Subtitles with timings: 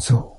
[0.00, 0.36] 请坐。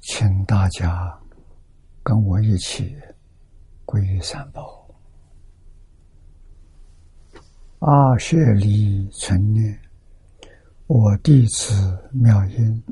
[0.00, 1.20] 请大家
[2.04, 2.96] 跟我一起
[3.84, 4.88] 皈依三宝。
[7.80, 9.78] 阿舍利存念，
[10.86, 11.74] 我弟子
[12.12, 12.82] 妙音，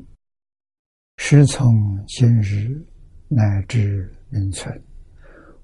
[1.15, 2.85] 师从今日
[3.29, 4.83] 乃至永存，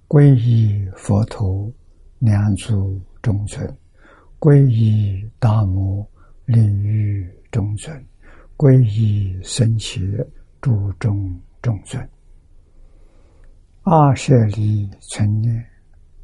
[0.07, 1.71] 皈依佛陀，
[2.19, 3.67] 两足中尊；
[4.39, 6.07] 皈依大摩，
[6.45, 7.97] 利欲中尊；
[8.55, 9.99] 皈依僧伽。
[10.61, 12.09] 诸众众尊，
[13.83, 15.65] 阿舍利存念，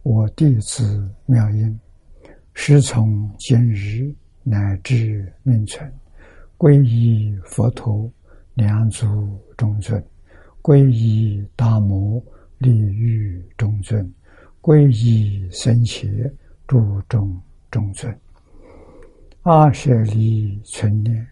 [0.03, 1.79] 我弟子妙音，
[2.53, 5.89] 师从今日乃至命存，
[6.57, 8.11] 皈依佛陀，
[8.55, 10.03] 两足中尊；
[10.61, 12.21] 皈依大摩，
[12.57, 14.05] 利欲中尊；
[14.65, 16.09] 皈依僧伽，
[16.65, 17.39] 诸众
[17.69, 18.19] 众尊。
[19.43, 21.23] 阿舍利存念，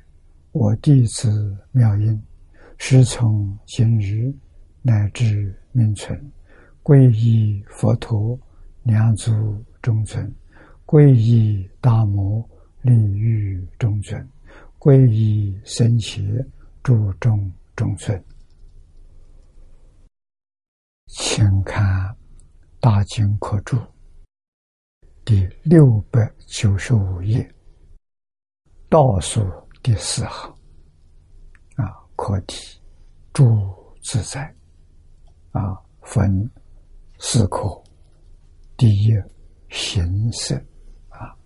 [0.52, 2.22] 我弟子妙音。
[2.78, 4.32] 师从今日
[4.84, 6.32] 乃至命存，
[6.84, 8.40] 皈依佛陀，
[8.84, 9.32] 两足
[9.82, 10.24] 中尊；
[10.86, 12.48] 皈依大摩，
[12.84, 14.24] 利欲中尊；
[14.78, 16.22] 皈依僧伽，
[16.84, 18.24] 诸众中尊。
[21.08, 21.84] 请看
[22.84, 23.78] 《大经课注》
[25.24, 27.50] 第六百九十五页，
[28.90, 29.42] 倒数
[29.82, 30.52] 第四行
[31.78, 31.86] 啊。
[32.18, 32.82] 课题：
[33.32, 33.74] 住
[34.04, 34.54] 自在
[35.54, 36.52] 啊，分
[37.20, 37.82] 四课。
[38.76, 39.14] 第一，
[39.70, 40.54] 形色
[41.08, 41.40] 啊，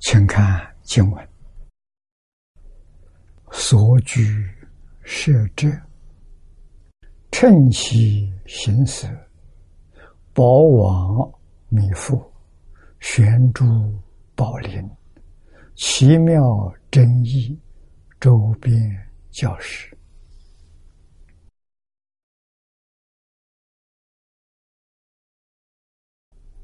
[0.00, 1.28] 请看经文：
[3.50, 4.53] 所居
[5.04, 5.68] 设者，
[7.30, 9.06] 趁其形色，
[10.32, 11.32] 宝王
[11.68, 12.20] 弥覆，
[13.00, 13.64] 悬珠。
[14.36, 14.90] 宝林，
[15.76, 16.42] 奇妙
[16.90, 17.56] 真意，
[18.18, 18.74] 周边
[19.30, 19.96] 教室。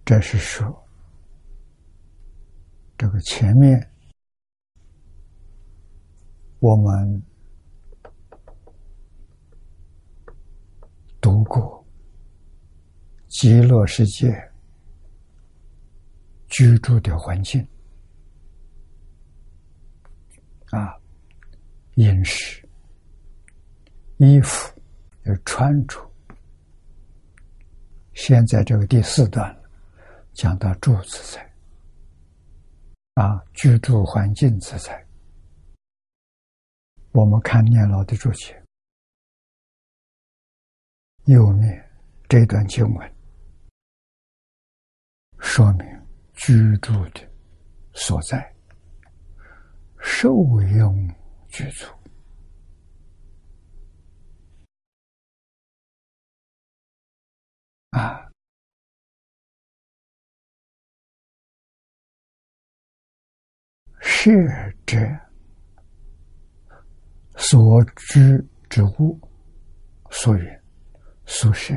[0.04, 0.66] 这是说，
[2.98, 3.88] 这个前面
[6.58, 7.22] 我们
[11.20, 11.84] 读过
[13.28, 14.46] 极乐世界。
[16.52, 17.64] 居住的环境
[20.70, 20.98] 啊，
[21.94, 22.68] 饮食、
[24.16, 24.68] 衣服
[25.26, 25.96] 要穿着。
[28.14, 29.56] 现在这个第四段
[30.32, 31.52] 讲到住自在
[33.14, 35.06] 啊，居住环境自在。
[37.12, 38.59] 我们看念老的注解，
[41.24, 41.90] 右面
[42.28, 43.14] 这段经文
[45.38, 46.00] 说明。
[46.42, 47.20] 居住的
[47.92, 48.54] 所在，
[49.98, 50.32] 受
[50.72, 51.14] 用
[51.48, 51.84] 居住
[57.90, 58.26] 啊，
[64.00, 64.32] 是
[64.86, 64.96] 者
[67.36, 68.18] 所居
[68.70, 69.20] 之物，
[70.10, 70.59] 所言
[71.30, 71.72] 所设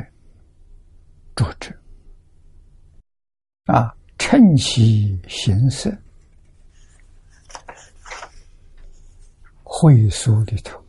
[1.35, 1.71] 住者
[3.65, 3.95] 啊。
[4.17, 5.95] 趁其形色，
[9.61, 10.81] 会书里头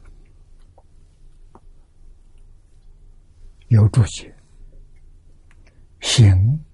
[3.68, 4.32] 有注解：
[6.00, 6.64] 形，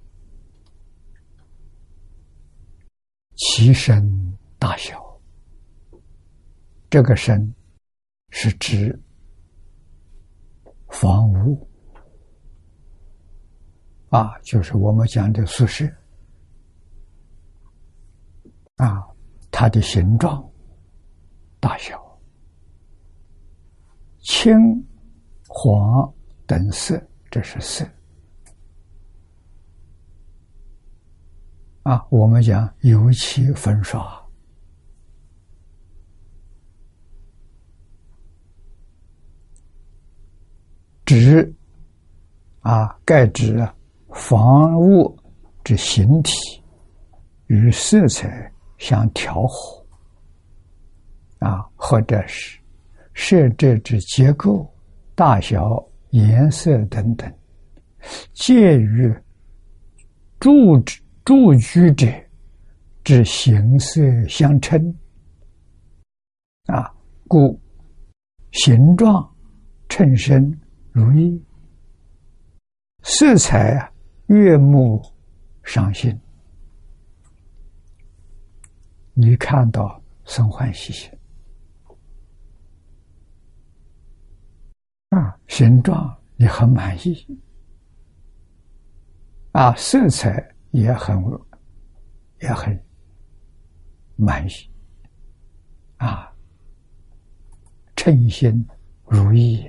[3.36, 5.02] 其身大小。
[6.90, 7.52] 这个身
[8.28, 8.96] 是指
[10.90, 11.66] 房屋
[14.10, 15.84] 啊，就是我们讲的宿舍。
[18.76, 19.06] 啊，
[19.50, 20.42] 它的形状、
[21.60, 22.00] 大小、
[24.20, 24.54] 青、
[25.46, 26.12] 黄
[26.46, 27.86] 等色，这是色。
[31.82, 34.20] 啊，我们讲油漆粉刷，
[41.04, 41.54] 纸
[42.60, 43.56] 啊，盖指
[44.12, 45.18] 房屋
[45.64, 46.32] 之形体
[47.46, 48.50] 与色彩。
[48.80, 49.86] 相调和
[51.40, 52.58] 啊，或者是
[53.12, 54.66] 设置之结构、
[55.14, 57.30] 大小、颜色等等，
[58.32, 59.14] 介于
[60.38, 60.80] 住
[61.26, 62.06] 住居者
[63.04, 64.82] 之形色相称
[66.64, 66.90] 啊，
[67.28, 67.60] 故
[68.52, 69.30] 形状
[69.90, 70.58] 称身
[70.90, 71.38] 如意，
[73.02, 73.92] 色彩啊
[74.30, 75.04] 悦目
[75.64, 76.16] 赏心，
[79.12, 81.10] 你看到生欢喜心。
[85.08, 87.26] 啊，形状你很满意。
[89.50, 91.20] 啊，色彩也很
[92.40, 92.80] 也很
[94.14, 94.52] 满意。
[95.96, 96.32] 啊。
[97.96, 98.64] 称心
[99.04, 99.62] 如意，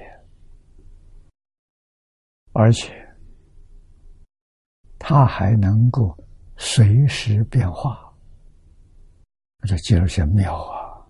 [2.54, 2.94] 而且
[5.04, 6.16] 它还能够
[6.58, 8.00] 随时变化，
[9.64, 11.02] 这觉得些妙啊！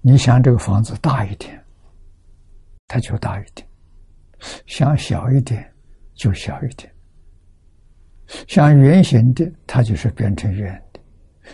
[0.00, 1.62] 你想这个房子大一点，
[2.88, 3.66] 它就大一点；
[4.64, 5.70] 想小一点，
[6.14, 6.90] 就小一点；
[8.48, 11.00] 像圆形的，它就是变成圆的；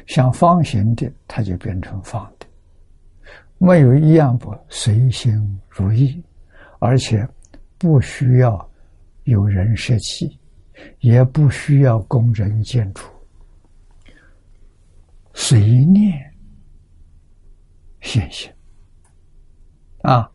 [0.06, 2.46] 像方形的，它就变成方的。
[3.58, 6.22] 没有一样不随心如意，
[6.78, 7.28] 而且
[7.78, 8.70] 不需要
[9.24, 10.38] 有人设计，
[11.00, 13.02] 也不需要工人建筑，
[15.34, 16.12] 随念
[18.00, 18.52] 现行
[20.02, 20.30] 啊，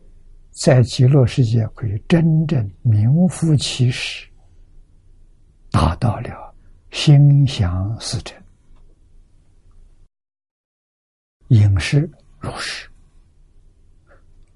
[0.49, 4.27] 在极乐世界可以真正名副其实，
[5.69, 6.55] 达到了
[6.91, 8.37] 心想事成，
[11.47, 12.09] 饮食
[12.39, 12.89] 如是。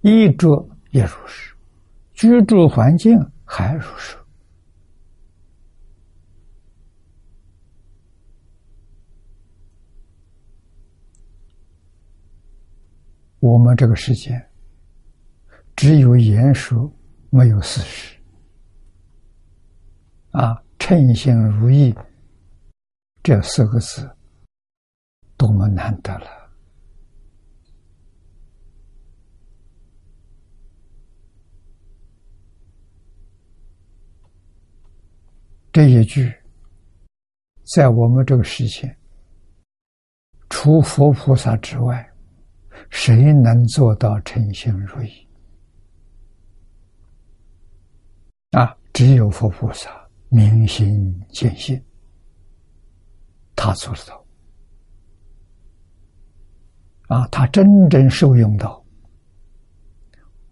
[0.02, 1.56] 衣着也如是，
[2.14, 4.16] 居住环境还如是。
[13.40, 14.44] 我们这个世界
[15.76, 16.92] 只有言说，
[17.30, 18.16] 没有事实。
[20.32, 21.96] 啊，称心如意
[23.24, 24.10] 这四个字，
[25.38, 26.28] 多么难得了！
[35.72, 36.34] 这一句，
[37.76, 38.96] 在我们这个世界，
[40.50, 42.10] 除佛菩萨之外，
[42.96, 45.28] 谁能做到称心如意？
[48.52, 49.92] 啊，只有佛菩萨
[50.30, 51.80] 明心见性，
[53.54, 54.26] 他做得到。
[57.10, 58.82] 啊，他真正受用到，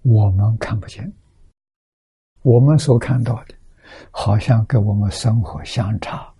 [0.02, 1.12] 我们看不见，
[2.42, 3.56] 我们所看到的。
[4.12, 6.32] 好像跟我们生活相差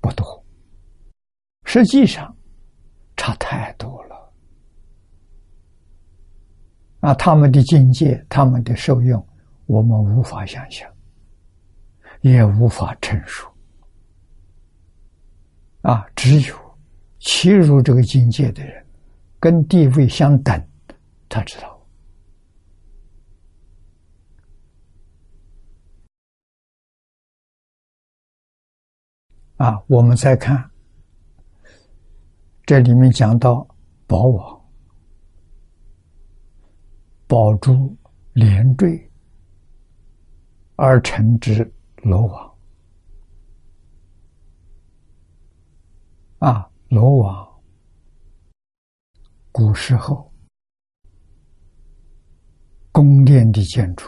[0.00, 0.44] 不多，
[1.64, 2.36] 实际上
[3.16, 4.15] 差太多了。
[7.06, 9.24] 啊，他们的境界，他们的受用，
[9.66, 10.92] 我们无法想象，
[12.22, 13.48] 也无法陈述。
[15.82, 16.56] 啊，只有
[17.20, 18.84] 切入这个境界的人，
[19.38, 20.60] 跟地位相等，
[21.28, 21.80] 他知道。
[29.58, 30.68] 啊，我们再看，
[32.64, 33.64] 这里面讲到
[34.08, 34.55] 宝网、
[37.26, 37.96] 宝珠
[38.34, 39.10] 连缀
[40.76, 42.54] 而成之罗网。
[46.38, 47.48] 啊，罗网，
[49.50, 50.32] 古时候
[52.92, 54.06] 宫殿的建筑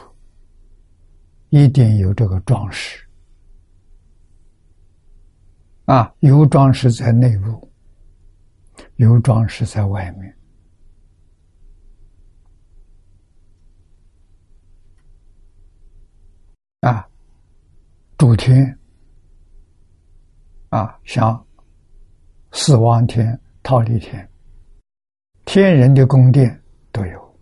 [1.49, 3.05] 一定有这个装饰。
[5.87, 7.73] 啊，有装饰在内部，
[8.97, 10.38] 有装饰在外面。
[16.81, 17.09] 啊，
[18.17, 18.79] 主天，
[20.69, 21.47] 啊，像
[22.53, 24.29] 四王天、忉利天，
[25.45, 27.39] 天人的宫殿都有。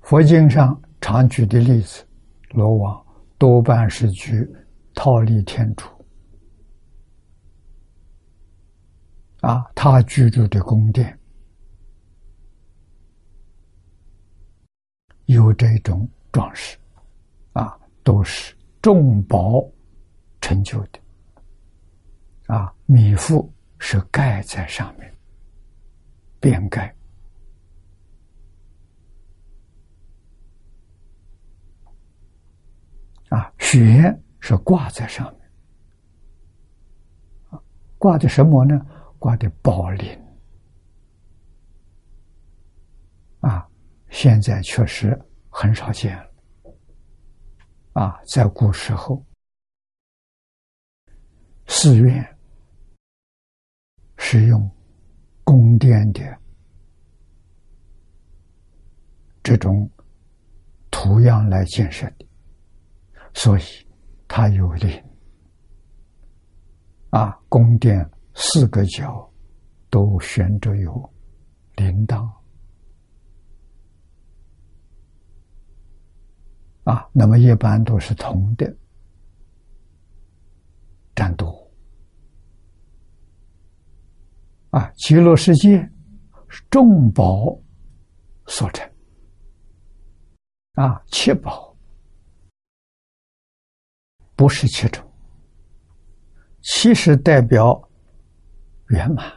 [0.00, 2.06] 佛经上常举的例子，
[2.50, 3.06] 罗王
[3.38, 4.48] 多半是去。
[4.94, 5.86] 套利天主
[9.42, 11.16] 啊，他居住的宫殿
[15.26, 16.78] 有这种装饰
[17.52, 19.62] 啊，都是重宝
[20.40, 21.00] 成就的
[22.46, 25.14] 啊，米覆是盖在上面，
[26.40, 26.94] 边盖
[33.28, 34.18] 啊，雪。
[34.40, 37.60] 是挂在上面，
[37.98, 38.80] 挂的什么呢？
[39.18, 40.08] 挂的宝林
[43.40, 43.68] 啊！
[44.08, 45.20] 现在确实
[45.60, 46.30] 很少见了
[47.94, 48.22] 啊！
[48.28, 49.20] 在古时候，
[51.66, 52.24] 寺院
[54.18, 54.70] 是用
[55.42, 56.22] 宫殿的
[59.42, 59.90] 这种
[60.92, 62.28] 图样来建设的，
[63.34, 63.62] 所以
[64.28, 65.04] 它有灵
[67.10, 69.28] 啊，宫殿四个角
[69.90, 71.12] 都悬着有
[71.74, 72.30] 铃铛
[76.88, 78.74] 啊，那么一般都是铜的
[81.14, 81.70] 占多
[84.70, 85.78] 啊，极乐世界
[86.48, 87.54] 是众宝
[88.46, 88.90] 所成。
[90.76, 91.76] 啊，七宝
[94.34, 95.06] 不是七种，
[96.62, 97.86] 七是代表
[98.86, 99.30] 圆满，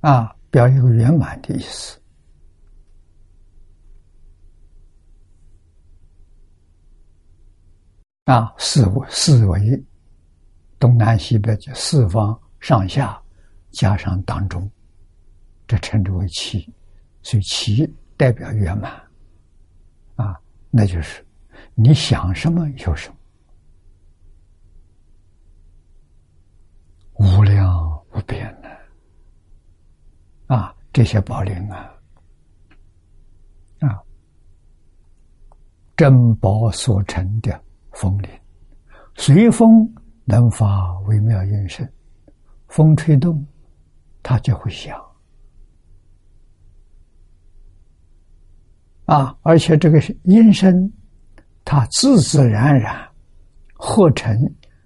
[0.00, 1.99] 啊，表一个圆满的意思。
[8.30, 9.84] 啊，四四维，
[10.78, 13.20] 东南西北四方上下
[13.70, 14.70] 加上当中，
[15.66, 16.72] 这称之为七，
[17.22, 17.92] 所以七。
[18.16, 18.92] 代表圆满，
[20.16, 21.26] 啊，那就是
[21.74, 23.16] 你想什么有什么，
[27.14, 28.68] 无量无边的，
[30.54, 31.90] 啊，这些宝林啊，
[33.78, 33.98] 啊，
[35.96, 37.58] 珍宝所成的
[37.92, 38.30] 风铃，
[39.16, 39.92] 随风
[40.24, 41.86] 能发微妙音声，
[42.68, 43.44] 风吹动，
[44.22, 44.98] 它就会响。
[49.06, 50.92] 啊，而且这个音声，
[51.64, 53.08] 它自自然然
[53.74, 54.38] 合成，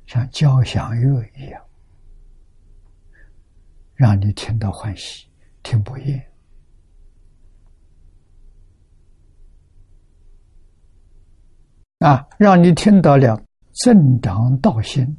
[0.07, 1.63] 像交响乐一样，
[3.95, 5.29] 让你听到欢喜，
[5.63, 6.34] 听不厌。
[12.05, 13.35] 啊，让你听到了
[13.73, 15.17] 增长道心，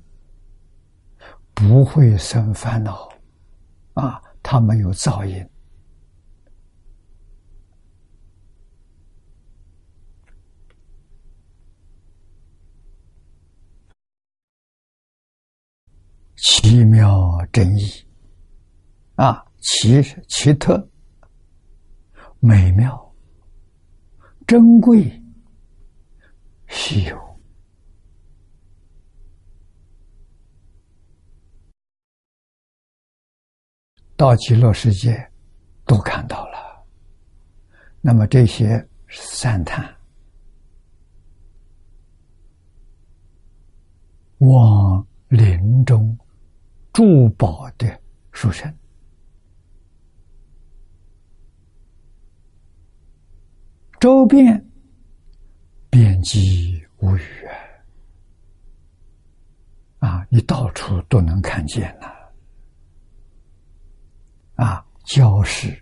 [1.56, 3.10] 不会生烦恼。
[3.96, 5.50] 啊，它没有噪音。
[16.36, 17.88] 奇妙真意
[19.16, 20.88] 啊，奇奇特、
[22.40, 23.12] 美妙、
[24.46, 25.12] 珍贵、
[26.68, 27.40] 稀有，
[34.16, 35.32] 到极乐世界
[35.86, 36.86] 都看到了。
[38.02, 38.88] 那么这些
[39.40, 39.96] 赞叹，
[44.40, 46.18] 往林中。
[46.96, 48.74] 珠宝的书生，
[54.00, 54.66] 周边
[55.96, 57.22] 遍及无语
[60.00, 60.10] 啊！
[60.10, 62.12] 啊你到处都能看见呐！
[64.56, 65.82] 啊，焦氏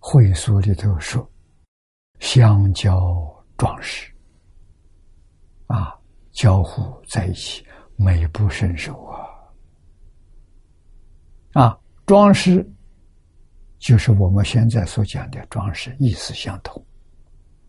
[0.00, 1.30] 会所里头说，
[2.18, 3.24] 相交
[3.56, 4.12] 壮士
[5.68, 5.96] 啊，
[6.32, 7.64] 交互在一起。
[7.94, 9.28] 美不胜收啊！
[11.52, 12.68] 啊，装饰
[13.78, 16.84] 就是我们现在所讲的装饰，意思相同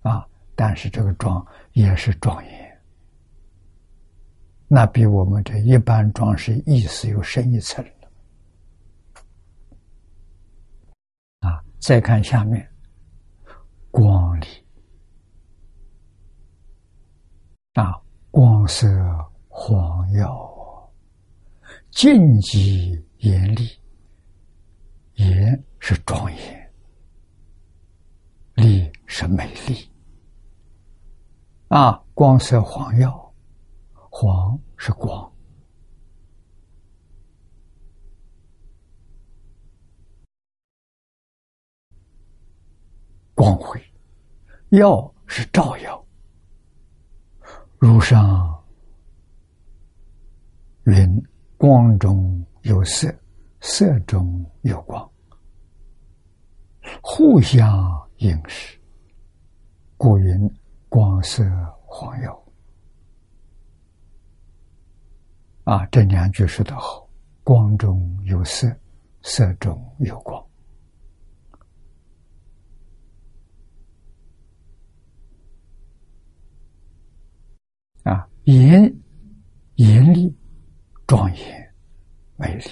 [0.04, 0.26] 啊。
[0.56, 2.82] 但是这个庄也是庄严，
[4.68, 7.92] 那比我们这一般装饰意思又深一层了。
[11.40, 12.70] 啊，再看下面，
[13.90, 14.46] 光里
[17.74, 18.00] 啊，
[18.32, 18.88] 光色。
[19.56, 20.92] 黄耀，
[21.92, 23.70] 静极严厉，
[25.14, 26.74] 严是庄严，
[28.56, 29.88] 丽是美丽。
[31.74, 33.34] 啊，光色黄耀，
[33.94, 35.34] 黄是光，
[43.34, 43.84] 光辉，
[44.70, 46.06] 耀是照耀，
[47.80, 48.64] 如上。
[50.84, 51.24] 云
[51.58, 53.12] 光中有色，
[53.62, 55.12] 色中有光，
[57.02, 58.80] 互相映饰，
[59.98, 60.48] 故云
[60.94, 61.44] 光色
[61.88, 62.44] 晃耀。
[65.64, 67.10] 啊，这两句说得好：
[67.44, 68.72] 光中有色，
[69.24, 70.40] 色中有光。
[78.04, 78.96] 啊，严
[79.78, 80.32] 严厉。
[81.08, 81.76] 庄严、
[82.38, 82.66] 美丽、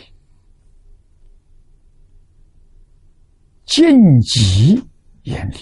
[3.65, 4.81] 晋级、
[5.23, 5.55] 严厉，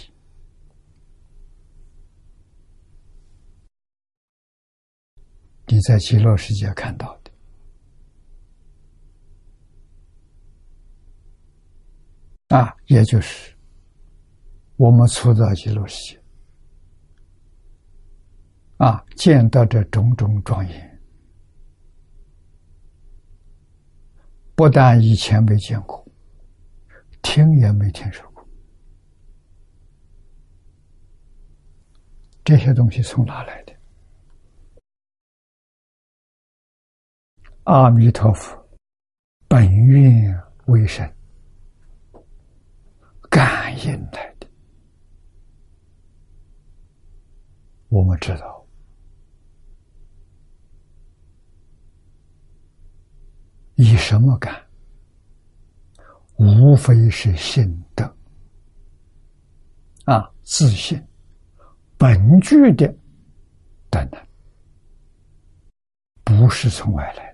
[5.71, 7.31] 你在极乐世界看到的
[12.57, 13.55] 啊，也就是
[14.77, 16.19] 我们初到极乐世界
[18.77, 20.99] 啊，见到这种种庄严，
[24.55, 26.03] 不但以前没见过，
[27.21, 28.43] 听也没听说过，
[32.43, 33.78] 这些东西从哪来的？
[37.69, 38.57] 阿弥陀佛，
[39.47, 41.07] 本愿为神。
[43.29, 44.47] 感应来的，
[47.89, 48.65] 我们知道，
[53.75, 54.59] 以什么感？
[56.37, 58.03] 无非是信德
[60.05, 60.99] 啊，自信
[61.99, 62.87] 本具的
[63.91, 64.19] 等等，
[66.23, 67.28] 不是从外来。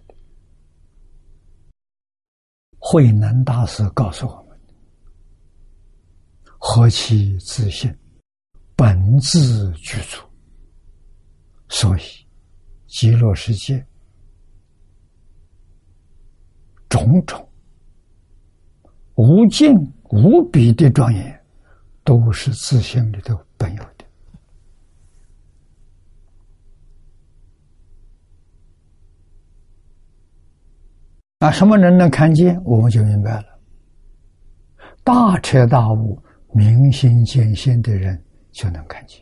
[2.87, 4.55] 慧能大师告诉我们。
[6.59, 7.91] 何其自信，
[8.75, 10.21] 本自具足。
[11.67, 12.01] 所以，
[12.85, 13.83] 极乐世界
[16.87, 17.49] 种种
[19.15, 19.73] 无尽
[20.11, 21.43] 无比的庄严，
[22.03, 23.94] 都是自信里头本有。
[31.45, 33.45] 啊，什么人能看见，我们就明白了。
[35.03, 36.19] 大彻大悟。
[36.57, 38.17] 明心见性的人
[38.53, 39.21] 就能看见，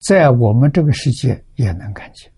[0.00, 2.30] 在我们这个世界也能看见，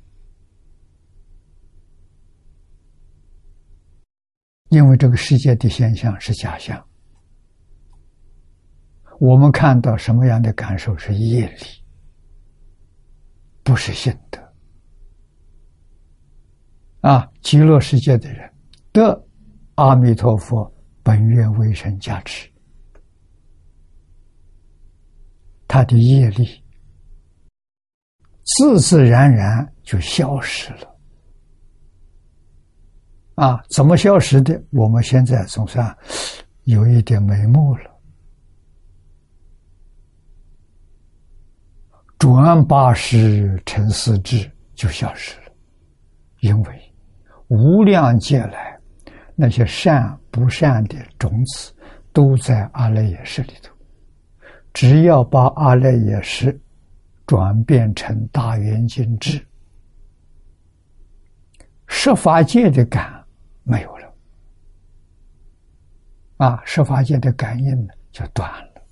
[4.68, 6.80] 因为这个世界的现象是假象。
[9.18, 11.66] 我们看到什么样的感受是业力，
[13.64, 14.49] 不是心得。
[17.00, 18.52] 啊，极乐世界的人
[18.92, 19.26] 得
[19.74, 20.70] 阿弥陀佛。
[21.02, 22.46] 本愿为神加持，
[25.66, 26.62] 他的业力
[28.44, 30.94] 自自然然就消失了。
[33.36, 34.62] 啊，怎么消失的？
[34.72, 35.96] 我们现在总算
[36.64, 37.90] 有一点眉目了。
[42.18, 45.52] 转八十成四智就消失了，
[46.40, 46.89] 因为
[47.50, 48.80] 无量劫来。
[49.34, 51.72] 那些善不善的种子，
[52.12, 53.74] 都在阿赖耶识里头。
[54.74, 56.60] 只要把阿赖耶识
[57.26, 59.42] 转变成大圆镜智，
[61.86, 63.24] 十法界的感
[63.62, 64.14] 没有了，
[66.36, 68.82] 啊，十法界的感应呢就断了，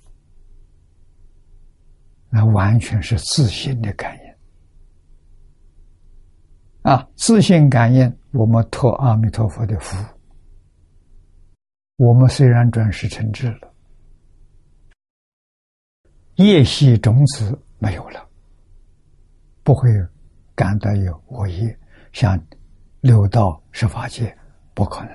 [2.29, 4.28] 那完全是自信的感应。
[6.81, 9.97] 啊，自信感应，我们托阿弥陀佛的福。
[11.97, 13.73] 我们虽然转世成智了，
[16.35, 18.25] 业系种子没有了，
[19.63, 19.89] 不会
[20.55, 21.77] 感到有恶业，
[22.13, 22.41] 像
[23.01, 24.33] 六道十法界
[24.73, 25.13] 不可能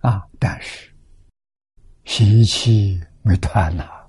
[0.00, 0.28] 啊！
[0.38, 0.92] 但是
[2.04, 4.01] 习气没断呐，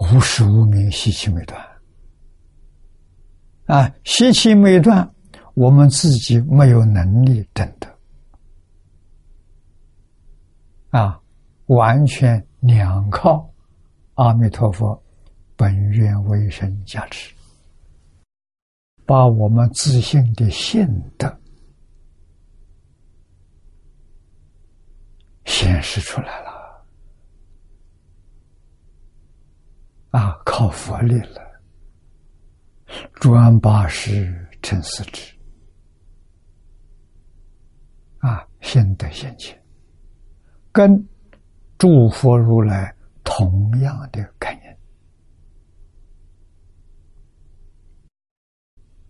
[0.00, 1.60] 无始无明，习气没断
[3.66, 5.08] 啊，习气没断。
[5.54, 7.98] 我们自己没有能力证得，
[10.90, 11.20] 啊，
[11.66, 13.52] 完全两靠
[14.14, 15.02] 阿弥陀佛
[15.56, 17.34] 本愿威神加持，
[19.04, 20.86] 把我们自信的性
[21.18, 21.36] 德
[25.44, 26.47] 显示出来了，
[30.10, 31.62] 啊，靠佛力了，
[33.14, 35.36] 转八十成四智。
[38.18, 39.56] 啊，心得现前，
[40.72, 41.08] 跟
[41.76, 42.92] 诸佛如来
[43.22, 44.76] 同样的概念。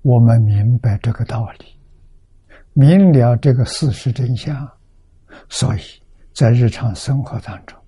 [0.03, 1.81] 我们明白这个道理，
[2.73, 4.71] 明了这个事实真相，
[5.49, 5.81] 所以
[6.35, 7.79] 在日常生活当中，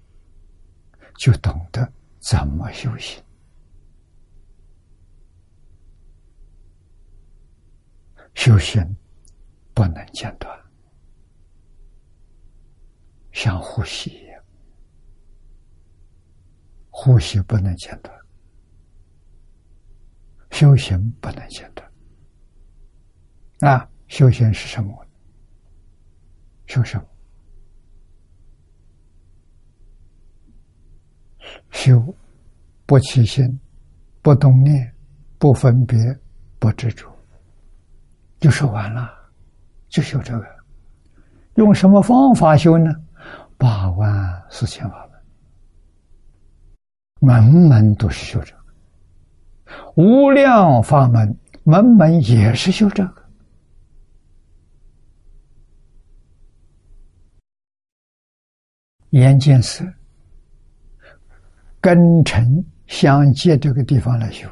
[1.19, 3.23] 就懂得怎么修行。
[8.35, 8.97] 修行
[9.75, 10.59] 不能间断。
[13.33, 14.45] 像呼吸一样，
[16.91, 18.15] 呼吸不能间断，
[20.51, 21.91] 修行不能间断。
[23.61, 25.07] 啊，修行是什么？
[26.67, 27.10] 修什么？
[31.71, 32.03] 修
[32.87, 33.61] 不起心，
[34.23, 34.93] 不动念，
[35.39, 35.99] 不分别，
[36.59, 37.11] 不执着。
[38.39, 39.11] 就说完了，
[39.89, 40.47] 就修这个。
[41.55, 42.91] 用什么方法修呢？
[43.59, 45.09] 八万四千法
[47.21, 48.61] 门，门门都是修这个。
[49.97, 53.21] 无量法门，门门也是修这个。
[59.11, 59.85] 眼见色，
[61.81, 64.49] 根尘相接这个地方来修。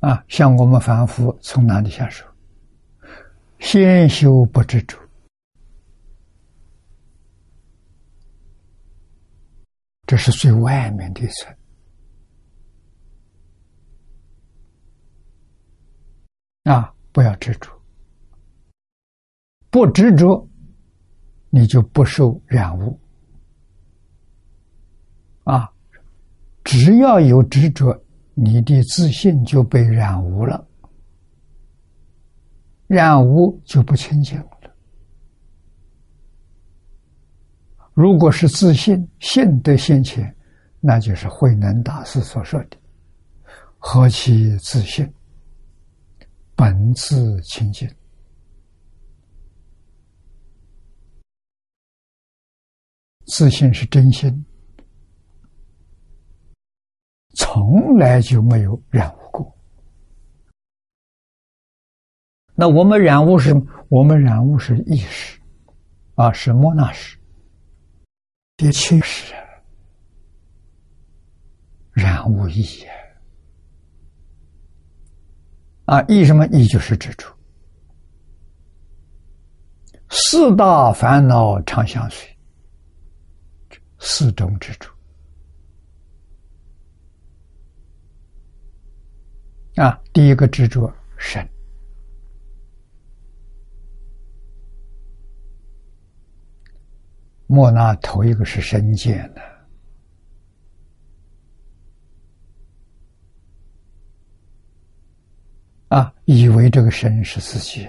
[0.00, 2.24] 啊，像我们凡夫从哪里下手？
[3.58, 4.96] 先修不知足，
[10.06, 11.54] 这是最外面的一层。
[16.62, 17.68] 啊，不要执着，
[19.70, 20.47] 不执着，
[21.50, 22.98] 你就不受染污。
[25.44, 25.70] 啊，
[26.64, 27.98] 只要有执着。
[28.40, 30.64] 你的自信就被染污了，
[32.86, 34.72] 染污就不清净了。
[37.94, 40.32] 如果是自信，信得现前，
[40.78, 42.76] 那就是慧能大师所说的
[43.76, 45.12] “何其自信，
[46.54, 47.90] 本自清净”。
[53.28, 54.44] 自信是真心。
[57.34, 59.58] 从来就没有染污过。
[62.54, 63.54] 那我们染污是？
[63.88, 65.40] 我们染污是意识，
[66.16, 67.16] 啊，是莫那识，
[68.56, 69.32] 第七识，
[71.92, 72.64] 染污意
[75.84, 76.46] 啊，意什么？
[76.48, 77.32] 意就是执着。
[80.10, 82.37] 四大烦恼常相随，
[83.98, 84.90] 四种执着。
[89.76, 91.48] 啊，第一个执着神，
[97.46, 99.40] 莫那头一个是身见的，
[105.96, 107.88] 啊，以为这个身是自己，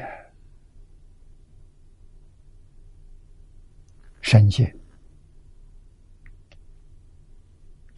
[4.22, 4.79] 身见，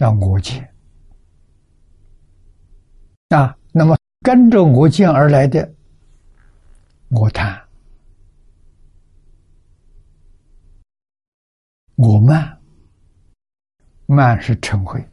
[0.01, 0.73] 让我见，
[3.29, 3.55] 啊。
[3.71, 5.71] 那么跟着我见而来的，
[7.09, 7.61] 我贪，
[11.97, 12.59] 我慢，
[14.07, 15.07] 慢是嗔恚，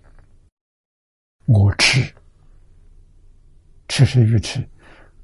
[1.44, 2.10] 我痴，
[3.88, 4.66] 痴是愚痴，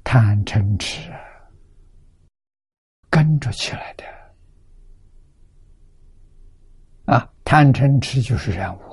[0.03, 1.11] 贪嗔痴。
[1.11, 1.17] 啊，
[3.09, 4.03] 跟着起来的。
[7.11, 8.85] 啊，贪嗔痴就是染污。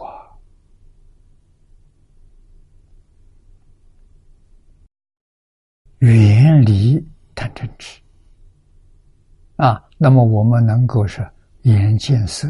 [5.99, 6.99] 远离
[7.63, 8.01] 贪嗔痴
[9.57, 11.25] 啊，那么我们能够是
[11.63, 12.49] 眼见色，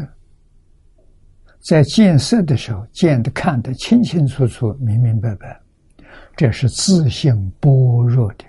[1.59, 5.61] 在见色的时候见的看得清清楚楚、明明白白，
[6.35, 8.45] 这是自性般若的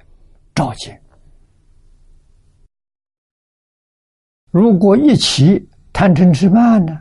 [0.55, 0.99] 照见。
[4.51, 6.99] 如果一起贪嗔痴慢呢，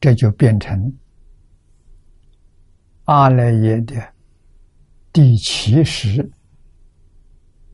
[0.00, 0.96] 这就变成
[3.04, 3.94] 阿赖耶的。
[5.12, 6.30] 第七识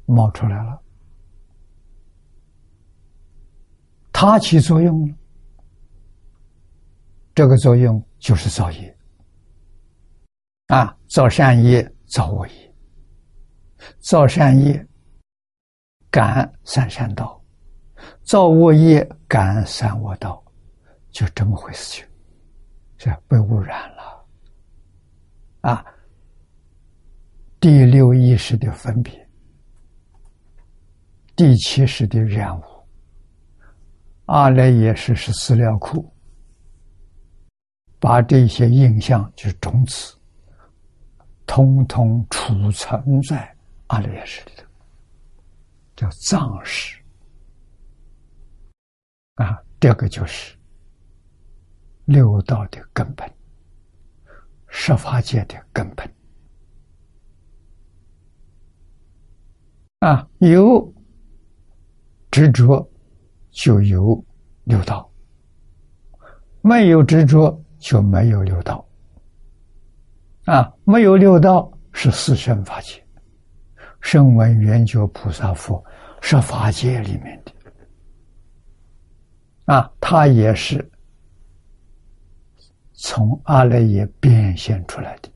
[0.07, 0.83] 冒出来了，
[4.13, 5.15] 它起作用了。
[7.35, 8.99] 这个作用就是造业
[10.69, 12.75] 啊，造善业，造恶业。
[13.99, 14.87] 造善业
[16.11, 17.39] 感三善道，
[18.23, 20.43] 造恶业感三恶道，
[21.11, 22.07] 就这么回事情，
[22.97, 24.27] 是被污染了
[25.61, 25.85] 啊。
[27.69, 29.29] 第六意识的分别，
[31.35, 32.63] 第七识的任务，
[34.27, 36.09] 阿赖耶识是资料库，
[37.99, 40.17] 把这些印象就是种子，
[41.45, 43.53] 通通储存在
[43.89, 44.65] 阿赖耶识里头，
[45.97, 47.03] 叫藏识
[49.35, 50.57] 啊，这个就是
[52.05, 53.29] 六道的根本，
[54.69, 56.09] 十法界的根本。
[60.01, 60.93] 啊，有
[62.31, 62.87] 执着
[63.51, 64.23] 就有
[64.65, 65.11] 六道，
[66.61, 68.87] 没有执着就没有六道。
[70.45, 73.03] 啊，没有六道是四圣法界，
[74.01, 75.83] 声闻缘觉菩萨佛
[76.21, 77.53] 是法界里面的。
[79.65, 80.89] 啊，他也是
[82.93, 85.31] 从阿赖耶变现出来的。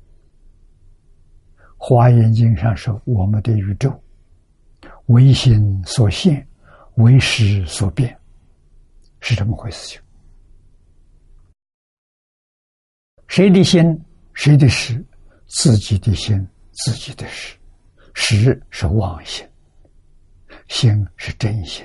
[1.79, 3.91] 华严经上说：“我们的宇宙
[5.11, 6.47] 为心所现，
[6.95, 8.17] 为识所变，
[9.19, 9.99] 是这么回事？
[9.99, 10.03] 情
[13.27, 15.05] 谁的心，谁的识？
[15.49, 17.57] 自己的心，自己的识。
[18.15, 19.45] 识是妄心，
[20.69, 21.85] 心是真心，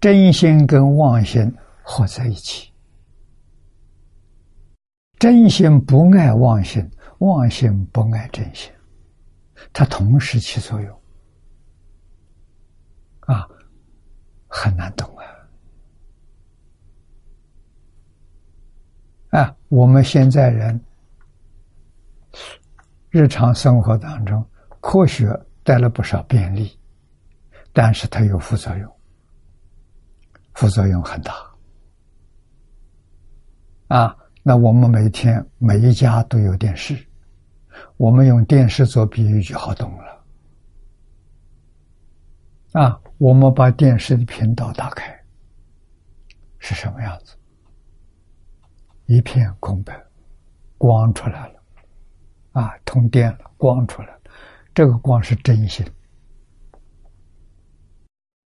[0.00, 2.70] 真心跟妄心合在一起。
[5.18, 6.88] 真心不爱妄心，
[7.18, 8.70] 妄心不爱真心，
[9.72, 11.00] 它同时起作用，
[13.26, 13.48] 啊，
[14.48, 15.24] 很难懂啊！
[19.40, 20.78] 啊，我们现在人
[23.10, 24.44] 日常生活当中，
[24.80, 25.28] 科学
[25.62, 26.78] 带了不少便利，
[27.72, 28.96] 但是它有副作用，
[30.52, 31.34] 副作用很大，
[33.88, 34.16] 啊。
[34.46, 36.94] 那我们每天每一家都有电视，
[37.96, 40.22] 我们用电视做比喻就好懂了。
[42.72, 45.14] 啊，我们把电视的频道打开，
[46.58, 47.36] 是什么样子？
[49.06, 49.94] 一片空白，
[50.78, 51.62] 光出来了，
[52.52, 54.20] 啊，通电了，光出来了，
[54.74, 55.86] 这个光是真心。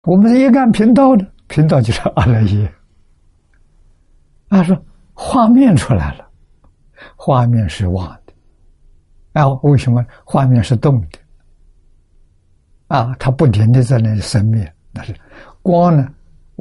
[0.02, 2.72] 我们一按频道呢，频道就是阿赖耶。
[4.48, 4.76] 他，说。
[5.18, 6.30] 画面出来了，
[7.16, 8.34] 画面是妄的，
[9.32, 11.18] 啊，为什么画面是动的？
[12.88, 15.14] 啊，它不停的在那里生灭，那是
[15.62, 16.08] 光呢，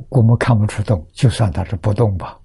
[0.09, 2.39] 我们看不出动，就算它是不动吧，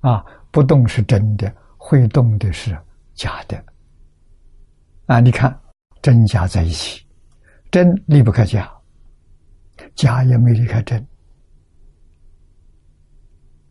[0.00, 2.76] 啊，不动是真的，会动的是
[3.14, 3.62] 假的，
[5.06, 5.54] 啊，你看
[6.00, 7.04] 真假在一起，
[7.70, 8.72] 真离不开假，
[9.94, 11.06] 假也没离开真。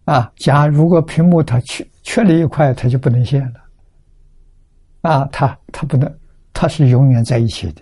[0.04, 3.60] 啊，假如果屏幕它缺缺了一块，它就不能现了。
[5.02, 6.20] 啊，它它不能，
[6.54, 7.82] 它是永远在一起的。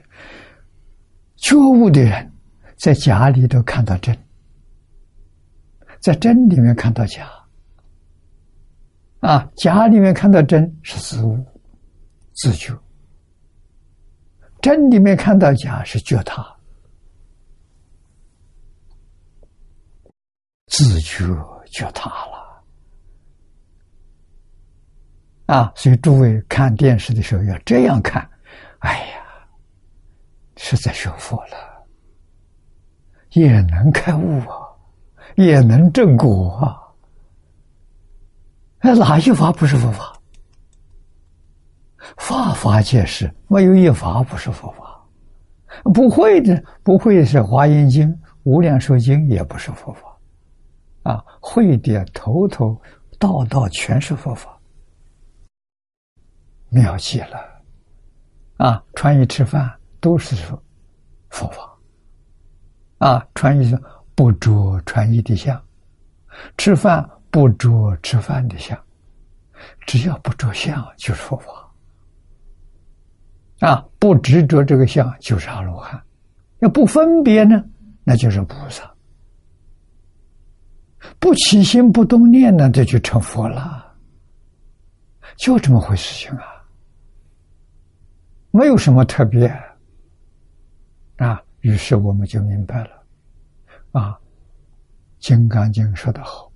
[1.43, 2.31] 觉悟的人
[2.77, 4.17] 在假里头看到真，
[5.99, 7.29] 在真里面看到假。
[9.19, 11.37] 啊，假里面看到真是自悟、
[12.33, 12.73] 自觉；
[14.61, 16.41] 真里面看到假是觉他、
[20.67, 21.25] 自觉。
[21.73, 22.63] 就他了
[25.47, 25.73] 啊！
[25.75, 28.29] 所以诸位看电视的时候要这样看。
[28.77, 29.22] 哎呀，
[30.65, 31.85] 是在学佛了，
[33.31, 34.55] 也能开悟啊，
[35.35, 36.79] 也能正果啊。
[38.79, 40.17] 那哪一法不是佛法？
[42.15, 45.05] 法法皆是，没有一法不是佛法。
[45.93, 48.07] 不会的，不会是《华严经》
[48.43, 50.17] 《无量寿经》，也不是佛法。
[51.03, 52.81] 啊，会的头头
[53.19, 54.57] 道道全是佛法，
[56.69, 57.37] 妙极了！
[58.55, 59.69] 啊，穿衣吃饭
[60.03, 60.61] 都是说
[61.29, 61.77] 佛法，
[62.97, 63.73] 啊，穿衣
[64.15, 65.57] 不着穿衣的相，
[66.57, 68.77] 吃饭不着吃饭的相，
[69.87, 71.71] 只要不着相就是佛法，
[73.65, 76.03] 啊，不执着这个相就是阿罗汉，
[76.59, 77.63] 要不分别呢，
[78.03, 78.93] 那就是菩萨。
[81.17, 83.95] 不起心不动念呢，这就成佛了，
[85.37, 86.61] 就这么回事情啊，
[88.51, 89.49] 没有什么特别。
[91.17, 91.43] 啊。
[91.61, 93.05] 于是我们就明白了，
[93.93, 94.11] 啊，
[95.17, 96.51] 《金刚经》说的好：“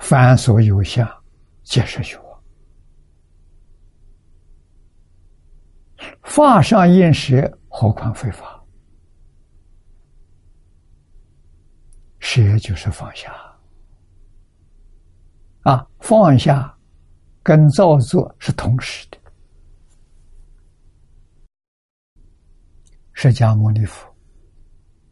[0.00, 1.06] 凡所有相，
[1.64, 2.24] 皆是虚妄。”
[6.24, 8.58] 法上应舍，何况非法？
[12.20, 13.30] 舍就是放下
[15.64, 16.74] 啊，放下
[17.42, 19.18] 跟造作是同时的。
[23.12, 24.08] 释迦牟尼佛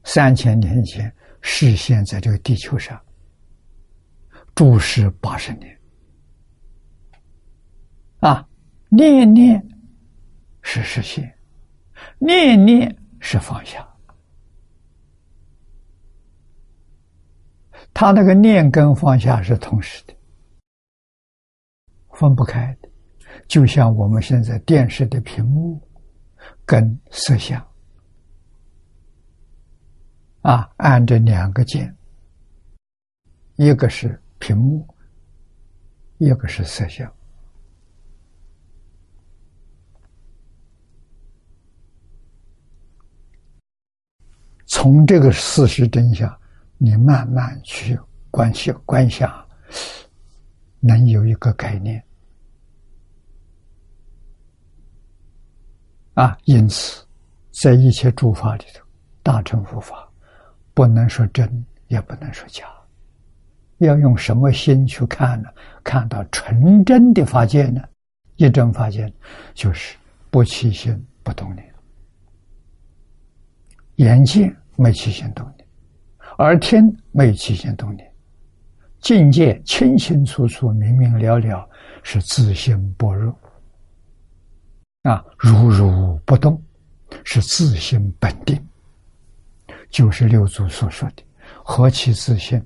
[0.04, 3.00] 三千年前示现在这个地球上，
[4.54, 5.76] 住世八十年
[8.20, 8.46] 啊，
[8.88, 9.60] 念念。
[10.64, 11.36] 是实现，
[12.20, 13.84] 念念是放下，
[17.92, 20.14] 他那个念跟放下是同时的，
[22.22, 22.88] 分不开的，
[23.48, 25.80] 就像我们现在电视的屏幕
[26.64, 27.60] 跟摄像。
[30.42, 31.96] 啊，按着两个键，
[33.56, 34.86] 一个是屏幕，
[36.18, 37.12] 一个是摄像。
[44.66, 46.40] 从这个事实真相，
[46.78, 47.98] 你慢慢去
[48.30, 49.30] 观想观想，
[50.80, 52.02] 能有一个概念。
[56.14, 56.36] 啊。
[56.44, 57.04] 因此，
[57.50, 58.84] 在一切诸法里头，
[59.22, 60.08] 大乘佛法
[60.74, 62.66] 不能说真，也不能说假，
[63.78, 65.48] 要用什么心去看呢？
[65.84, 67.82] 看到纯真的法界呢？
[68.36, 69.12] 一真法界
[69.54, 69.96] 就是
[70.30, 71.68] 不起心不动念。
[73.96, 75.68] 眼见没起心动念，
[76.38, 78.10] 耳听没起心动念，
[79.00, 81.68] 境界清清楚楚、明明了了，
[82.02, 83.32] 是自性般若
[85.02, 86.62] 啊，如如不动，
[87.24, 88.60] 是自性本定，
[89.90, 91.22] 就是六祖所说的
[91.64, 92.64] “何其自性，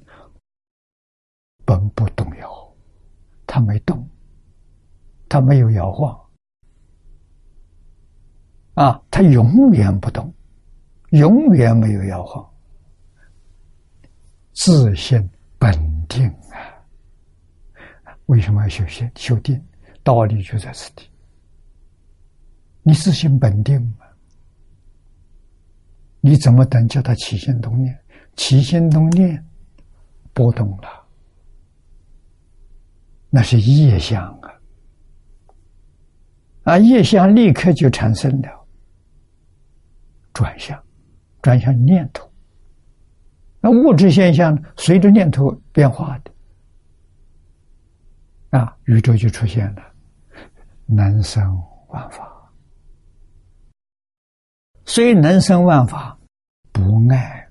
[1.65, 2.75] 本不动摇”，
[3.47, 4.09] 他没动，
[5.29, 6.19] 他没有摇晃
[8.75, 10.33] 啊，他永远不动。
[11.11, 12.45] 永远没有摇晃，
[14.53, 15.73] 自信本
[16.09, 16.59] 定啊！
[18.27, 19.65] 为什么要修心修定？
[20.03, 21.09] 道理就在此地。
[22.87, 24.07] 你自信本定嘛？
[26.21, 27.99] 你怎么等叫他起心动念？
[28.37, 29.45] 起心动念
[30.33, 31.05] 波动了，
[33.29, 34.53] 那是业相啊！
[36.63, 38.49] 啊，业相立刻就产生了
[40.33, 40.81] 转向。
[41.43, 42.31] 转向念头，
[43.61, 46.31] 那物质现象随着念头变化的
[48.59, 49.83] 啊，宇宙就出现了，
[50.87, 51.43] 能生
[51.89, 52.33] 万法，
[54.87, 56.17] 所以能生万法，
[56.73, 57.49] 不爱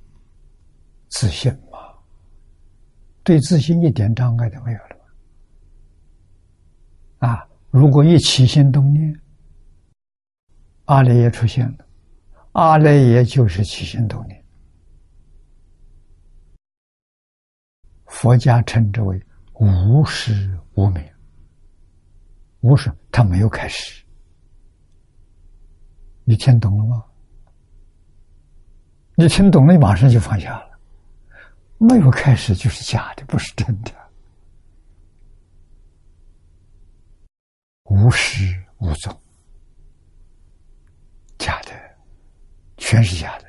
[1.10, 1.78] 自信嘛，
[3.24, 4.96] 对自信一点障碍都没有了
[7.20, 9.14] 啊，如果一起心动念，
[10.86, 11.86] 阿赖耶出现了。
[12.54, 14.46] 阿赖耶就是起心动念，
[18.06, 19.22] 佛家称之为
[19.60, 21.04] 无始无明。
[22.62, 24.04] 无始，他没有开始，
[26.24, 27.04] 你听懂了吗？
[29.18, 30.80] 你听懂了，你马上就放下了。
[31.78, 33.92] 没有开始就是假的，不是真的。
[37.86, 39.22] 无始无终，
[41.38, 41.72] 假的。
[42.78, 43.46] 全是假的，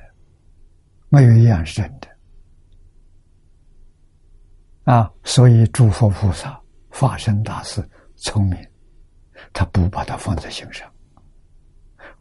[1.08, 2.08] 没有一样是真的
[4.84, 5.12] 啊！
[5.24, 6.58] 所以诸佛菩萨
[6.90, 8.56] 法身大士聪明，
[9.52, 10.90] 他不把它放在心上，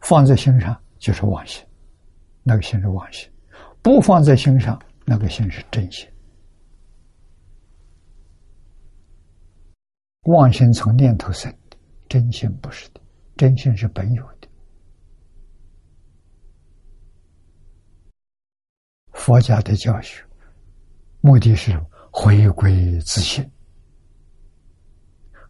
[0.00, 1.64] 放在心上就是妄心，
[2.42, 3.30] 那个心是妄心；
[3.86, 6.08] 不放在心上，那个心是真心。
[10.22, 11.76] 妄心从念头生的，
[12.08, 13.00] 真心不是的，
[13.36, 14.48] 真心是本有的。
[19.12, 20.20] 佛家的教学，
[21.20, 23.48] 目的是回归自信，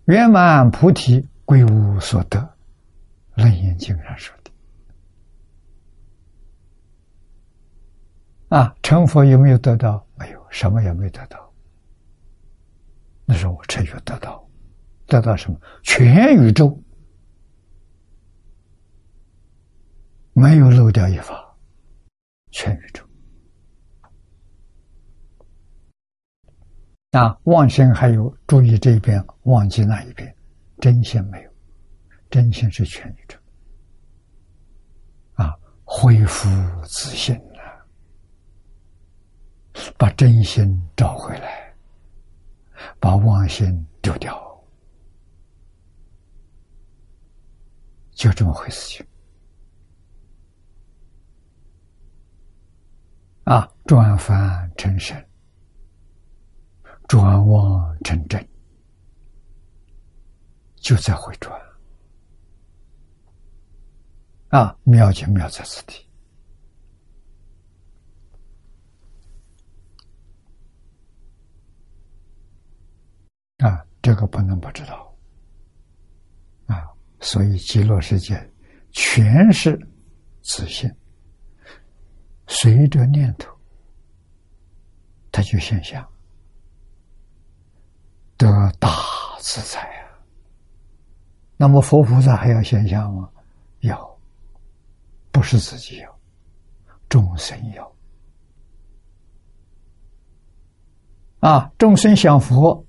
[0.09, 2.47] 圆满菩提，归无所得。
[3.35, 4.37] 楞严经上说。
[8.49, 10.07] 啊，成佛有没有得到？
[10.17, 11.53] 没有，什么也没得到。
[13.25, 14.49] 那时候我成就得到，
[15.07, 15.61] 得到什么？
[15.83, 16.81] 全宇宙
[20.33, 21.57] 没有漏掉一法，
[22.53, 23.03] 全宇宙。
[27.11, 30.33] 啊，妄心还有注意这一边，忘记那一边，
[30.79, 31.51] 真心没有，
[32.31, 33.37] 真心是全宇宙。
[35.33, 36.49] 啊，恢复
[36.85, 37.35] 自信，
[39.99, 41.75] 把真心找回来，
[43.01, 44.65] 把妄心丢掉，
[48.13, 49.07] 就这么回事情。
[53.45, 55.23] 啊，转凡成神。
[57.09, 58.49] 转妄成真，
[60.75, 61.57] 就在回转
[64.49, 64.77] 啊！
[64.83, 66.06] 妙就妙在此地
[73.59, 73.85] 啊！
[74.03, 75.13] 这个不能不知道
[76.67, 76.87] 啊！
[77.21, 78.39] 所以极乐世界
[78.93, 79.77] 全是
[80.43, 80.89] 自信，
[82.47, 83.53] 随着念头，
[85.33, 86.07] 它就现象。
[88.37, 88.47] 得
[88.79, 88.89] 大
[89.41, 90.07] 自在啊！
[91.57, 93.29] 那么佛菩萨还要现象吗？
[93.81, 94.19] 要，
[95.33, 96.19] 不是自己要，
[97.09, 97.93] 众生要。
[101.41, 102.86] 啊，众生想佛，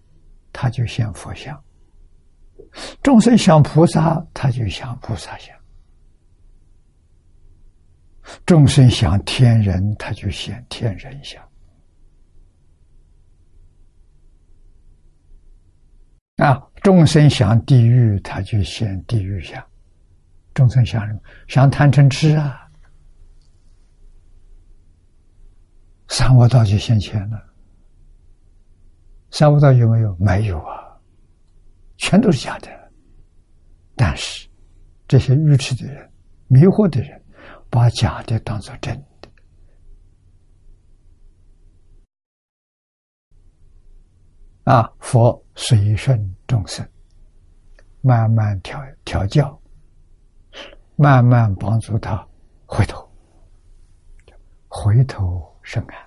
[0.59, 1.55] 他就现佛像；
[3.03, 5.55] 众生想菩萨，他就想菩萨像。
[8.43, 11.39] 众生想天人，他就现天人相；
[16.37, 19.63] 啊，众生想地狱，他就现地狱相。
[20.55, 21.19] 众生想什么？
[21.47, 22.67] 想贪嗔痴啊！
[26.07, 27.46] 三恶道就现前了。
[29.31, 30.15] 三恶道有没有？
[30.19, 30.97] 没有啊，
[31.97, 32.69] 全都是假的。
[33.95, 34.47] 但是
[35.07, 36.11] 这些愚痴的人、
[36.47, 37.21] 迷惑的人。
[37.69, 39.29] 把假的当做真的
[44.63, 44.89] 啊！
[44.99, 46.87] 佛随顺众生，
[47.99, 49.61] 慢慢调调教，
[50.95, 52.25] 慢慢帮助他
[52.65, 53.05] 回头，
[54.69, 56.06] 回头是岸，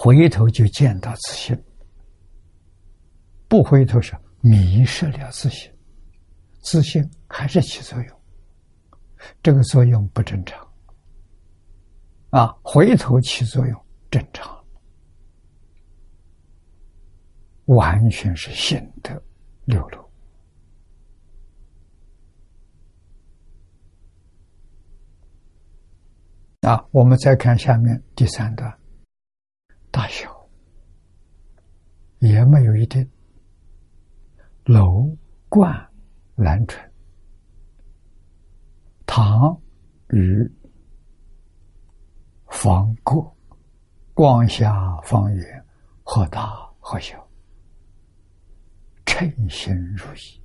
[0.00, 1.60] 回头就见到自信，
[3.48, 5.68] 不回头是迷失了自信。
[6.60, 8.20] 自信还是起作用，
[9.42, 10.64] 这个作用不正常
[12.30, 12.56] 啊！
[12.62, 14.64] 回头起作用正常，
[17.64, 19.20] 完全是心得
[19.64, 20.08] 流露
[26.60, 26.86] 啊！
[26.92, 28.77] 我们再看下面第三段，
[29.90, 30.48] 大小
[32.18, 33.08] 也没有一定，
[34.64, 35.14] 楼
[35.48, 35.84] 观。
[36.40, 36.92] 兰春，
[39.04, 39.60] 唐
[40.10, 40.48] 与
[42.46, 43.36] 方过，
[44.14, 45.66] 光下方圆，
[46.04, 47.28] 或大或小，
[49.04, 50.40] 称心如意。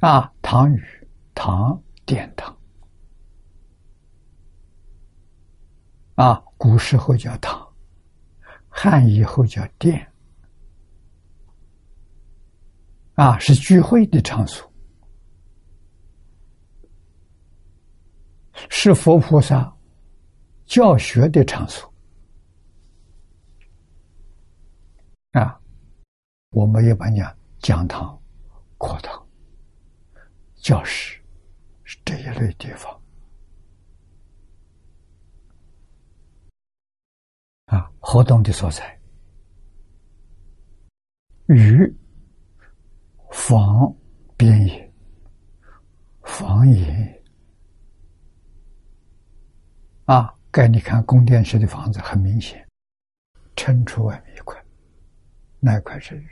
[0.00, 0.82] 啊，唐语，
[1.34, 2.54] 唐殿堂。
[6.16, 7.61] 啊，古时候叫唐，
[8.72, 10.08] 汉以后叫殿。
[13.14, 14.72] 啊，是聚会的场所，
[18.70, 19.70] 是佛菩萨
[20.64, 21.92] 教学的场所。
[25.32, 25.60] 啊，
[26.52, 28.18] 我们一般讲讲堂、
[28.78, 29.28] 课堂、
[30.56, 31.22] 教室
[31.84, 33.01] 是这一类地方。
[37.74, 39.00] 啊，活动的所在，
[41.46, 41.96] 与。
[43.34, 43.92] 房
[44.36, 44.92] 边野，
[46.20, 47.22] 房檐
[50.04, 50.32] 啊！
[50.50, 52.68] 该你看宫殿式的房子，很明显，
[53.56, 54.62] 撑出外面一块，
[55.60, 56.28] 那块是雨。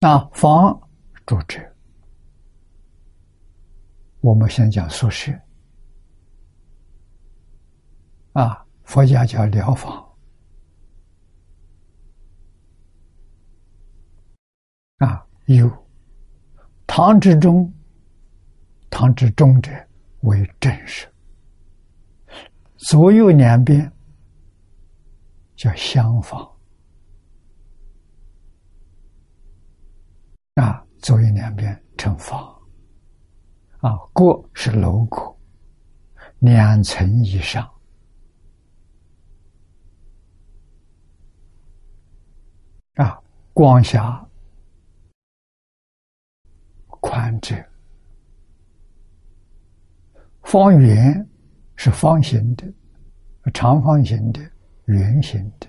[0.00, 0.78] 那房
[1.24, 1.58] 住者，
[4.20, 5.32] 我们先讲宿舍
[8.38, 9.92] 啊，佛家叫疗房。
[14.98, 15.68] 啊，有
[16.86, 17.68] 唐之中，
[18.90, 19.72] 唐之中者
[20.20, 21.12] 为正室，
[22.76, 23.92] 左右两边
[25.56, 26.48] 叫厢房。
[30.54, 32.56] 啊，左右两边成房。
[33.78, 35.36] 啊，过是楼阁，
[36.38, 37.68] 两层以上。
[42.94, 43.16] 啊，
[43.58, 44.24] 光下。
[47.00, 47.68] 宽窄，
[50.42, 51.28] 方圆
[51.74, 52.72] 是方形的，
[53.52, 54.40] 长方形的，
[54.84, 55.66] 圆形的。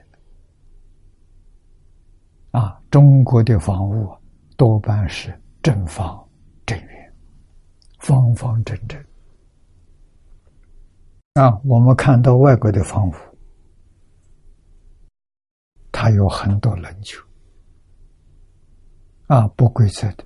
[2.51, 4.15] 啊，中国的房屋
[4.55, 5.33] 多半是
[5.63, 6.29] 正方
[6.67, 7.13] 正圆，
[7.97, 9.03] 方方正正。
[11.33, 13.13] 啊，我们看到外国的房屋，
[15.91, 17.17] 它有很多棱角，
[19.29, 20.25] 啊，不规则的。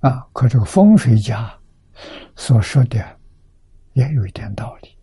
[0.00, 1.50] 啊，可这个风水家
[2.36, 2.98] 所说的
[3.94, 4.94] 也有一点道理，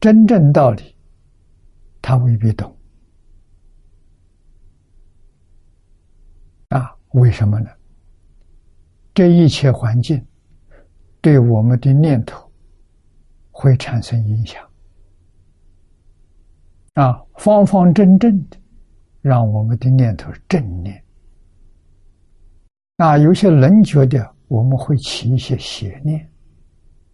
[0.00, 0.96] 真正道理
[2.00, 2.76] 他未必懂。
[6.68, 7.68] 啊，为什么呢？
[9.12, 10.24] 这一切环境
[11.20, 12.48] 对我们的念头
[13.50, 14.69] 会产生影响。
[17.00, 18.58] 啊，方方正正的，
[19.22, 21.02] 让我们的念头正念。
[22.98, 26.30] 啊，有些人觉得我们会起一些邪念，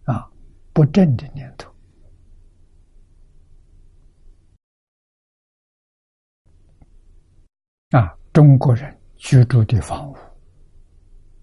[0.03, 0.29] 啊，
[0.73, 1.71] 不正的念头。
[7.91, 10.17] 啊，中国人居住的房屋，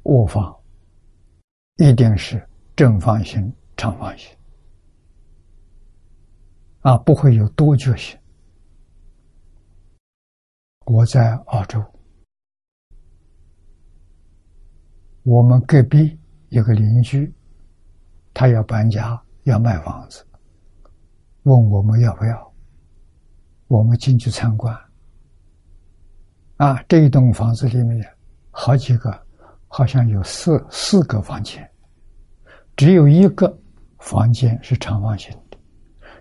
[0.02, 0.54] 卧房
[1.76, 4.36] 一定是正方形、长方形，
[6.80, 8.18] 啊，不会有多角形。
[10.86, 11.82] 我在澳洲，
[15.22, 16.18] 我们隔壁
[16.50, 17.32] 有个邻居，
[18.34, 20.22] 他要搬家，要卖房子，
[21.44, 22.54] 问我们要不要，
[23.66, 24.78] 我们进去参观。
[26.58, 28.06] 啊，这一栋房子里面
[28.50, 29.26] 好几个，
[29.68, 31.66] 好像有四四个房间，
[32.76, 33.58] 只有一个
[34.00, 35.56] 房间是长方形的，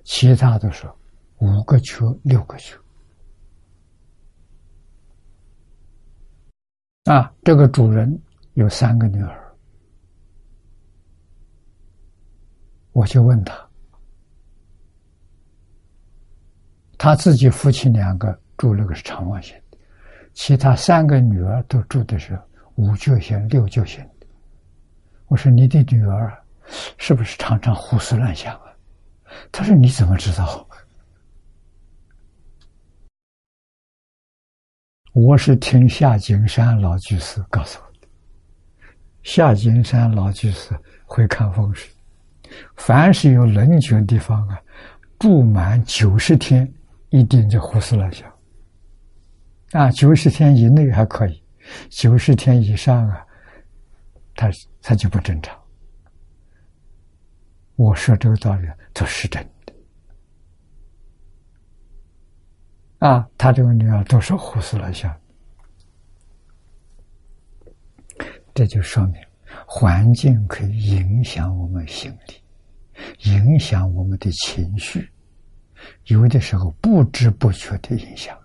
[0.05, 0.89] 其他都是
[1.39, 2.81] 五个球、六个球。
[7.05, 8.17] 啊，这个主人
[8.53, 9.55] 有三个女儿，
[12.93, 13.53] 我就问他，
[16.97, 19.77] 他自己夫妻两个住那个是长方形的，
[20.33, 22.39] 其他三个女儿都住的是
[22.75, 24.27] 五角形、六角形的。
[25.27, 26.33] 我说你的女儿
[26.97, 28.71] 是不是常常胡思乱想啊？
[29.51, 30.65] 他说你怎么知道？
[35.13, 38.07] 我是听夏金山老居士告诉我的。
[39.21, 41.87] 夏金山老居士会看风水，
[42.77, 44.59] 凡是有棱角的地方啊，
[45.19, 46.67] 住满九十天，
[47.09, 48.27] 一定就胡思乱想。
[49.73, 51.43] 啊，九十天以内还可以，
[51.91, 53.23] 九十天以上啊，
[54.35, 54.49] 他
[54.81, 55.55] 他就不正常。
[57.75, 59.49] 我说这个道理，这是真的。
[63.03, 65.13] 啊，他这个女儿都是胡思乱想，
[68.53, 69.21] 这就说明
[69.67, 75.11] 环境可以影响我们心理，影响我们的情绪，
[76.05, 78.39] 有的时候不知不觉的影响。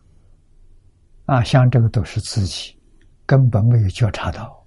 [1.27, 2.77] 啊，像这个都是自己
[3.25, 4.67] 根本没有觉察到，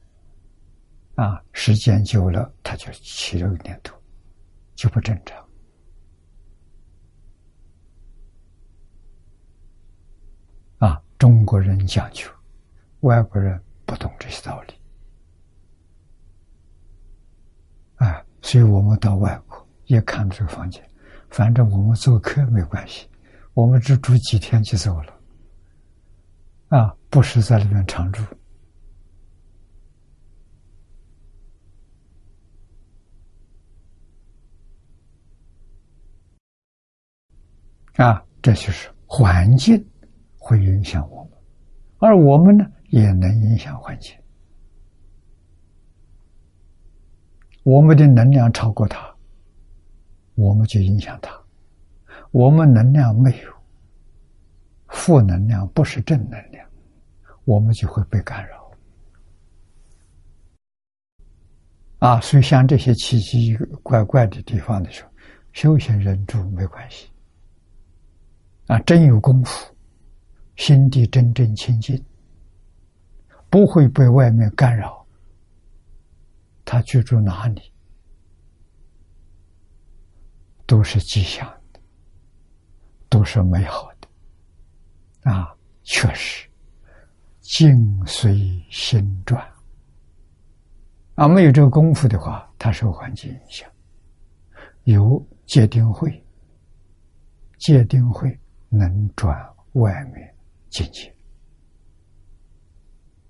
[1.16, 3.94] 啊，时间久了他就起了个念头，
[4.74, 5.38] 就不正常。
[10.78, 12.28] 啊，中国人讲究，
[13.02, 14.74] 外国人不懂这些道理。
[17.98, 20.84] 啊，所以我们到外国也看这个房间，
[21.30, 23.08] 反正我们做客没关系，
[23.54, 25.14] 我们只住几天就走了。
[26.70, 28.24] 啊，不是在里面常住。
[37.98, 39.91] 啊，这就是环境。
[40.44, 41.34] 会影响我们，
[42.00, 44.16] 而我们呢，也能影响环境。
[47.62, 49.16] 我们的能量超过它，
[50.34, 51.32] 我们就影响它；
[52.32, 53.54] 我们能量没有，
[54.88, 56.68] 负能量不是正能量，
[57.46, 58.72] 我们就会被干扰。
[62.00, 65.12] 啊，所以像这些奇奇怪怪的地方的时候，
[65.54, 67.08] 修行忍住没关系。
[68.66, 69.71] 啊，真有功夫。
[70.62, 72.00] 心地真正清净，
[73.50, 75.04] 不会被外面干扰。
[76.64, 77.74] 他居住哪里，
[80.68, 81.80] 都是吉祥的，
[83.10, 85.32] 都是美好的。
[85.32, 85.52] 啊，
[85.82, 86.48] 确实，
[87.40, 89.44] 境随心转。
[91.16, 93.68] 啊，没有这个功夫的话，他受环境影响。
[94.84, 96.24] 有戒定慧，
[97.58, 98.40] 戒定慧
[98.70, 99.36] 能转
[99.72, 100.31] 外面。
[100.72, 101.14] 境界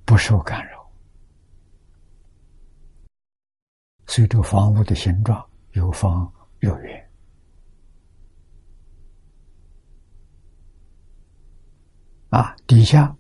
[0.06, 0.92] 不受干扰，
[4.06, 7.12] 所以这房屋的形状有方有圆
[12.30, 12.56] 啊。
[12.68, 13.14] 底下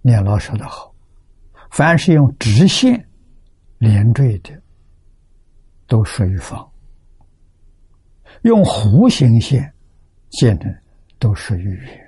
[0.00, 0.94] 念老说的好，
[1.70, 3.06] 凡是用直线
[3.76, 4.62] 连缀的，
[5.86, 6.66] 都属于方；
[8.44, 9.70] 用弧形线
[10.30, 10.82] 建的，
[11.18, 12.07] 都属于圆。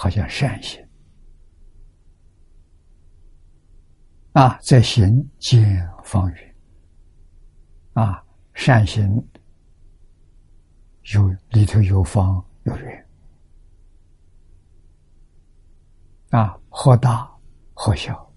[0.00, 0.82] 好像善行。
[4.32, 5.62] 啊，在行见
[6.02, 6.56] 方圆。
[7.92, 8.24] 啊，
[8.54, 9.14] 善行
[11.12, 13.08] 有里头有方有圆。
[16.30, 17.30] 啊，或大
[17.74, 18.32] 或小，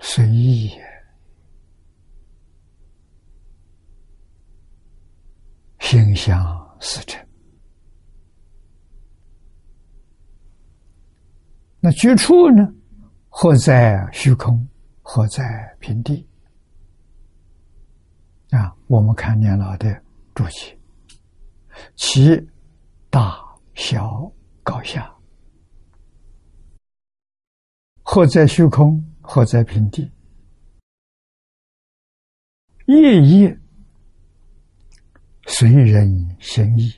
[0.00, 0.68] 随意
[5.78, 7.24] 心想事成。
[11.86, 12.68] 那居处呢？
[13.28, 14.68] 或在虚空，
[15.02, 16.28] 或在平地。
[18.50, 20.02] 啊，我们看年老的
[20.34, 20.76] 注解，
[21.94, 22.44] 其
[23.08, 23.40] 大
[23.76, 24.28] 小
[24.64, 25.14] 高下，
[28.02, 30.10] 或在虚空，或在平地，
[32.86, 33.60] 夜夜
[35.46, 36.92] 随人心意，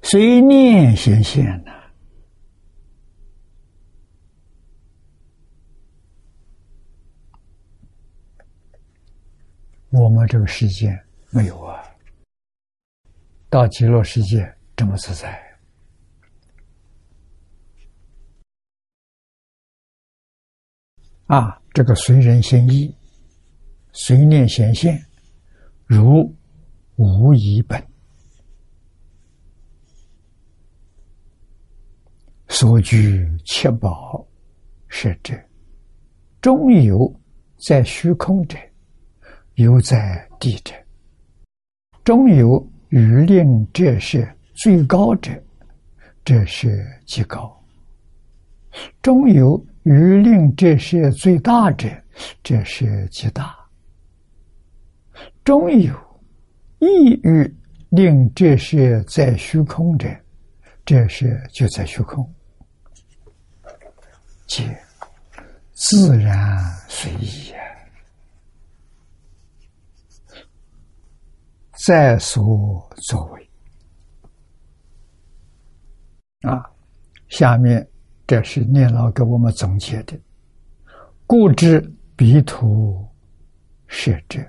[0.00, 1.78] 随念显现呐。
[9.90, 10.96] 我们这个世界
[11.30, 11.82] 没有啊，
[13.48, 15.36] 到极乐世界这么自在
[21.26, 21.60] 啊！
[21.72, 22.94] 这个随人心意，
[23.92, 25.00] 随念显现，
[25.86, 26.32] 如
[26.96, 27.84] 无一本，
[32.48, 34.24] 所居七宝
[34.88, 35.34] 是者，
[36.40, 37.12] 终有
[37.58, 38.56] 在虚空者。
[39.54, 40.74] 犹在地者，
[42.02, 45.30] 终有余令这是最高者，
[46.24, 47.50] 这是极高；
[49.02, 51.88] 终有余令这是最大者，
[52.42, 53.44] 这是极大；
[55.44, 55.94] 终有
[56.78, 57.56] 意欲
[57.90, 60.08] 令这是在虚空者，
[60.84, 62.26] 这是就在虚空，
[64.46, 64.64] 皆
[65.72, 67.52] 自然随意。
[71.82, 73.50] 在所作为。
[76.42, 76.62] 啊，
[77.28, 77.86] 下面
[78.26, 80.18] 这是念老给我们总结的：
[81.26, 81.80] 故知
[82.16, 83.02] 彼土
[83.86, 84.40] 设者，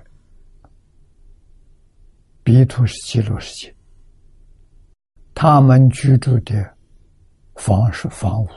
[2.42, 3.74] 彼土是极乐世界，
[5.34, 6.76] 他们居住的
[7.54, 8.48] 房是房屋，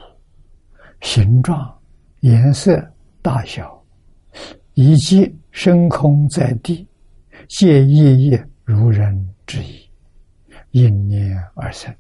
[1.00, 1.82] 形状、
[2.20, 2.86] 颜色、
[3.22, 3.82] 大小，
[4.74, 6.86] 以及升空在地，
[7.48, 8.50] 借夜夜。
[8.66, 9.90] 如人之意，
[10.72, 11.96] 因念而生。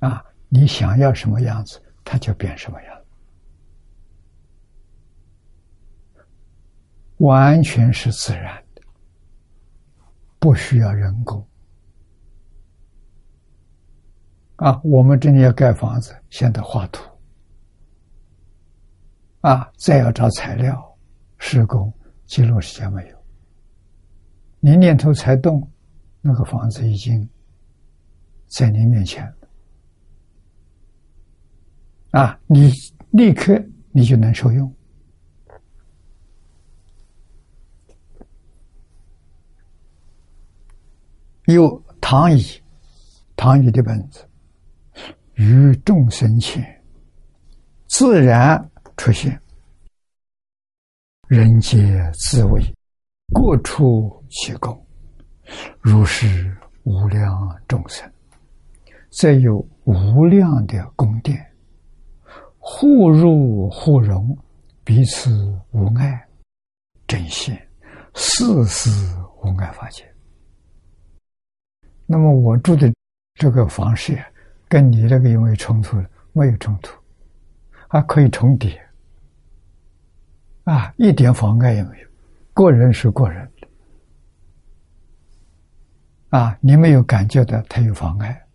[0.00, 3.00] 啊，你想要什么样子，它就变什么样，
[7.18, 8.80] 完全是自然的，
[10.38, 11.46] 不需要人工。
[14.56, 17.04] 啊，我们这里要盖房子，现在画图，
[19.42, 20.98] 啊，再要找材料、
[21.36, 21.92] 施工，
[22.24, 23.19] 记录时间没有。
[24.60, 25.66] 你念头才动，
[26.20, 27.26] 那个房子已经
[28.46, 29.36] 在你面前了。
[32.10, 32.70] 啊，你
[33.10, 33.58] 立刻
[33.90, 34.70] 你就能受用。
[41.46, 42.44] 有唐乙，
[43.36, 44.28] 唐乙的本子，
[45.34, 46.62] 于众生前
[47.88, 49.40] 自然出现，
[51.28, 52.62] 人皆自为。
[53.32, 54.86] 过处其功，
[55.80, 58.10] 如是无量众生，
[59.10, 61.44] 再有无量的宫殿，
[62.58, 64.36] 互入互融，
[64.84, 65.30] 彼此
[65.72, 66.24] 无碍，
[67.06, 67.54] 真心
[68.14, 68.88] 事事
[69.42, 70.04] 无碍法界。
[72.06, 72.92] 那么我住的
[73.34, 74.16] 这个房式，
[74.68, 76.02] 跟你这个有没有冲突？
[76.32, 76.96] 没有冲突，
[77.88, 78.80] 还可以重叠，
[80.62, 82.08] 啊，一点妨碍也没有。
[82.52, 83.50] 个人是个人，
[86.30, 88.46] 啊，你没有感觉到他有妨碍，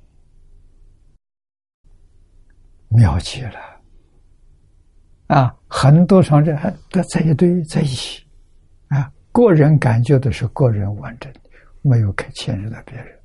[2.88, 3.60] 妙极了，
[5.28, 8.26] 啊，很多上人还都在一堆在一起，
[8.88, 11.30] 啊，个人感觉的是个人完整，
[11.82, 13.20] 没有可牵涉到别人，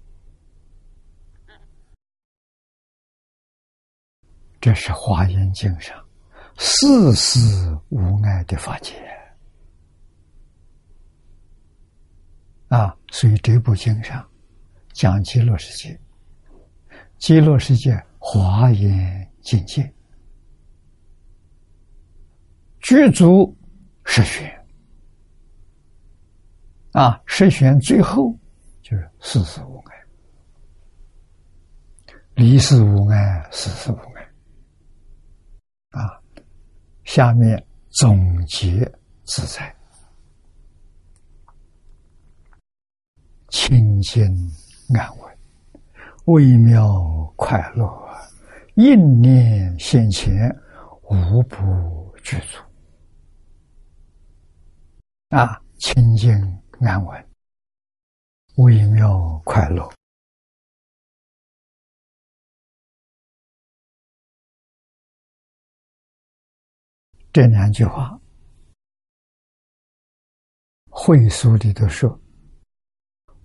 [4.61, 5.97] 这是华严经上
[6.59, 7.39] 事事
[7.89, 8.95] 无碍的法界。
[12.67, 14.25] 啊，所以这部经上
[14.93, 15.99] 讲极乐世界，
[17.19, 19.93] 极乐世界华严境界，
[22.81, 23.57] 具足
[24.05, 24.53] 十玄
[26.93, 28.37] 啊，十玄最后
[28.83, 29.95] 就是四事无碍，
[32.35, 34.23] 离事无碍，事事无碍
[35.91, 36.21] 啊。
[37.05, 38.81] 下面总结
[39.25, 39.75] 自在。
[43.51, 44.23] 清净
[44.93, 45.39] 安稳，
[46.27, 47.89] 微妙快乐，
[48.75, 50.51] 应念现前，
[51.05, 52.59] 无不具足。
[55.29, 56.33] 啊，清净
[56.81, 57.29] 安稳，
[58.57, 59.89] 微妙快乐，
[67.33, 68.21] 这两句话，
[70.89, 72.21] 会书里头说。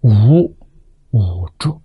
[0.02, 0.56] 无
[1.16, 1.82] 五浊。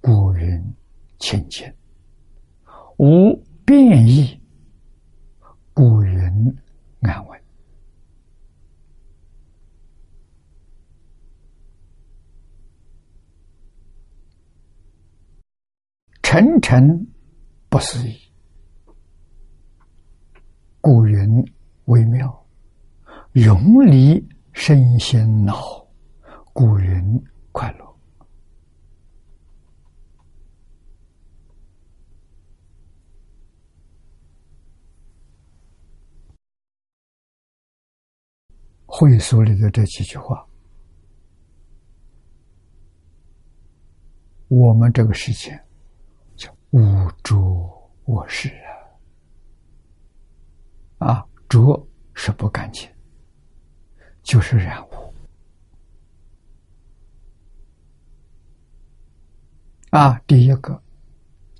[0.00, 0.74] 古人
[1.20, 1.72] 浅净，
[2.98, 3.32] 无
[3.64, 4.42] 变异。
[5.72, 6.56] 古人
[7.02, 7.40] 安稳。
[16.20, 17.06] 沉沉
[17.68, 18.18] 不思议，
[20.80, 21.44] 古人
[21.84, 22.44] 微妙，
[23.34, 25.86] 永离身心脑，
[26.54, 27.96] 古人快乐。
[38.86, 40.44] 会所里的这几句话，
[44.48, 45.50] 我们这个世界
[46.34, 46.80] 叫无
[47.22, 47.36] 着
[48.04, 48.48] 我事
[50.96, 52.90] 啊，啊，着是不干净，
[54.26, 55.14] 就是染污
[59.90, 60.18] 啊。
[60.26, 60.82] 第一个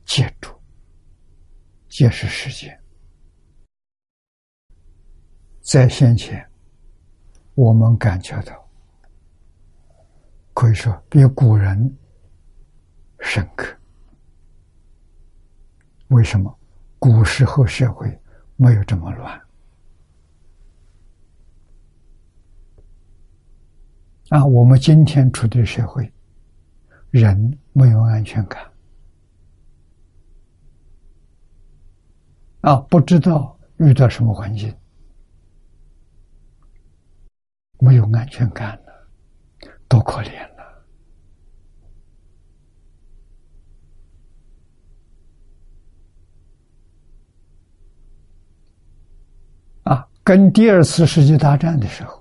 [0.05, 0.51] 戒住，
[1.89, 2.77] 戒是世界，
[5.61, 6.45] 在先前。
[7.55, 8.69] 我们感觉到，
[10.53, 11.97] 可以说比古人
[13.21, 13.75] 深刻。
[16.09, 16.59] 为什么？
[16.99, 18.21] 古时候社会
[18.57, 19.46] 没有这么乱
[24.29, 24.45] 啊！
[24.45, 26.13] 我们今天处的社会，
[27.11, 28.61] 人没有安全感
[32.63, 34.75] 啊，不知道遇到什么环境。
[37.79, 39.09] 没有安全感了，
[39.87, 40.85] 多可怜了！
[49.85, 52.16] 啊，跟第二次世界大战的时候，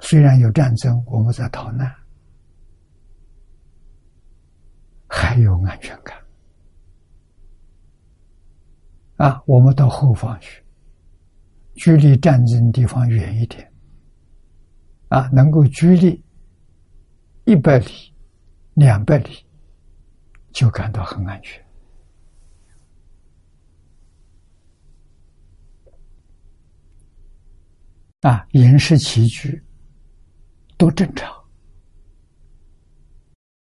[0.00, 1.94] 虽然有战争，我们在逃难，
[5.06, 6.18] 还有安全感。
[9.16, 10.64] 啊，我们到后方去，
[11.74, 13.70] 距离战争地方远一点。
[15.08, 16.24] 啊，能够距离
[17.44, 18.14] 一百里、
[18.74, 19.44] 两百里，
[20.52, 21.62] 就感到很安全。
[28.22, 29.62] 啊，饮食起居
[30.80, 31.30] 都正常。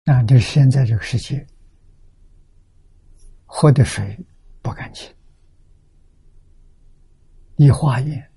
[0.05, 1.45] 啊，就是现在这个世界，
[3.45, 4.19] 喝的水
[4.63, 5.07] 不干净，
[7.57, 8.31] 一化验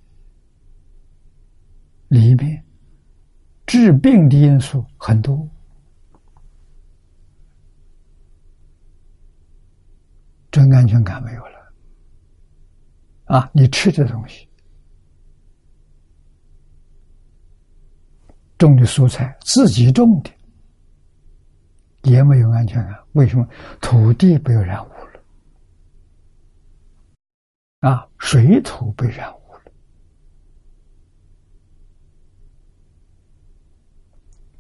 [2.09, 2.63] 里面。
[3.65, 5.47] 治病的因素很多，
[10.51, 11.75] 真安全感没有了。
[13.27, 14.48] 啊，你吃的东西，
[18.59, 20.31] 种的蔬菜自己种的，
[22.03, 22.99] 也没有安全感。
[23.13, 23.49] 为什么？
[23.81, 24.91] 土地被染污
[27.83, 29.61] 了，啊，水土被染污了。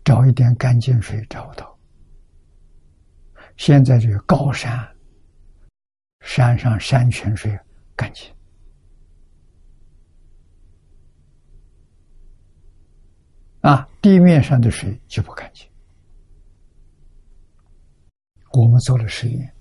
[0.04, 1.78] 找一点干净水找不到。
[3.56, 4.88] 现在这个高山，
[6.20, 7.58] 山上山泉水
[7.96, 8.32] 干净，
[13.68, 15.68] 啊，地面上的水就不干净。
[18.54, 19.54] 我们做了实验，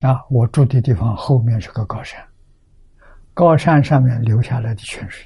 [0.00, 2.22] 啊，我住的地方后面是个高山，
[3.32, 5.24] 高山上面流下来的泉水。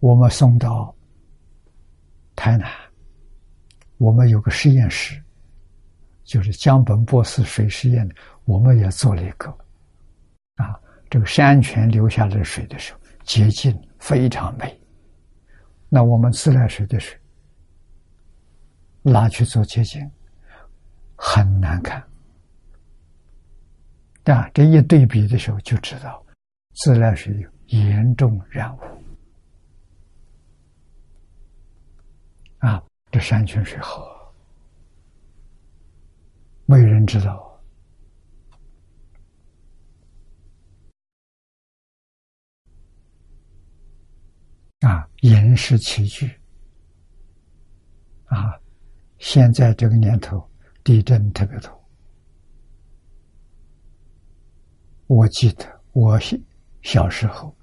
[0.00, 0.94] 我们送到
[2.34, 2.66] 台南，
[3.98, 5.22] 我们有个实验室，
[6.24, 8.14] 就是江本博士水实验的，
[8.46, 9.50] 我们也做了一个。
[10.56, 14.80] 啊，这个山泉流下来的水的时候，洁净非常美。
[15.88, 17.18] 那我们自来水的水
[19.02, 20.10] 拿去做洁净，
[21.16, 22.02] 很难看。
[24.22, 26.24] 但，这一对比的时候就知道，
[26.74, 28.80] 自来水有严重染污。
[32.58, 34.32] 啊，这山泉水好，
[36.64, 37.53] 没人知道。
[44.84, 46.30] 啊，饮食起居，
[48.26, 48.60] 啊，
[49.18, 50.46] 现在这个年头
[50.82, 51.84] 地震特别多。
[55.06, 56.36] 我记得我小
[56.82, 57.56] 小时候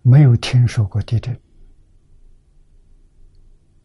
[0.00, 1.38] 没有听说过地震。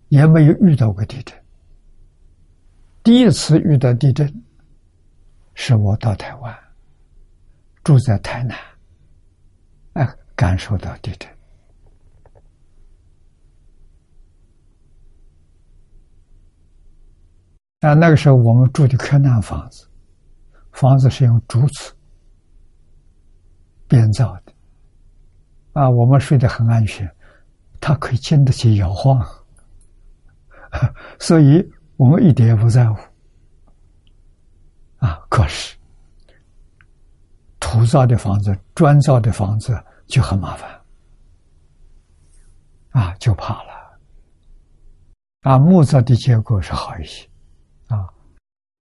[0.09, 1.35] 也没有遇到过地震。
[3.03, 4.31] 第一次遇到地震，
[5.55, 6.57] 是我到台湾，
[7.83, 8.55] 住在台南，
[9.93, 11.34] 哎，感受到地震。
[17.85, 19.87] 啊，那个时候我们住的柯南房子，
[20.71, 21.93] 房子是用竹子
[23.87, 24.51] 编造的，
[25.73, 27.07] 啊，我们睡得很安全，
[27.79, 29.23] 它可以经得起摇晃。
[31.19, 31.63] 所以
[31.95, 32.99] 我们一点也不在乎。
[34.97, 35.77] 啊，可是
[37.59, 40.81] 土造的房子、砖造的房子就很麻烦，
[42.89, 43.99] 啊，就怕了。
[45.41, 47.29] 啊，木造的结构是好一些，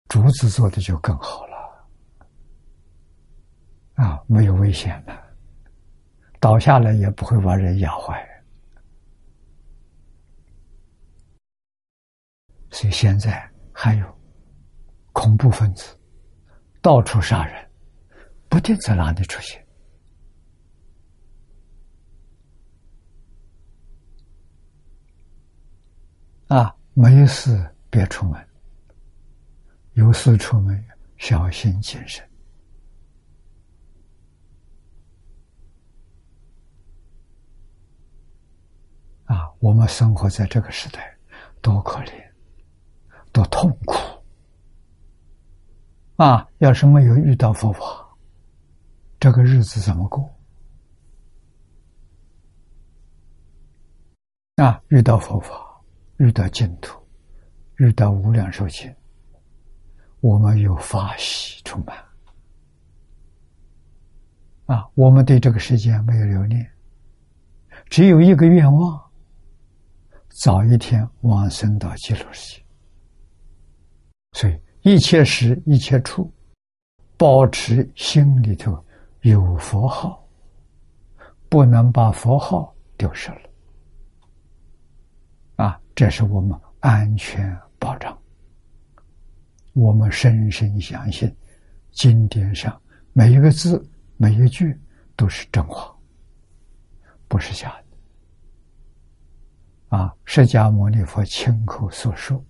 [0.09, 1.89] 竹子做的就更好了，
[3.95, 5.13] 啊，没有危险的，
[6.41, 8.27] 倒下来也不会把人压坏。
[12.71, 14.19] 所以现在还有
[15.13, 15.95] 恐怖分子。
[16.81, 17.71] 到处杀人，
[18.49, 19.67] 不定在哪里出现
[26.47, 26.75] 啊！
[26.95, 28.48] 没事别出门，
[29.99, 30.81] 有事出门
[31.17, 32.25] 小心谨慎
[39.25, 39.53] 啊！
[39.59, 41.19] 我们生活在这个时代，
[41.61, 42.13] 多可怜，
[43.33, 43.97] 多痛苦。
[46.15, 46.47] 啊！
[46.59, 48.17] 要是没有遇到佛法，
[49.19, 50.33] 这个日子怎么过？
[54.63, 54.81] 啊！
[54.91, 55.83] 遇到佛法，
[56.19, 57.05] 遇到净土，
[57.79, 58.95] 遇到无量寿经，
[60.21, 61.97] 我们有法喜充满。
[64.67, 64.87] 啊！
[64.95, 66.71] 我们对这个世界没有留恋，
[67.89, 69.11] 只有一个愿望：
[70.43, 72.65] 早一天往生到极乐世界。
[74.33, 74.61] 所以。
[74.83, 76.33] 一切时一切处，
[77.17, 78.83] 保持心里头
[79.23, 80.25] 有佛号，
[81.49, 83.41] 不能把佛号丢失了。
[85.57, 88.18] 啊，这是我们安全保障。
[89.79, 91.33] 我们深深相信，
[91.93, 93.81] 经典上每一个字、
[94.17, 94.77] 每一句
[95.15, 95.97] 都是真话，
[97.29, 97.81] 不是假
[99.89, 99.97] 的。
[99.97, 102.45] 啊，释迦牟尼佛亲口所说，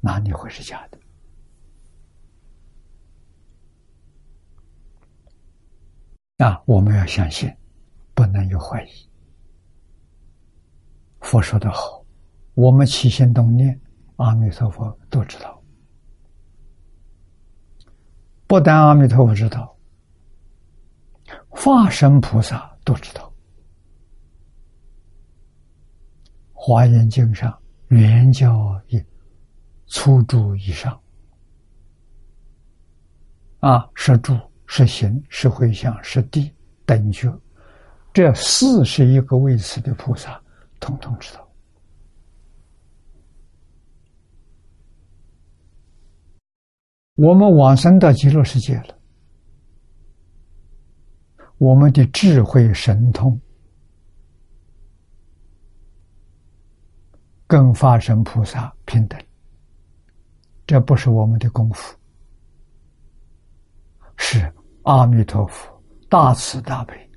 [0.00, 0.98] 哪里会是假的？
[6.46, 7.54] 啊，我们要相信，
[8.14, 8.88] 不能有怀疑。
[11.20, 12.02] 佛说的好，
[12.54, 13.78] 我们起心动念，
[14.16, 15.59] 阿弥陀佛都知道。
[18.50, 19.76] 不但阿弥陀佛知道，
[21.48, 23.32] 化身菩萨都知道。
[26.52, 29.00] 华严经上原教一
[29.86, 31.00] 粗注以上，
[33.60, 34.36] 啊，是住。
[34.66, 36.52] 是行，是回向，是地
[36.84, 37.32] 等觉，
[38.12, 40.42] 这四十一个位次的菩萨，
[40.80, 41.49] 统统知道。
[47.16, 48.98] 我们往生到极乐世界了，
[51.58, 53.38] 我们的智慧神通
[57.46, 59.20] 跟法身菩萨平等，
[60.66, 61.96] 这不是我们的功夫，
[64.16, 64.52] 是。
[64.84, 67.10] 阿弥陀佛，大慈大悲，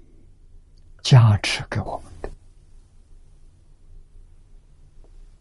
[1.02, 2.30] 加持给我们的，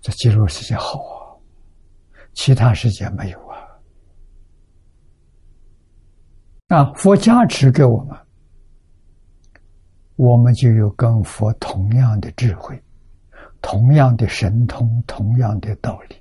[0.00, 1.34] 这极乐世界好啊，
[2.32, 3.51] 其他世界没有啊。
[6.72, 8.18] 啊，佛加持给我们，
[10.16, 12.82] 我们就有跟佛同样的智慧，
[13.60, 16.16] 同样的神通，同样的道理。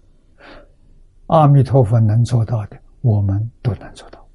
[1.27, 4.27] 阿弥陀佛能做到的，我们都能做到。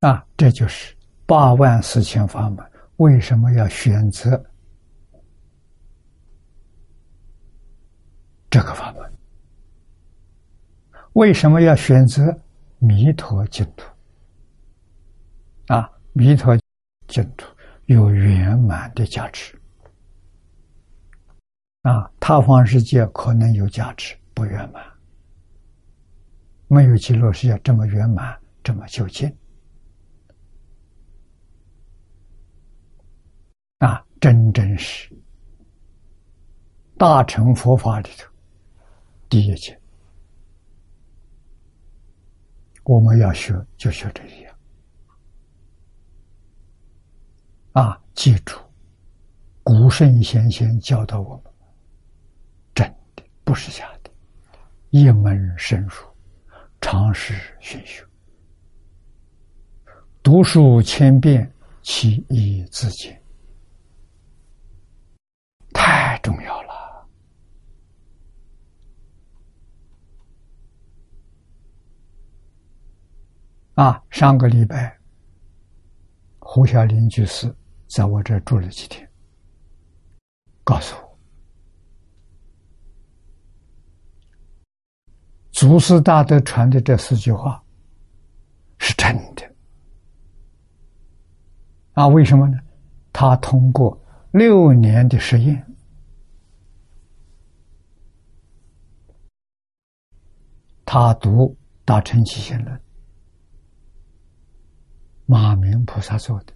[0.00, 2.64] 啊，这就是八万四千法门。
[2.96, 4.42] 为什么要选择
[8.48, 9.15] 这个法门？
[11.16, 12.24] 为什么要选择
[12.78, 13.90] 弥陀净土？
[15.68, 16.54] 啊，弥陀
[17.08, 17.46] 净土
[17.86, 19.58] 有圆满的价值。
[21.80, 24.84] 啊，他方世界可能有价值，不圆满，
[26.68, 29.34] 没有极乐世界这么圆满，这么究竟。
[33.78, 35.10] 啊，真正是
[36.98, 38.30] 大乘佛法里头
[39.30, 39.75] 第一节，
[42.86, 44.48] 我们要学就学这些。
[47.72, 48.56] 啊，记住，
[49.64, 51.52] 古圣先贤教导我们，
[52.72, 54.10] 真的不是假的，
[54.90, 55.94] 一门深入，
[56.80, 58.06] 常识熏修，
[60.22, 63.20] 读书千遍，其义自见。
[65.72, 66.76] 太重要了！
[73.76, 74.98] 啊，上个礼拜，
[76.38, 77.54] 胡小林居士
[77.86, 79.06] 在我这住了几天。
[80.64, 81.18] 告诉我，
[85.52, 87.62] 祖师大德传的这四句话
[88.78, 89.54] 是真的
[91.92, 92.08] 啊？
[92.08, 92.58] 为什么呢？
[93.12, 95.66] 他通过六年的实验，
[100.86, 101.46] 他读
[101.84, 102.74] 《大乘起信论》，
[105.26, 106.54] 马明菩萨做的。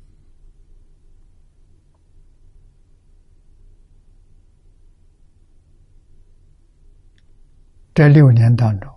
[7.92, 8.90] 这六年当中，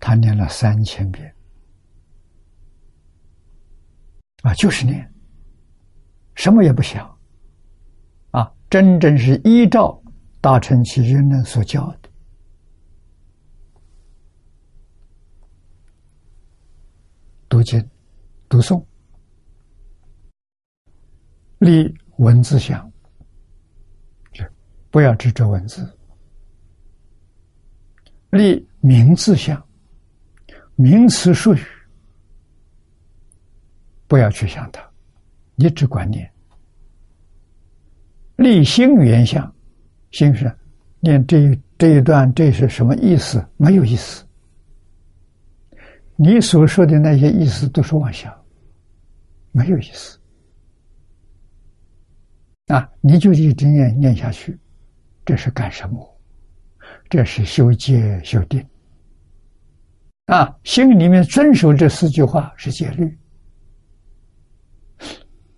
[0.00, 1.34] 他念了三千遍，
[4.42, 5.12] 啊，就是念，
[6.34, 7.18] 什么也不想，
[8.30, 10.00] 啊，真正是依照
[10.40, 12.08] 大乘起信论所教的，
[17.48, 17.90] 读经、
[18.52, 18.84] 读诵，
[21.58, 22.92] 立文字相，
[24.90, 25.90] 不要执着文字。
[28.28, 29.66] 立名字相，
[30.74, 31.62] 名词术语，
[34.06, 34.86] 不要去想它，
[35.54, 36.30] 你只管念。
[38.36, 39.50] 立心缘相，
[40.10, 40.54] 心是
[41.00, 43.42] 念这这一段，这是什么意思？
[43.56, 44.26] 没有意思。
[46.16, 48.32] 你所说的那些意思都是妄想，
[49.52, 50.18] 没有意思。
[52.66, 54.58] 啊，你就一直念念下去，
[55.24, 56.08] 这是干什么？
[57.08, 58.64] 这是修戒修定
[60.26, 60.56] 啊！
[60.64, 63.18] 心里面遵守这四句话是戒律，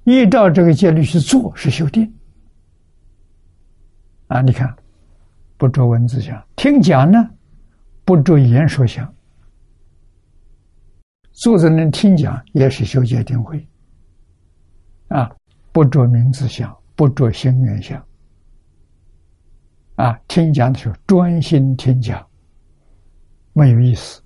[0.02, 2.12] 依照这个戒律去做是修定
[4.26, 4.40] 啊！
[4.40, 4.74] 你看，
[5.56, 7.30] 不着文字想，听讲呢，
[8.04, 9.14] 不着言说想，
[11.30, 13.64] 坐在那听讲也是修戒定慧
[15.14, 15.30] 啊！
[15.70, 18.04] 不着名字相，不着心缘相。
[19.94, 22.28] 啊，听讲的时候专心听讲，
[23.52, 24.20] 没有意思，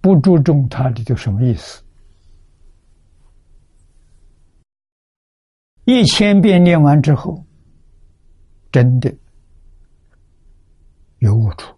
[0.00, 1.82] 不注重它里头什么意思。
[5.84, 7.44] 一千遍念完之后，
[8.72, 9.14] 真的
[11.18, 11.74] 有悟处，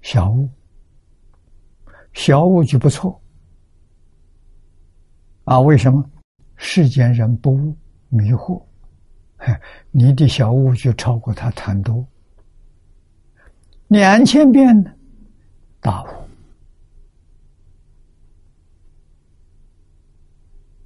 [0.00, 0.48] 小悟，
[2.14, 3.21] 小悟就不错。
[5.44, 6.04] 啊，为什么？
[6.56, 7.76] 世间人不悟，
[8.08, 8.62] 迷惑。
[9.90, 12.06] 你的小悟就超过他贪多，
[13.88, 14.92] 两千遍呢，
[15.80, 16.06] 大悟。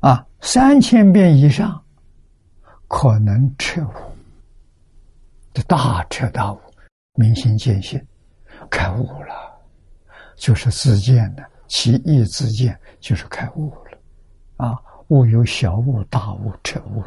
[0.00, 1.84] 啊，三千遍以上
[2.88, 3.92] 可能彻悟，
[5.52, 6.59] 这大彻大悟，
[7.16, 8.02] 明心见性，
[8.70, 9.61] 开悟了，
[10.36, 13.70] 就是自见的，其意自见就是开悟，
[14.57, 17.04] 啊，悟有小悟、大悟、彻悟。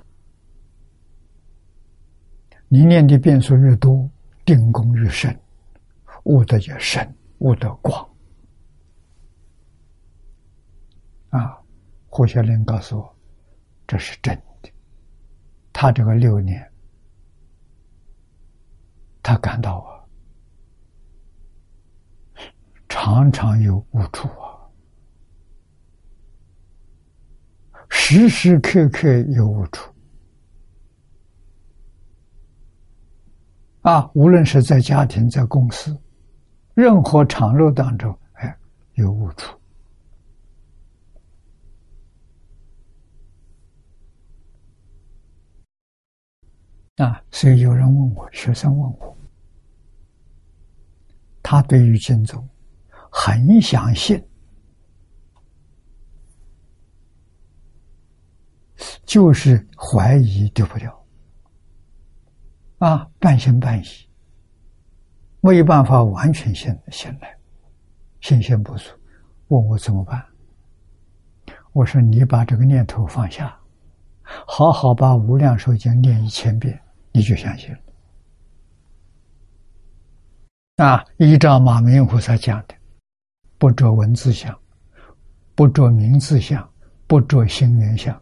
[2.67, 4.09] 你念的变数越多，
[4.45, 5.35] 定功越深，
[6.23, 8.07] 悟得越深，悟得广。
[11.29, 11.59] 啊，
[12.07, 13.15] 胡小林告诉我，
[13.87, 14.71] 这是真的。
[15.73, 16.71] 他这个六年，
[19.21, 20.01] 他感到啊，
[22.87, 24.48] 常常有悟处啊，
[28.11, 29.93] 时时刻刻有悟处。
[33.81, 35.95] 啊，无论是在家庭、在公司，
[36.73, 38.57] 任何场络当中，哎，
[38.93, 39.55] 有误处。
[46.95, 49.17] 啊，所以有人问我，学生问我，
[51.43, 52.49] 他对于经宗
[53.11, 54.19] 很相信，
[59.05, 60.95] 就是怀疑丢不掉。
[62.79, 63.85] 啊，半信半疑，
[65.41, 67.37] 没有办法完全信信赖，
[68.21, 68.89] 信心不足，
[69.49, 70.25] 问我怎么办？
[71.73, 73.59] 我说你把这个念头放下，
[74.23, 76.79] 好好把《无量寿经》念一千遍，
[77.11, 77.79] 你就相信了。
[80.85, 82.73] 啊，依照马明菩萨讲的，
[83.57, 84.57] 不着文字相，
[85.53, 86.67] 不着名字相，
[87.07, 88.19] 不着心缘相，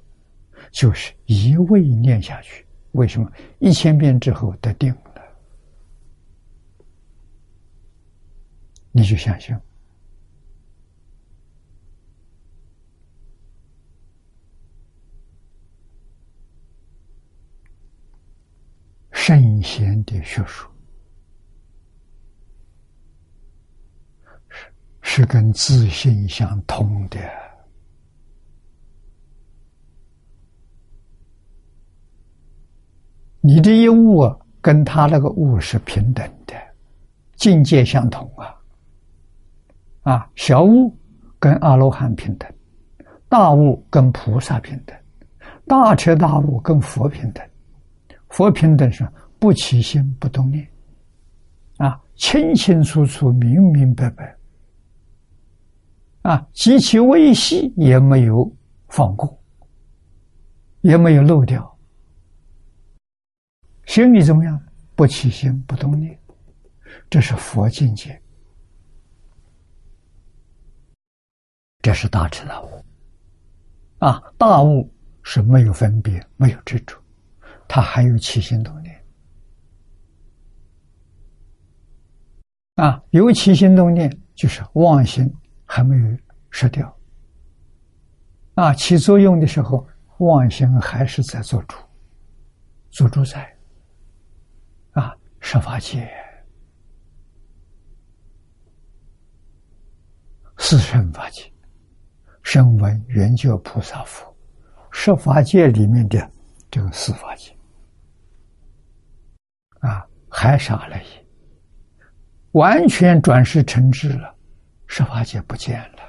[0.77, 2.63] 就是一味念下去。
[2.91, 5.23] 为什么一千遍之后得定了？
[8.91, 9.59] 你就相信
[19.11, 20.69] 圣贤的学术
[24.47, 24.71] 是
[25.01, 27.46] 是跟自信相通的。
[33.47, 34.29] 你的一物
[34.59, 36.53] 跟他那个物是平等的，
[37.37, 38.53] 境界相同啊。
[40.01, 40.93] 啊，小物
[41.39, 42.51] 跟阿罗汉平等，
[43.29, 44.93] 大物跟菩萨平等，
[45.65, 47.41] 大彻大悟跟佛平等。
[48.27, 49.07] 佛平等是
[49.39, 50.67] 不起心不动念，
[51.77, 54.35] 啊，清清楚楚、明明白白，
[56.23, 58.51] 啊，极其微细也没有
[58.89, 59.39] 放过，
[60.81, 61.76] 也没有漏掉。
[63.87, 64.61] 心里怎么样？
[64.95, 66.19] 不起心不动念，
[67.09, 68.21] 这是佛境界，
[71.81, 72.85] 这是大彻大悟。
[73.99, 74.91] 啊，大悟
[75.23, 76.95] 是没有分别，没有执着。
[77.67, 79.05] 他还有起心动念
[82.75, 85.31] 啊，有起心动念就是妄心
[85.65, 86.17] 还没有
[86.49, 86.97] 失掉
[88.55, 89.87] 啊，起作用的时候，
[90.19, 91.77] 妄心还是在做主，
[92.89, 93.56] 做主宰，
[95.49, 96.05] 十法界、
[100.57, 101.49] 四圣法界、
[102.43, 104.35] 声闻、缘觉、菩萨、佛，
[104.91, 106.29] 十法界里面的
[106.69, 107.57] 这个四法界。
[109.79, 111.05] 啊，还傻了一，
[112.51, 114.35] 完全转世成智了，
[114.85, 115.99] 十法界不见了，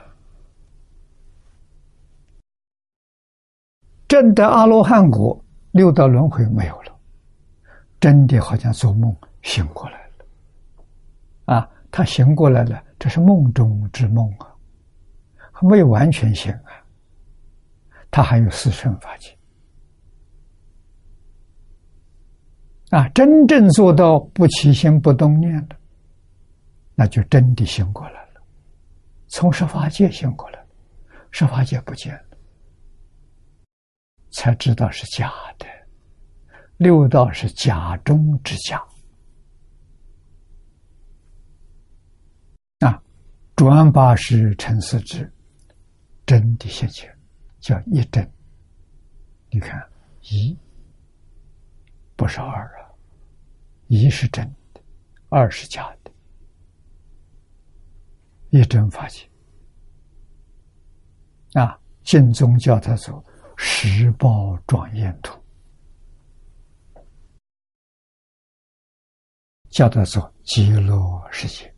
[4.08, 6.98] 真的阿罗汉果六道轮回没有了，
[8.00, 14.54] 真的好像做梦醒过来了，啊，他醒过来了，这是梦中之梦啊，
[15.52, 16.84] 还没有完全醒啊，
[18.10, 19.36] 他还有四圣法界。
[22.90, 25.76] 啊，真正做到不起心不动念的，
[26.94, 28.42] 那就真的醒过来了，
[29.26, 30.66] 从十法界醒过来了，
[31.30, 32.38] 十法界不见了，
[34.30, 35.66] 才知道是假的，
[36.78, 38.82] 六道是假中之假。
[42.80, 43.02] 啊，
[43.58, 45.28] 转八十成四智，
[46.24, 47.12] 真的现前，
[47.58, 48.32] 叫一真。
[49.50, 49.84] 你看
[50.30, 50.56] 一。
[52.14, 52.86] 不是二啊，
[53.88, 54.80] 一是真的，
[55.28, 56.12] 二是假的，
[58.50, 59.28] 一真法界
[61.54, 61.76] 啊！
[62.04, 63.24] 净宗叫他做
[63.56, 65.36] 十报庄严图，
[69.68, 71.74] 叫他做极乐世界，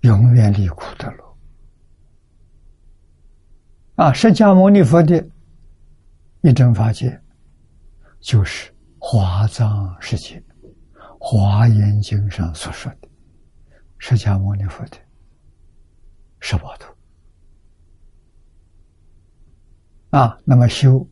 [0.00, 1.24] 永远离苦的路
[3.96, 4.12] 啊！
[4.12, 5.26] 释迦牟尼佛的。
[6.42, 7.20] 一真法界，
[8.20, 10.38] 就是华藏世界，
[11.18, 13.08] 《华严经》上所说的
[13.98, 14.96] 释迦牟尼佛的
[16.38, 16.94] 十八图
[20.10, 20.38] 啊。
[20.44, 21.04] 那么修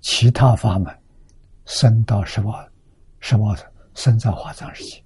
[0.00, 0.96] 其他法门，
[1.64, 2.64] 升到十八
[3.18, 5.02] 十宝图，升到华藏世界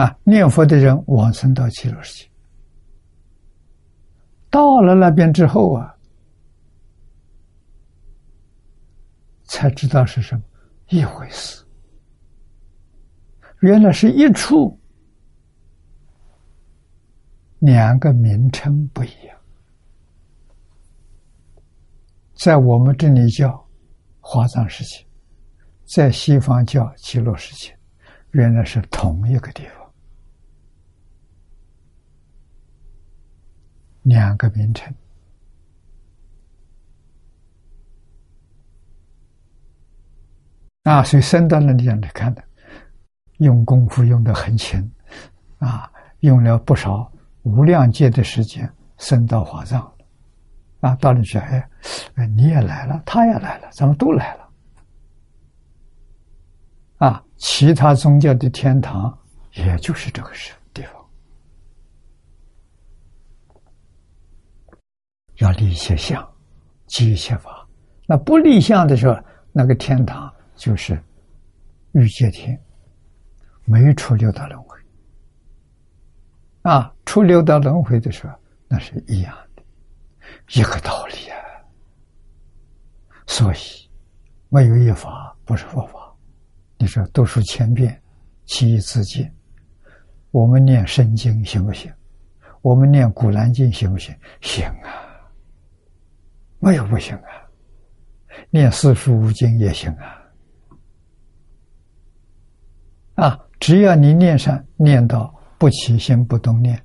[0.00, 0.18] 啊。
[0.24, 2.30] 念佛的人往生到极乐世界。
[4.48, 5.94] 到了那边之后啊，
[9.44, 10.42] 才知道是什么
[10.88, 11.64] 一回事。
[13.60, 14.76] 原来是一处，
[17.58, 19.36] 两个名称不一样。
[22.34, 23.62] 在我们这里叫
[24.18, 25.06] 华藏世界，
[25.84, 27.78] 在西方叫极乐世界，
[28.30, 29.79] 原来是同一个地方。
[34.02, 34.92] 两个名称
[40.84, 42.42] 啊，所以升到那里来看的，
[43.38, 44.80] 用功夫用的很勤。
[45.58, 45.90] 啊，
[46.20, 47.12] 用了不少
[47.42, 48.66] 无量劫的时间
[48.96, 49.80] 升到华藏。
[50.80, 51.68] 啊，到了说哎，
[52.14, 54.48] 哎你也来了，他也来了，咱们都来了。
[56.96, 59.16] 啊，其他宗教的天堂
[59.52, 60.54] 也就是这个事。
[65.40, 66.26] 要立一些相，
[66.86, 67.66] 积一些法。
[68.06, 69.18] 那不立相的时候，
[69.52, 71.00] 那个天堂就是
[71.92, 72.58] 欲界天，
[73.64, 74.78] 没出六道轮回。
[76.62, 78.34] 啊，出六道轮回的时候，
[78.68, 79.62] 那是一样的，
[80.60, 81.36] 一个道理啊。
[83.26, 83.56] 所以，
[84.48, 86.14] 没有一法不是佛法。
[86.78, 88.00] 你说读书千遍，
[88.44, 89.32] 其义自见。
[90.32, 91.92] 我们念圣经行不行？
[92.60, 94.14] 我们念古兰经行不行？
[94.40, 95.06] 行啊。
[96.60, 97.48] 没有不行啊，
[98.50, 100.22] 念四书五经也行啊，
[103.14, 106.80] 啊，只要你念上念到不起心不动念，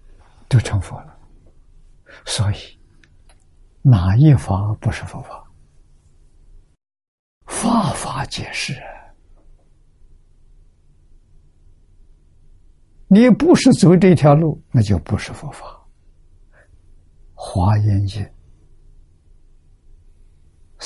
[0.49, 1.15] 就成佛了。
[2.26, 2.56] 所以，
[3.81, 5.43] 哪一法不是佛法？
[7.45, 8.73] 法法皆是。
[13.07, 15.80] 你不是走这条路，那就不是佛法。
[17.34, 18.27] 华严经、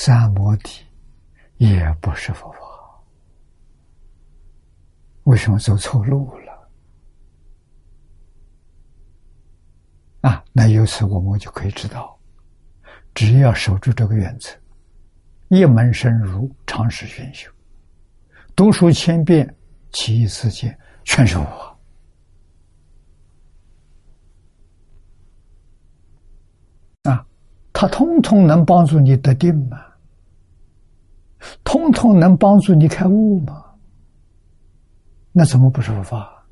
[0.02, 0.82] 三摩地
[1.58, 2.60] 也不是佛法。
[5.26, 6.70] 为什么走错路了？
[10.22, 12.18] 啊，那由此我们就可以知道，
[13.14, 14.52] 只要守住这个原则，
[15.50, 17.52] 一门深入，长时熏修，
[18.56, 19.54] 读书千遍，
[19.92, 21.66] 其义自见，全是我。
[27.72, 29.86] 他通通能帮助你得定吗？
[31.64, 33.66] 通通能帮助你开悟吗？
[35.32, 36.46] 那怎么不是佛法？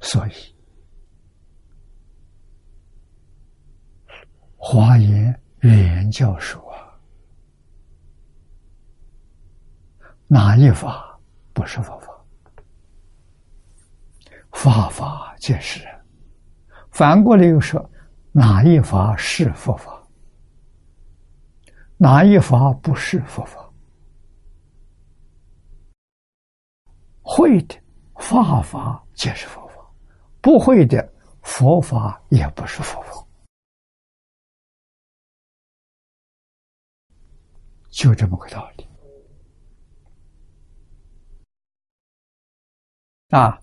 [0.00, 0.32] 所以，
[4.56, 6.94] 华严原教授啊，
[10.28, 11.18] 哪一法
[11.52, 12.24] 不是佛法？
[14.52, 15.80] 法法皆是。
[16.90, 17.90] 反过来又说，
[18.32, 19.97] 哪一法是佛法？
[21.98, 23.68] 哪一法不是佛法？
[27.22, 27.76] 会的
[28.14, 29.74] 法法皆是佛法，
[30.40, 31.12] 不会的
[31.42, 33.26] 佛法也不是佛法，
[37.90, 38.88] 就这么个道理。
[43.30, 43.60] 啊，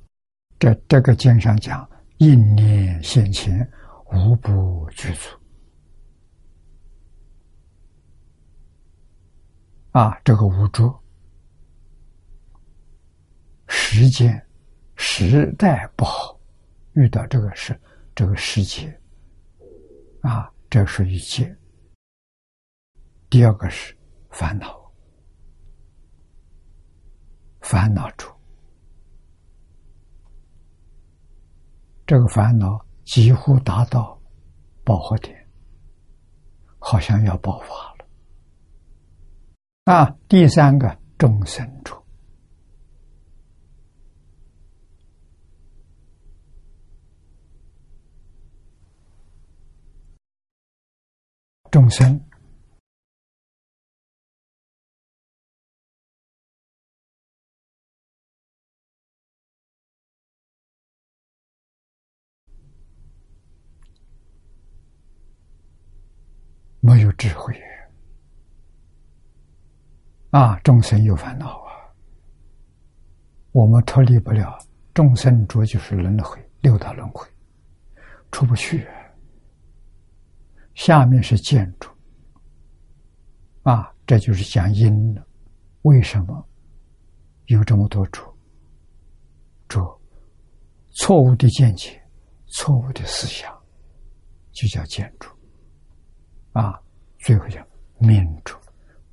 [0.60, 1.90] 这这个经上讲。
[2.20, 3.70] 应念现前，
[4.14, 5.45] 无不具足。
[9.96, 10.94] 啊，这个无着，
[13.70, 14.46] 时间、
[14.98, 16.38] 时代不好，
[16.96, 17.80] 遇到这个事，
[18.14, 18.94] 这个世界，
[20.20, 21.58] 啊，这是一切。
[23.30, 23.98] 第二个是
[24.32, 24.92] 烦恼，
[27.62, 28.30] 烦恼主。
[32.06, 34.22] 这个烦恼几乎达到
[34.84, 35.50] 爆发点，
[36.80, 37.95] 好像要爆发了。
[39.86, 41.96] 啊，第三个众生处，
[51.70, 52.20] 众生。
[66.80, 67.54] 没有智慧
[70.36, 70.60] 啊！
[70.66, 71.72] 众生有烦恼啊！
[73.54, 74.60] 我们脱离不了
[74.94, 77.26] 众生主就是轮回，六道轮回
[78.34, 78.86] 出不去。
[80.74, 81.90] 下面是建筑
[83.64, 85.26] 啊，这就是讲因了。
[85.84, 86.46] 为什么
[87.46, 88.22] 有这么多主？
[89.70, 89.80] 主
[90.96, 91.98] 错误的见解、
[92.48, 93.58] 错误的思想，
[94.52, 95.30] 就叫建筑。
[96.52, 96.78] 啊，
[97.20, 97.66] 最后叫
[98.00, 98.58] 民主，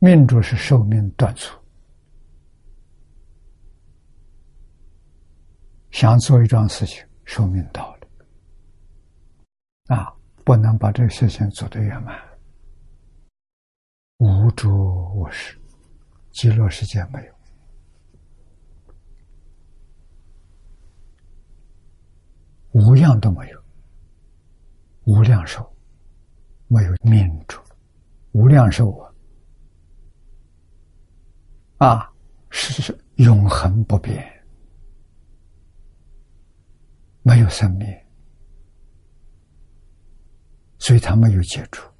[0.04, 1.56] 命主是寿命短促，
[5.92, 8.08] 想做一桩事情，寿命到了，
[9.94, 10.12] 啊，
[10.44, 12.20] 不能把这个事情做得圆满，
[14.18, 14.68] 无主
[15.14, 15.56] 无事，
[16.32, 17.34] 极乐世界没有，
[22.72, 23.64] 无样都没有，
[25.04, 25.64] 无量寿。
[26.66, 27.60] 没有命主，
[28.32, 29.11] 无量寿啊！
[31.82, 32.08] 啊，
[32.48, 34.24] 是永恒不变，
[37.22, 37.88] 没有生命，
[40.78, 41.90] 所以他没有接触。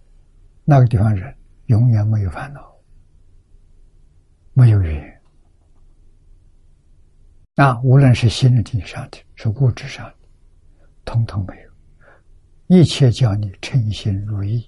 [0.65, 1.37] 那个地方人，
[1.67, 2.73] 永远没有烦恼，
[4.53, 5.21] 没有缘。
[7.57, 10.15] 那，无论是心灵上的，是物质上的，
[11.05, 11.73] 通通没有。
[12.69, 14.65] 一切叫你称心如意，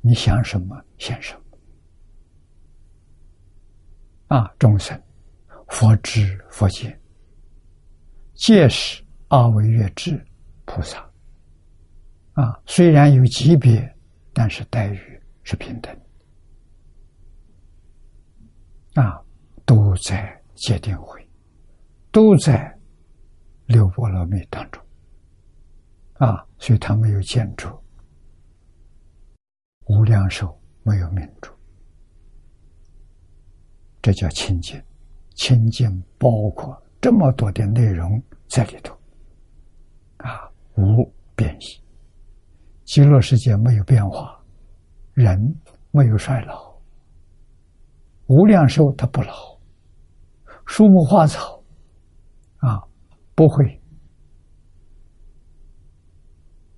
[0.00, 1.45] 你想什么现什么。
[4.28, 4.52] 啊！
[4.58, 5.00] 众生，
[5.68, 7.00] 佛知佛见，
[8.34, 10.24] 皆是阿惟越智
[10.64, 10.98] 菩萨
[12.32, 12.60] 啊！
[12.66, 13.96] 虽然有级别，
[14.32, 15.96] 但是待遇是平等
[18.94, 19.22] 啊！
[19.64, 21.24] 都在戒定慧，
[22.10, 22.76] 都在
[23.66, 24.82] 六波罗蜜当中。
[26.14, 27.68] 啊，所以他没有建筑，
[29.86, 31.52] 无量寿没有命主，
[34.06, 34.80] 这叫清净。
[35.34, 38.96] 清净包括这么多的内容在里头，
[40.18, 41.64] 啊，无变异，
[42.84, 44.40] 极乐世界没有变化，
[45.12, 45.36] 人
[45.90, 46.72] 没有衰老，
[48.28, 49.58] 无量寿它不老，
[50.66, 51.60] 树木花草。
[52.58, 52.80] 啊
[53.34, 53.82] 不会。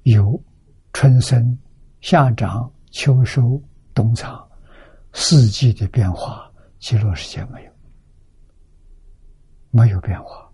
[0.05, 0.43] 有
[0.95, 1.59] 春生、
[2.01, 4.49] 夏长、秋收、冬藏。
[5.13, 6.48] 四季的变化，
[6.79, 7.73] 极乐世界没有，
[9.71, 10.51] 没有变化。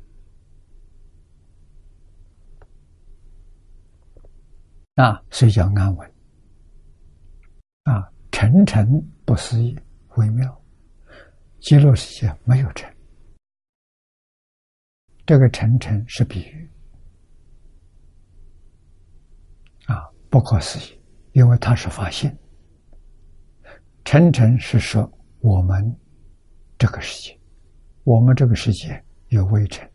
[4.95, 6.15] 啊，所以叫安稳。
[7.83, 8.87] 啊，沉沉
[9.25, 9.79] 不思议，
[10.17, 10.63] 微妙。
[11.61, 12.95] 极乐世界没有沉，
[15.27, 16.71] 这个沉沉是比喻。
[19.87, 21.01] 啊，不可思议，
[21.33, 22.39] 因为它是发现。
[24.05, 25.11] 沉沉是说
[25.41, 25.99] 我们
[26.79, 27.39] 这个世界，
[28.05, 29.89] 我们这个世界有微尘，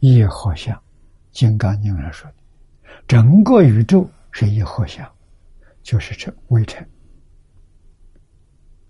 [0.00, 0.80] 一好像
[1.30, 2.36] 金刚经上说的。
[3.06, 5.10] 整个宇宙是一合相，
[5.82, 6.86] 就是这微尘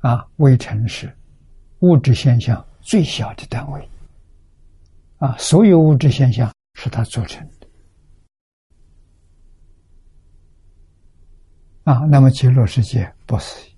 [0.01, 1.15] 啊，微尘是
[1.81, 3.89] 物质现象最小的单位
[5.19, 7.69] 啊，所有物质现象是它组成的
[11.85, 11.99] 啊。
[12.07, 13.77] 那么极乐世界不思议，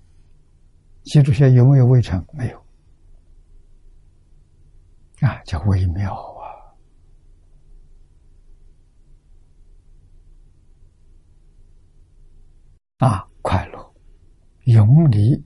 [1.03, 2.23] 极乐世界有没有微尘？
[2.33, 2.60] 没有
[5.21, 6.13] 啊，叫微妙。
[12.97, 13.93] 啊，啊快乐，
[14.65, 15.43] 永离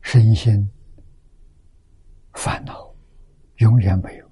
[0.00, 0.68] 身心
[2.32, 2.94] 烦恼，
[3.58, 4.30] 永远没有。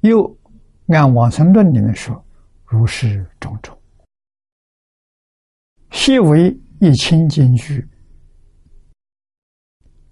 [0.00, 0.38] 又
[0.88, 2.24] 按往生论里面说，
[2.64, 3.78] 如是种种，
[5.90, 7.86] 细为一清净具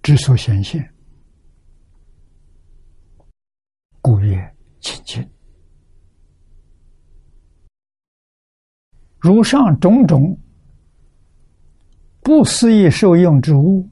[0.03, 0.93] 之所显现，
[4.07, 5.29] 故曰清净。
[9.19, 10.39] 如上种种
[12.21, 13.91] 不思议受用之物，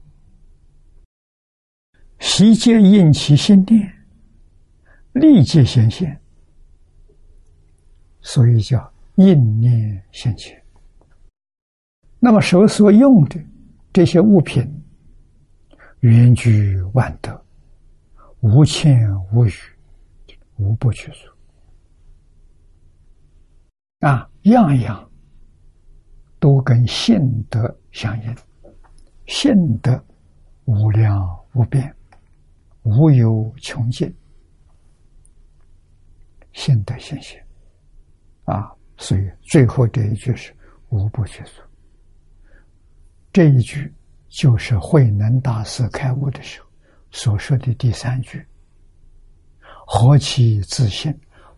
[2.20, 3.93] 悉皆应其心念，
[5.15, 6.16] 立即显现，
[8.20, 10.57] 所以叫应念现前。
[12.20, 13.45] 那么手所用的
[13.93, 14.62] 这些物品，
[16.03, 17.45] 圆具万德，
[18.43, 18.97] 无欠
[19.32, 19.51] 无余，
[20.57, 21.31] 无不去除
[24.01, 25.11] 啊，样样。
[26.41, 28.37] 都跟性德相应，
[29.25, 30.05] 性德
[30.67, 31.91] 无量无边，
[32.83, 34.15] 无有穷尽，
[36.53, 37.43] 性德现现
[38.45, 38.71] 啊！
[38.99, 40.55] 所以最后这一句是
[40.91, 41.63] 无不去除。
[43.33, 43.91] 这一句
[44.29, 46.69] 就是慧能大师开悟的时候
[47.11, 48.47] 所说的第三句
[49.86, 51.12] ：“何其自信，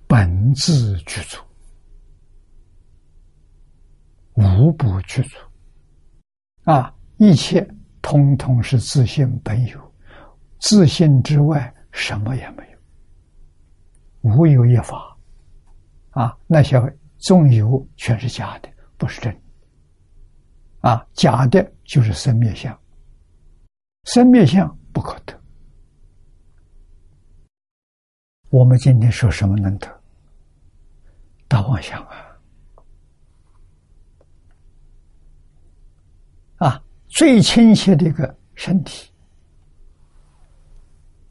[0.07, 1.39] 本自具足。”
[4.39, 5.39] 无不具足，
[6.65, 6.95] 啊！
[7.17, 7.67] 一切
[8.03, 9.95] 通通是自信本有，
[10.61, 12.79] 自信之外什么也没有，
[14.31, 15.17] 无有一法，
[16.11, 16.37] 啊！
[16.47, 16.79] 那些
[17.17, 19.35] 纵有全是假的，不是真，
[20.81, 21.07] 啊！
[21.15, 22.79] 假的就是生灭相，
[24.05, 25.33] 生灭相不可得。
[28.51, 29.89] 我们今天说什么能得？
[31.49, 32.17] 大妄想啊！
[36.59, 39.11] 啊，最亲切的一个身体，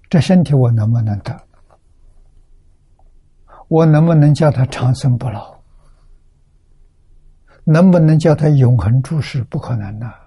[0.09, 1.37] 这身体我能不能得？
[3.67, 5.59] 我能不能叫他长生不老？
[7.63, 9.43] 能不能叫他永恒住世？
[9.45, 10.24] 不可能的。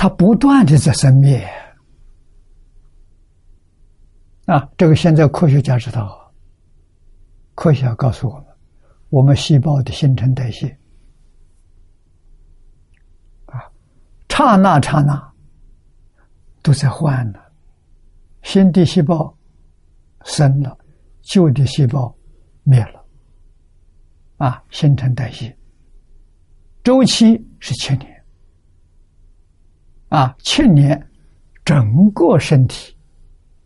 [0.00, 1.46] 他不断的在生灭
[4.46, 4.66] 啊！
[4.78, 6.32] 这个现在科学家知道。
[7.54, 8.46] 科学告诉我们，
[9.10, 10.68] 我们细胞的新陈代谢
[13.44, 13.70] 啊，
[14.30, 15.34] 刹那刹那
[16.62, 17.38] 都在换呢。
[18.42, 19.36] 新的细胞
[20.24, 20.78] 生了，
[21.20, 22.16] 旧的细胞
[22.62, 23.04] 灭了，
[24.38, 25.54] 啊，新陈代谢
[26.82, 28.09] 周期是七年，
[30.10, 31.08] 啊，七年
[31.64, 32.94] 整个身体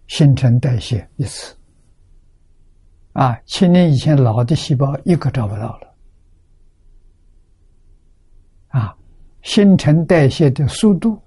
[0.07, 1.57] 新陈代谢一次。
[3.15, 5.95] 啊，七年以前老的细胞一个找不到了。
[8.69, 8.97] 啊，
[9.43, 11.19] 新陈代谢的速度，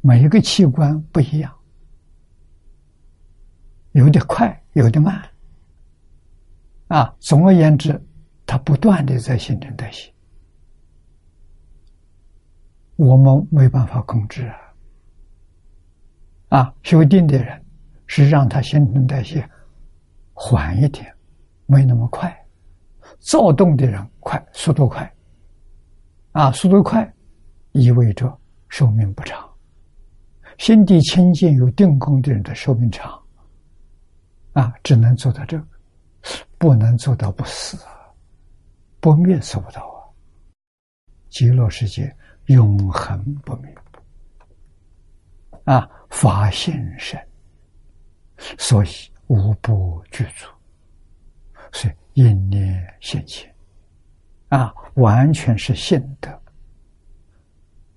[0.00, 1.50] 每一个器官不一样，
[3.92, 5.22] 有的快，有的慢。
[6.88, 7.98] 啊，总而言之，
[8.44, 10.12] 它不断的在新陈代谢，
[12.96, 14.58] 我们没办法控制啊。
[16.48, 17.64] 啊，修定的人
[18.06, 19.48] 是让他新陈代谢
[20.34, 21.14] 缓一点，
[21.66, 22.36] 没那么快。
[23.20, 25.10] 躁动的人快，速度快，
[26.32, 27.10] 啊，速度快，
[27.72, 28.38] 意味着
[28.68, 29.48] 寿命不长。
[30.58, 33.20] 心地清净有定功的人的寿命长，
[34.52, 35.66] 啊，只能做到这个，
[36.58, 38.12] 不能做到不死啊，
[39.00, 39.96] 不灭做不到啊。
[41.30, 42.14] 极乐世界
[42.46, 43.74] 永恒不灭，
[45.64, 47.18] 啊，法性身，
[48.58, 48.88] 所以
[49.28, 50.46] 无不具足，
[51.72, 51.94] 所以。
[52.14, 53.50] 因念现前，
[54.50, 56.30] 啊，完全是性德，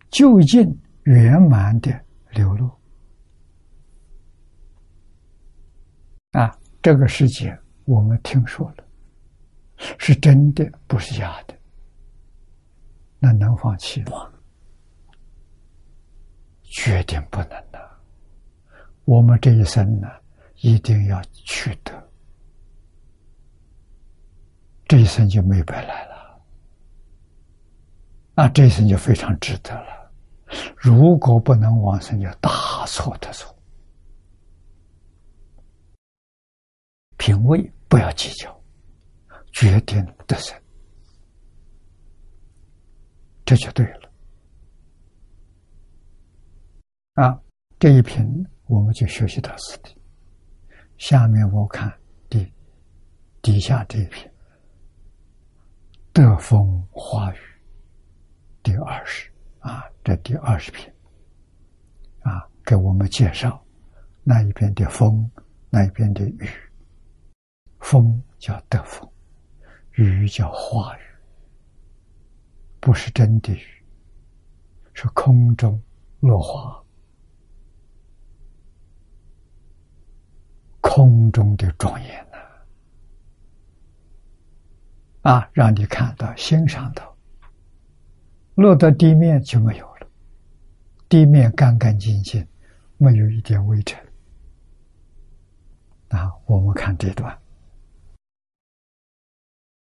[0.09, 0.65] 究竟
[1.03, 1.91] 圆满的
[2.30, 2.72] 流露。
[6.31, 7.53] 啊，这个世界
[7.84, 8.85] 我们听说了，
[9.97, 11.53] 是真的，不是假的。
[13.19, 14.31] 那能放弃吗？
[16.76, 17.89] 决定不能的。
[19.06, 20.10] 我们这一生呢，
[20.57, 22.10] 一定要取得。
[24.85, 26.41] 这一生就没白来了，
[28.35, 30.11] 啊，这一生就非常值得了。
[30.76, 33.57] 如果不能往生，就大错特错。
[37.18, 38.61] 品位不要计较，
[39.53, 40.61] 决定得胜，
[43.45, 44.05] 这就对了。
[47.15, 47.41] 啊，
[47.79, 49.95] 这一品我们就学习到此地。
[50.97, 51.91] 下面我看
[52.29, 52.45] 第
[53.41, 54.29] 底下这一品。
[56.11, 57.37] 德风花语
[58.61, 59.29] 第二十
[59.59, 60.93] 啊，这第二十篇
[62.21, 63.63] 啊，给我们介绍
[64.23, 65.29] 那一边的风，
[65.69, 66.49] 那一边的雨。
[67.79, 69.09] 风叫德风，
[69.91, 71.01] 雨叫花雨，
[72.81, 73.65] 不是真的雨，
[74.93, 75.81] 是空中
[76.19, 76.81] 落花，
[80.86, 82.26] 空中的庄严。
[85.24, 87.18] 啊，让你看到、欣赏到，
[88.53, 90.07] 落到地面就没有了。
[91.10, 92.48] 地面干干净净，
[92.98, 93.99] 没有一点灰尘。
[96.10, 97.36] 啊，我们看这段，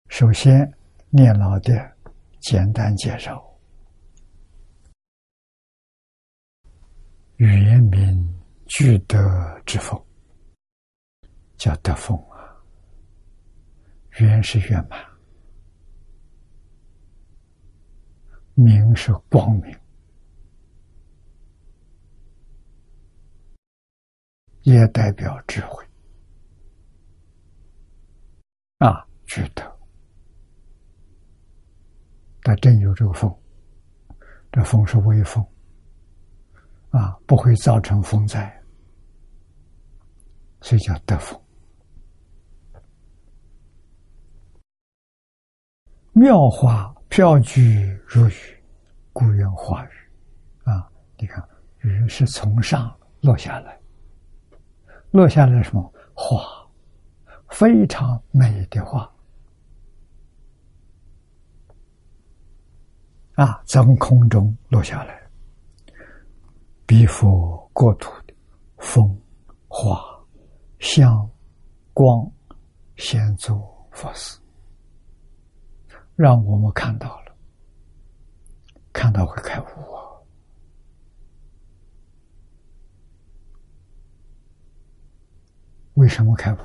[0.07, 0.73] 首先
[1.09, 1.91] 念老的
[2.39, 3.45] 简单介绍：
[7.35, 9.19] 圆明具德
[9.65, 10.01] 之风，
[11.57, 12.55] 叫德风啊，
[14.19, 15.05] 圆是圆满。
[18.53, 19.77] 明是光明，
[24.61, 25.85] 也代表智慧。
[28.79, 29.79] 啊，觉得，
[32.41, 33.35] 它真有这个风，
[34.51, 35.45] 这风是微风。
[36.89, 38.63] 啊，不会造成风灾，
[40.61, 41.39] 所以叫得风。
[46.17, 48.33] 妙花飘居如雨，
[49.13, 49.89] 故园花雨。
[50.63, 51.47] 啊，你看，
[51.81, 52.91] 雨是从上
[53.21, 53.79] 落下来，
[55.11, 56.41] 落下来什么花？
[57.49, 59.07] 非常美的花。
[63.35, 65.21] 啊，从空中落下来，
[66.87, 68.33] 彼佛国土的
[68.79, 69.15] 风、
[69.67, 70.01] 花、
[70.79, 71.29] 香、
[71.93, 72.27] 光，
[72.95, 73.61] 先祖
[73.91, 74.41] 佛寺。
[76.17, 77.31] 让我们看到了，
[78.91, 80.01] 看到会开悟啊！
[85.93, 86.57] 为什么开悟？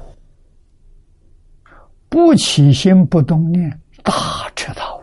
[2.09, 5.03] 不起心不动念，大彻大悟；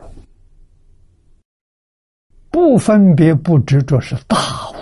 [2.49, 4.73] 不分别不执着，是大悟；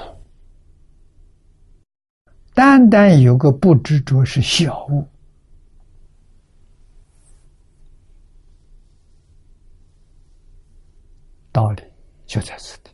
[2.53, 5.05] 单单有个不执着，是小悟。
[11.57, 11.81] 道理
[12.27, 12.91] 就在此地，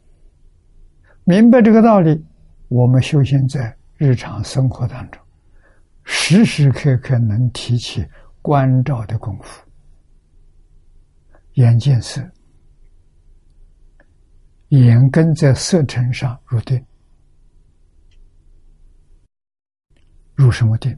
[1.25, 2.25] 明白这个道理，
[2.69, 5.21] 我们修行在日常生活当中，
[6.05, 8.07] 时时刻刻能提起
[8.41, 9.61] 关照的功夫。
[11.55, 12.25] 眼见色，
[14.69, 16.81] 眼根在色尘上入定，
[20.35, 20.97] 入什么定？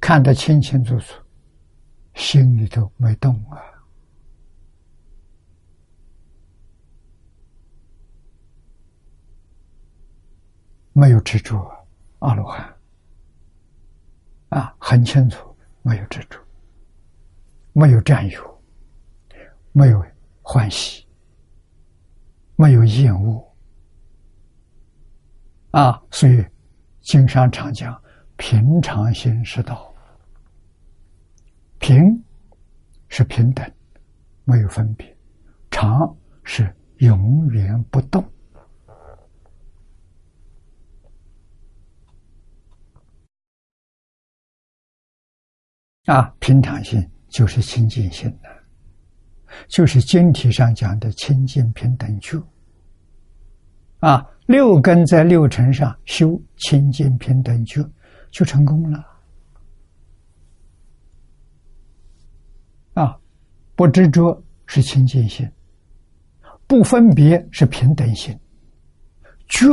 [0.00, 1.20] 看得清清楚楚，
[2.14, 3.73] 心里头没动啊。
[10.94, 11.70] 没有执着，
[12.20, 12.74] 阿罗汉
[14.50, 16.38] 啊，很清楚，没有执着，
[17.72, 18.62] 没有占有，
[19.72, 20.00] 没有
[20.40, 21.04] 欢喜，
[22.54, 23.44] 没有厌恶，
[25.72, 26.46] 啊，所以
[27.00, 28.00] 经商常讲
[28.36, 29.92] 平常心是道。
[31.80, 32.24] 平
[33.08, 33.68] 是平等，
[34.44, 35.06] 没有分别；
[35.72, 38.24] 常是永远不动。
[46.06, 48.48] 啊，平常心就是清净心的，
[49.68, 52.38] 就是经体上讲的清净平等觉。
[54.00, 57.82] 啊，六根在六尘上修清净平等觉，
[58.30, 59.02] 就成功了。
[62.92, 63.18] 啊，
[63.74, 65.50] 不执着是清净心，
[66.66, 68.38] 不分别是平等心，
[69.48, 69.66] 觉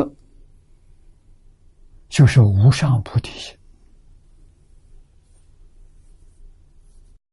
[2.07, 3.53] 就是无上菩提心。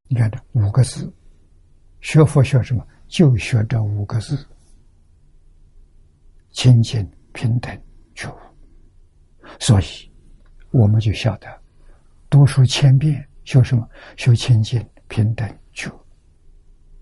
[0.09, 1.12] 你看这五个字，
[2.01, 2.86] 学佛学什么？
[3.09, 4.43] 就学这五个字：
[6.51, 7.78] 清净平等
[8.14, 8.39] 觉悟。
[9.60, 9.85] 所以，
[10.70, 11.47] 我们就晓得，
[12.30, 13.86] 读书千遍，学什么？
[14.16, 16.01] 学清净平等觉，悟，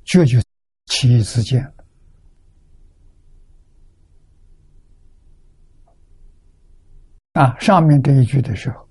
[0.04, 0.40] 这就
[0.86, 1.74] 其义之见了。
[7.34, 8.88] 啊，上面这一句的时候，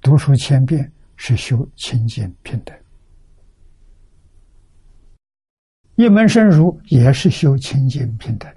[0.00, 2.76] 读书千遍是修清净平等。
[5.96, 8.50] 一门深入也是修清净平等，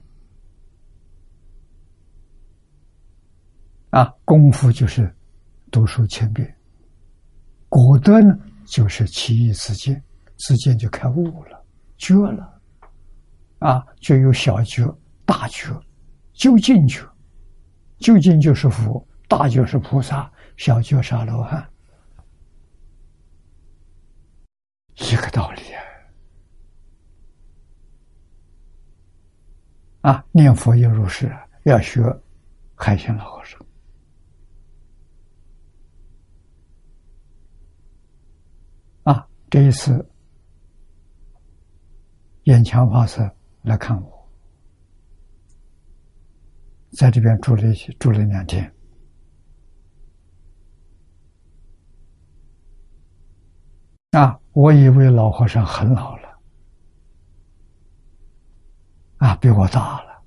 [3.90, 5.14] 啊，功夫就是
[5.70, 6.56] 读书千遍，
[7.68, 10.02] 果得呢就是其义自见，
[10.38, 11.62] 自见就开悟了，
[11.98, 12.62] 觉了，
[13.60, 14.86] 啊，就有小觉、
[15.26, 15.78] 大觉、
[16.34, 17.06] 究竟觉，
[17.99, 21.70] 究竟就是佛，大就是菩萨，小觉是阿罗汉，
[24.95, 25.85] 一个道理啊。
[30.06, 31.99] 啊，念佛要入世，要学
[32.76, 33.60] 海鲜老和尚。
[39.02, 40.07] 啊，这一次，
[42.44, 43.19] 眼强法师
[43.64, 44.32] 来看我，
[46.91, 48.72] 在这边住了一住了两天。
[54.11, 56.25] 啊，我以为老和尚很老了。
[59.26, 60.24] 啊，比我大了，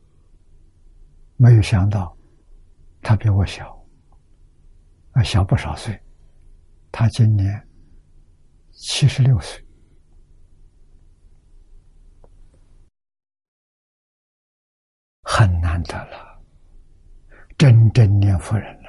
[1.37, 2.19] 没有想到
[3.01, 3.81] 他比我小，
[5.12, 5.97] 啊，小不少岁。
[6.91, 7.69] 他今年
[8.73, 9.65] 七十六岁，
[15.23, 16.43] 很难得了，
[17.57, 18.89] 真正念佛人了。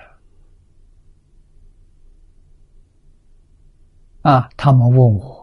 [4.24, 5.39] 啊，他们问我。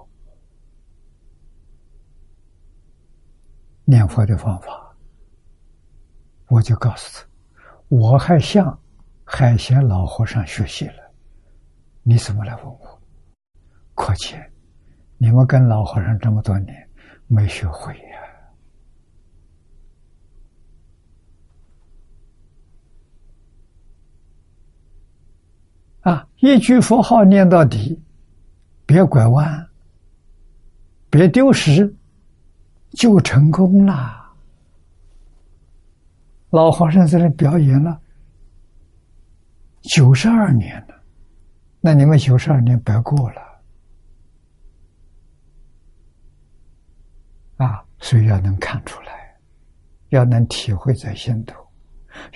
[3.89, 4.97] 念佛的方法，
[6.49, 7.27] 我就告诉他，
[7.89, 8.77] 我还向
[9.25, 11.13] 海贤老和尚学习了。
[12.03, 13.01] 你怎么来问我？
[13.95, 14.53] 可见
[15.19, 16.75] 你们跟老和尚这么多年
[17.29, 18.01] 没学会呀！
[26.11, 28.03] 啊，一句佛号念到底，
[28.85, 29.69] 别拐弯，
[31.09, 31.95] 别丢失。
[32.97, 34.25] 就成功了。
[36.51, 38.01] 老和尚在这表演了
[39.83, 40.95] 九十二年了，
[41.81, 43.43] 那你们九十二年白过了
[47.59, 47.85] 啊！
[47.99, 49.37] 所以要能看出来，
[50.09, 51.55] 要能体会在心头，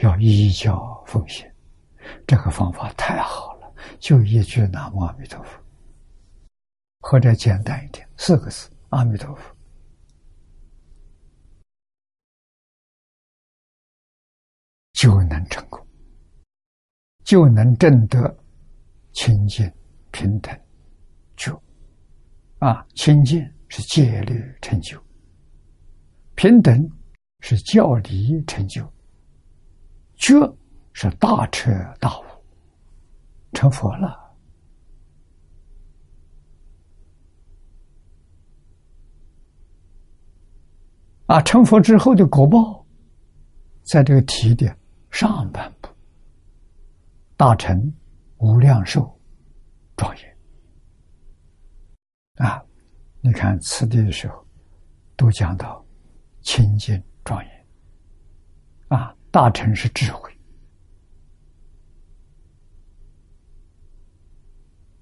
[0.03, 1.51] 要依教奉行。
[2.27, 5.59] 这个方法太好了，就一句“南无阿弥陀佛”，
[7.01, 9.43] 或者简单一点，四个字“阿弥陀佛”。
[15.01, 15.83] 就能成功，
[17.25, 18.37] 就能证得
[19.13, 19.73] 清净
[20.11, 20.55] 平等
[21.39, 21.59] 觉。
[22.59, 25.03] 啊，清净是戒律成就，
[26.35, 26.87] 平等
[27.39, 28.87] 是教理成就，
[30.17, 30.35] 觉
[30.93, 32.25] 是大彻大悟，
[33.55, 34.37] 成佛了。
[41.25, 42.85] 啊，成佛之后的果报，
[43.85, 44.77] 在这个提点。
[45.11, 45.89] 上半部，
[47.37, 47.93] 大臣
[48.39, 49.21] 无量寿
[49.97, 50.37] 庄严
[52.37, 52.65] 啊！
[53.21, 54.47] 你看此地的时候，
[55.17, 55.85] 都讲到
[56.41, 57.67] 清净庄严
[58.89, 59.15] 啊。
[59.31, 60.35] 大臣是智慧，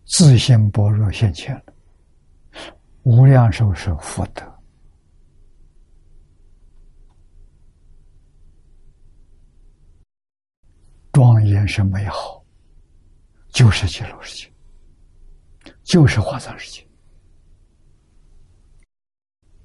[0.05, 1.63] 自信般若现前了；
[3.05, 4.58] 无量寿是福德。
[11.19, 12.45] 庄严是美好，
[13.49, 16.89] 就是极乐世界，就是华藏世界，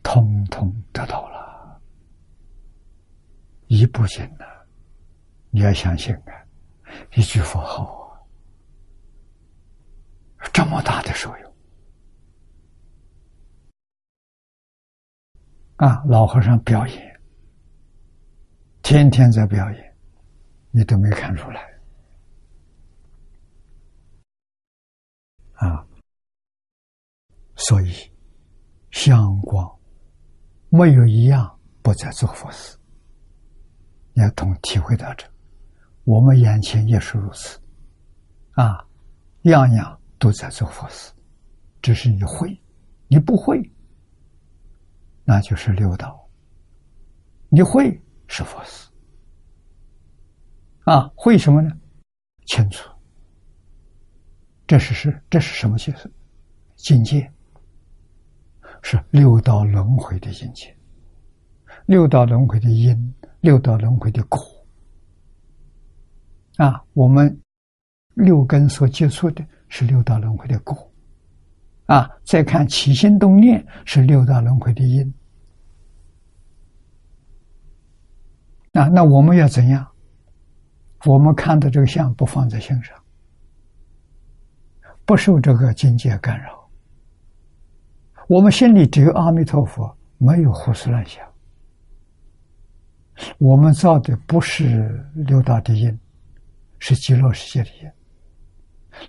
[0.01, 1.79] 通通得到了，
[3.67, 4.45] 一不行呢，
[5.51, 6.33] 你要相信啊，
[7.13, 7.85] 一句佛号
[10.37, 11.55] 啊，这么大的受用
[15.75, 16.03] 啊！
[16.07, 17.21] 老和尚表演，
[18.81, 19.92] 天天在表演。
[20.75, 21.71] 你都没看出来
[25.53, 25.85] 啊！
[27.55, 27.93] 所以
[28.89, 29.71] 相光
[30.69, 32.75] 没有一样不在做佛事，
[34.13, 35.27] 要同体会到这，
[36.05, 37.61] 我们眼前也是如此
[38.53, 38.83] 啊，
[39.43, 41.13] 样样都在做佛事，
[41.83, 42.59] 只是你会，
[43.07, 43.61] 你不会，
[45.23, 46.27] 那就是六道；
[47.49, 48.89] 你会是佛事。
[50.85, 51.71] 啊，会什么呢？
[52.45, 52.89] 清楚，
[54.67, 56.11] 这是是这是什么解释？
[56.75, 57.31] 境界
[58.81, 60.75] 是六道轮回的境界，
[61.85, 64.39] 六道轮回的因，六道轮回的果。
[66.57, 67.39] 啊，我们
[68.15, 70.91] 六根所接触的是六道轮回的果。
[71.85, 75.13] 啊，再看起心动念是六道轮回的因。
[78.73, 79.92] 啊，那我们要怎样？
[81.05, 82.97] 我们看到这个相，不放在心上，
[85.05, 86.69] 不受这个境界干扰。
[88.27, 91.21] 我们心里只有阿弥陀佛，没有胡思乱想。
[93.37, 95.99] 我们造的不是六道的因，
[96.79, 97.91] 是极乐世界的因。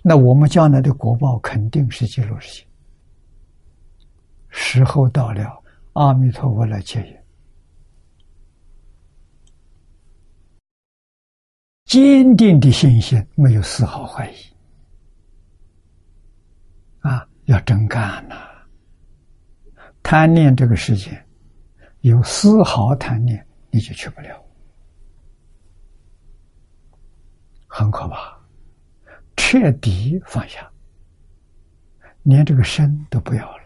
[0.03, 2.67] 那我们将来的果报肯定是极乐世界。
[4.49, 5.63] 时候到了，
[5.93, 7.24] 阿弥陀佛来接引。
[11.95, 14.35] 坚定的信心，没有丝毫怀疑。
[16.99, 18.35] 啊，要真干呐！
[20.03, 21.25] 贪念这个世界，
[22.01, 24.43] 有丝毫贪念，你就去不了，
[27.65, 28.37] 很可怕。
[29.37, 30.69] 彻底放下，
[32.23, 33.64] 连这个身都不要了。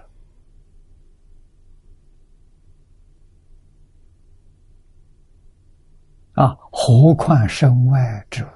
[6.39, 8.47] 啊，何况身外之物？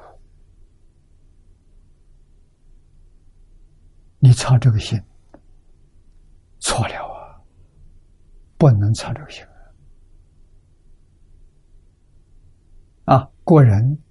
[4.20, 4.98] 你操这个心，
[6.60, 7.44] 错了啊！
[8.58, 9.46] 不能操这个心
[13.04, 13.30] 啊！
[13.44, 14.02] 过人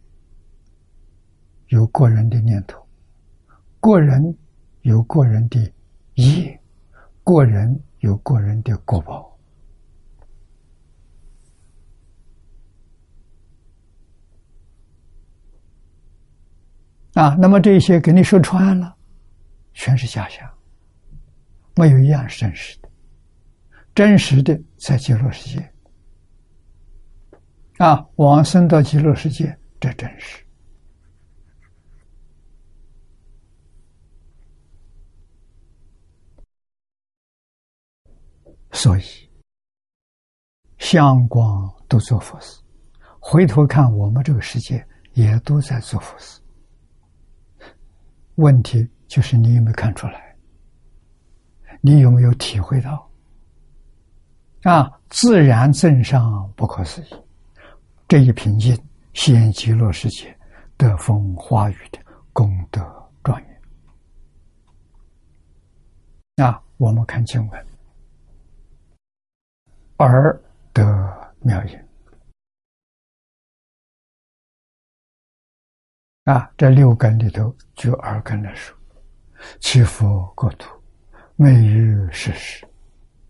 [1.69, 2.86] 有过人的念头，
[3.81, 4.36] 过人
[4.82, 5.59] 有过人的
[6.16, 6.61] 业，
[7.24, 9.31] 过人有过人的果报。
[17.14, 18.97] 啊，那么这些给你说穿了，
[19.74, 20.51] 全是假象，
[21.74, 22.89] 没有一样是真实的。
[23.94, 25.72] 真实的在极乐世界，
[27.76, 30.43] 啊，往生到极乐世界，这真实。
[38.74, 39.02] 所以，
[40.78, 42.59] 相光都做佛事，
[43.20, 44.82] 回头看我们这个世界，
[45.12, 46.41] 也都在做佛事。
[48.36, 50.34] 问题就是你有没有看出来？
[51.80, 53.10] 你有没有体会到？
[54.62, 57.06] 啊，自然正上不可思议，
[58.06, 58.78] 这一平静
[59.12, 60.32] 现极乐世界
[60.76, 61.98] 得风花雨的
[62.32, 62.80] 功德
[63.24, 63.36] 庄
[66.36, 66.46] 严。
[66.46, 67.66] 啊，我们看经文，
[69.96, 70.40] 而
[70.72, 71.78] 得妙音。
[76.24, 78.77] 啊，这六根里头就二根来说，
[79.59, 80.70] 起佛国土，
[81.35, 82.65] 每日时时，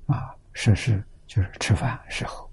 [0.05, 2.51] 啊，时时就是吃饭时候，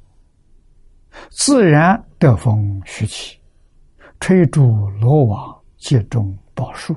[1.30, 3.38] 自然得风徐起，
[4.22, 6.96] 吹竹罗网，接中宝树，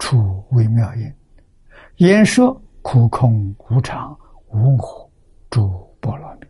[0.00, 1.14] 出微妙音，
[1.98, 4.18] 言说苦空无常
[4.48, 5.08] 无我，
[5.50, 5.68] 诸
[6.00, 6.45] 波罗蜜。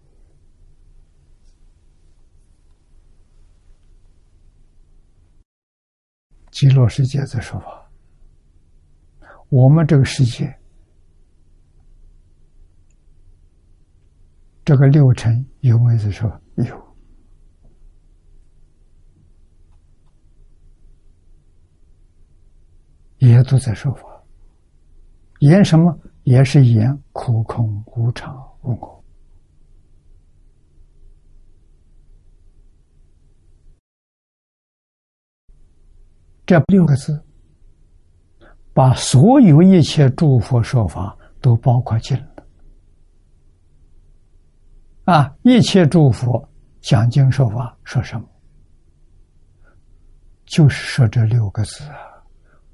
[6.57, 7.87] 极乐世界在说法，
[9.51, 10.59] 我们这个世界，
[14.65, 16.41] 这个六尘有没有在说？
[16.55, 16.97] 有，
[23.19, 24.05] 也都在说法。
[25.41, 25.95] 言什么？
[26.23, 28.96] 也是言苦空无常无我。
[36.47, 37.21] 这六个字，
[38.73, 42.47] 把所有一切诸佛说法都包括进了。
[45.07, 46.49] 啊，一切诸佛
[46.81, 48.29] 讲经说法说什么？
[50.45, 51.97] 就是说这六个字啊：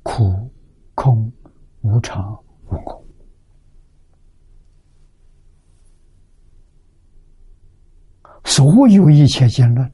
[0.03, 0.53] 苦、
[0.95, 1.33] 空、
[1.81, 2.33] 无常、
[2.67, 3.07] 无我。
[8.45, 9.91] 所有一切经论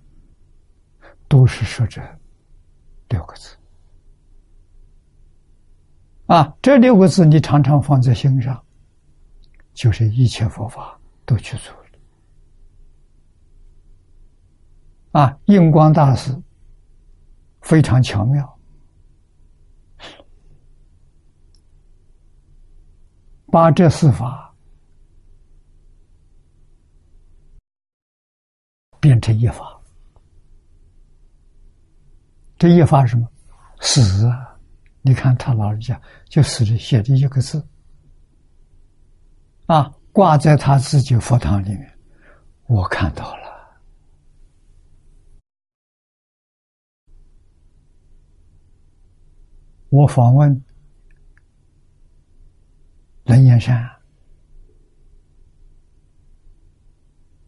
[1.28, 2.02] 都是说这
[3.08, 3.56] 六个字。
[6.28, 8.62] 啊，这六个字你常常放在心上，
[9.74, 11.74] 就是一切佛法都去做。
[15.12, 16.38] 啊，印光大师
[17.62, 18.58] 非常巧妙，
[23.46, 24.54] 把这四法
[29.00, 29.80] 变成一法。
[32.58, 33.26] 这一法是什么？
[33.80, 34.47] 死啊！
[35.02, 37.66] 你看他老人家就死的写的一个字。
[39.66, 41.98] 啊，挂在他自己佛堂里面，
[42.66, 43.48] 我看到了。
[49.90, 50.64] 我访问
[53.24, 53.88] 灵岩山，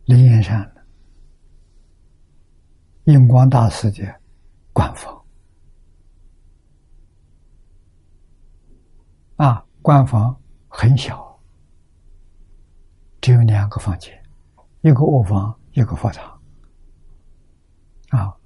[0.05, 0.71] 灵岩山
[3.05, 4.21] 印光大师的
[4.73, 5.25] 官方
[9.37, 10.39] 啊，官房
[10.69, 11.41] 很小，
[13.21, 14.23] 只有两个房间，
[14.83, 16.41] 一个卧房，一个佛堂，
[18.11, 18.37] 啊，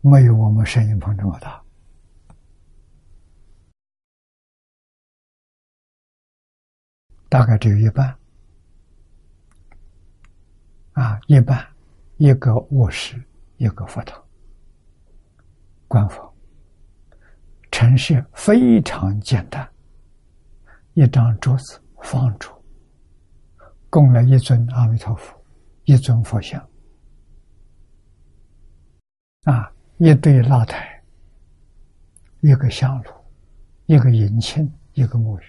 [0.00, 1.60] 没有我们摄影棚这么大。
[7.28, 8.16] 大概只有一半，
[10.92, 11.66] 啊，一半，
[12.16, 13.22] 一个卧室，
[13.58, 14.24] 一个佛堂，
[15.86, 16.32] 官房，
[17.70, 19.68] 陈设非常简单，
[20.98, 22.50] 一张桌子放住，
[23.88, 25.32] 供了一尊阿弥陀佛，
[25.84, 26.60] 一尊佛像，
[29.44, 31.00] 啊，一对蜡台，
[32.40, 33.12] 一个香炉，
[33.86, 35.42] 一个银磬，一个木鱼，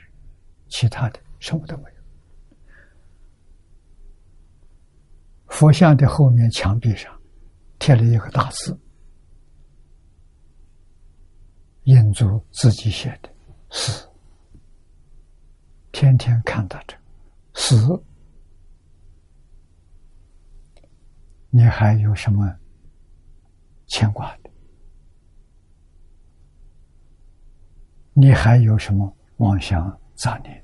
[0.67, 1.19] 其他的。
[1.39, 2.03] 什么都没有。
[5.47, 7.11] 佛像的后面墙壁上
[7.79, 8.79] 贴了一个大字，
[11.85, 13.29] 印祖自己写的
[13.71, 14.07] “死”，
[15.91, 16.95] 天天看到这
[17.53, 18.01] “死”，
[21.49, 22.47] 你还有什么
[23.87, 24.49] 牵挂的？
[28.13, 30.63] 你还有什么妄想杂念？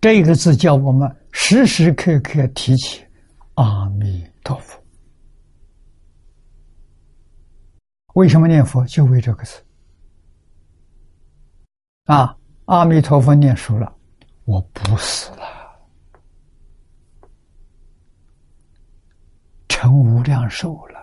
[0.00, 3.02] 这个字叫我们时时刻刻提起
[3.54, 4.83] 阿弥陀佛。
[8.14, 8.84] 为什么念佛？
[8.86, 9.62] 就为这个字。
[12.04, 12.36] 啊，
[12.66, 13.92] 阿弥陀佛念熟了，
[14.44, 15.42] 我不死了，
[19.68, 20.94] 成无量寿了。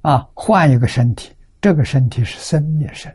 [0.00, 3.14] 啊，换一个身体，这个身体是生灭身，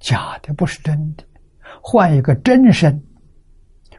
[0.00, 1.24] 假的，不是真的。
[1.82, 3.00] 换一个真身，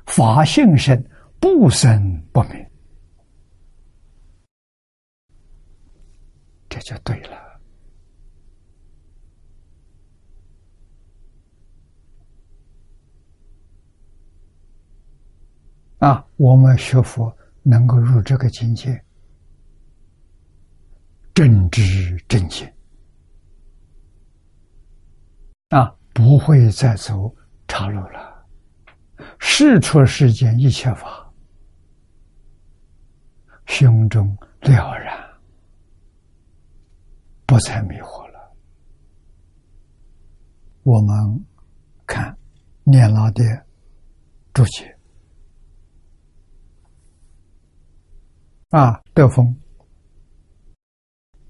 [0.06, 1.02] 法性身，
[1.40, 2.72] 不生不灭，
[6.80, 7.38] 这就对了。
[16.00, 19.02] 啊，我们学佛能够入这个境界，
[21.34, 22.76] 正知正见，
[25.70, 27.34] 啊，不会再走。
[27.68, 28.46] 岔路了，
[29.40, 31.30] 事出世间一切法，
[33.66, 35.25] 胸中了然，
[37.46, 38.56] 不再迷惑了。
[40.84, 41.46] 我们
[42.06, 42.38] 看
[42.84, 43.44] 念老的
[44.54, 44.98] 注解
[48.70, 49.56] 啊，德风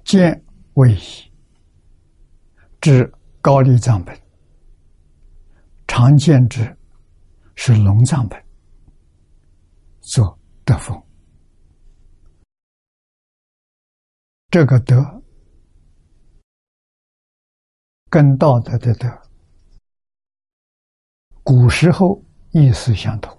[0.04, 0.44] 见
[0.76, 1.32] 为宜，
[2.80, 3.12] 至
[3.42, 4.18] 高丽藏本。
[5.88, 6.78] 常见之
[7.56, 8.46] 是龙藏本，
[10.02, 11.02] 做德风。
[14.50, 15.24] 这个德
[18.16, 19.10] 跟道德的德，
[21.44, 23.38] 古时候意思相同，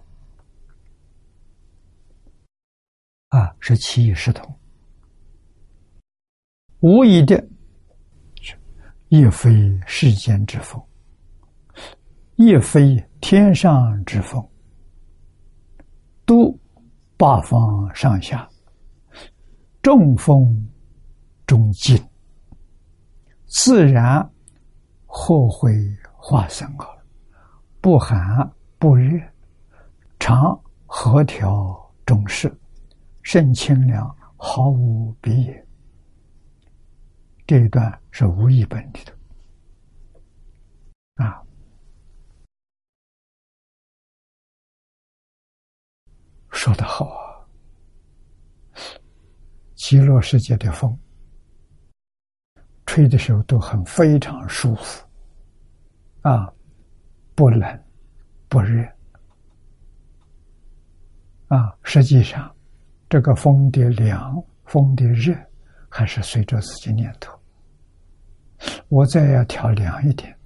[3.29, 4.55] 啊，是其义是同，
[6.81, 7.43] 无疑的，
[9.09, 9.51] 亦非
[9.87, 10.79] 世间之风。
[12.35, 14.47] 亦非天上之风，
[16.27, 16.55] 都
[17.17, 18.47] 八方上下，
[19.81, 20.69] 中风
[21.47, 21.97] 中静，
[23.47, 24.31] 自然
[25.19, 25.73] 后会
[26.15, 26.87] 化生啊，
[27.81, 29.19] 不寒不热，
[30.19, 31.75] 常和调
[32.05, 32.55] 中适，
[33.23, 35.67] 甚清凉，毫无鼻也。
[37.47, 41.43] 这一段是无意本里的啊，
[46.51, 47.41] 说的好啊！
[49.75, 50.95] 极乐世界的风，
[52.85, 55.06] 吹的时候都很非常舒服
[56.27, 56.53] 啊，
[57.37, 57.81] 不冷
[58.49, 58.85] 不热
[61.47, 61.73] 啊。
[61.85, 62.53] 实际上，
[63.09, 65.33] 这个风的凉、风的热，
[65.89, 67.39] 还是随着自己念头。
[68.89, 70.37] 我再要调凉一点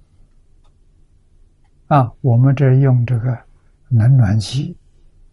[1.87, 2.11] 啊！
[2.21, 3.35] 我们这用这个
[3.89, 4.77] 冷暖机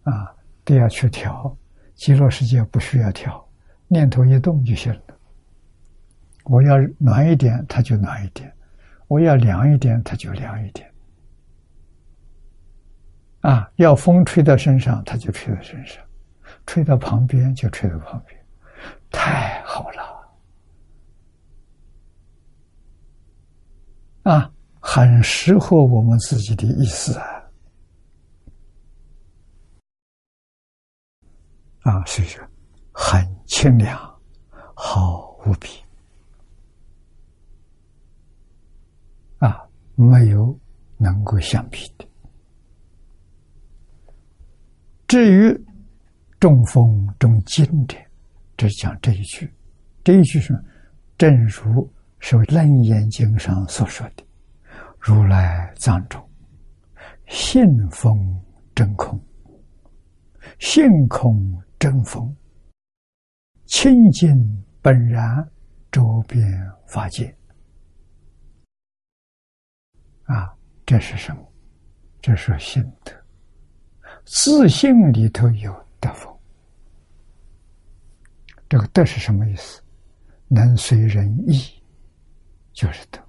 [0.05, 0.35] 啊，
[0.65, 1.55] 都要去调。
[1.95, 3.47] 极乐世界不需要调，
[3.87, 5.03] 念头一动就行了。
[6.45, 8.49] 我要暖一点，它就暖一点；
[9.09, 10.89] 我要凉一点，它就凉一点。
[13.41, 16.03] 啊，要风吹到身上，它就吹到身上；
[16.67, 18.39] 吹到旁边，就吹到旁边。
[19.11, 20.31] 太好了！
[24.25, 27.45] 啊，很适合我们自己的意思啊！
[31.81, 32.47] 啊，所以说
[32.93, 33.99] 很清凉，
[34.75, 35.69] 好无比
[39.39, 39.67] 啊，
[39.99, 40.59] 没有
[40.97, 42.07] 能够相比的。
[45.07, 45.67] 至于
[46.39, 47.99] 中风中经者，
[48.57, 49.53] 只讲这一句，
[50.03, 50.55] 这一句是
[51.19, 51.93] 正如。
[52.21, 54.27] 是《楞严经》上所说的
[54.99, 56.21] ：“如来藏中，
[57.29, 58.19] 性风
[58.75, 59.17] 真空，
[60.59, 62.37] 性空真风，
[63.67, 64.35] 清净
[64.83, 65.49] 本然，
[65.93, 66.43] 周边
[66.89, 67.33] 法界。”
[70.29, 70.55] 啊，
[70.87, 71.43] 这是什么？
[72.23, 73.13] 这是心德。
[74.25, 76.33] 自信里头有德风。
[78.69, 79.83] 这个德是什么意思？
[80.47, 81.61] 能随人意。
[82.73, 83.21] 就是德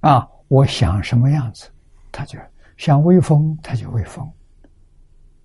[0.00, 0.28] 啊！
[0.48, 1.70] 我想什么样子，
[2.10, 2.36] 他就
[2.76, 4.28] 想微风，他就微风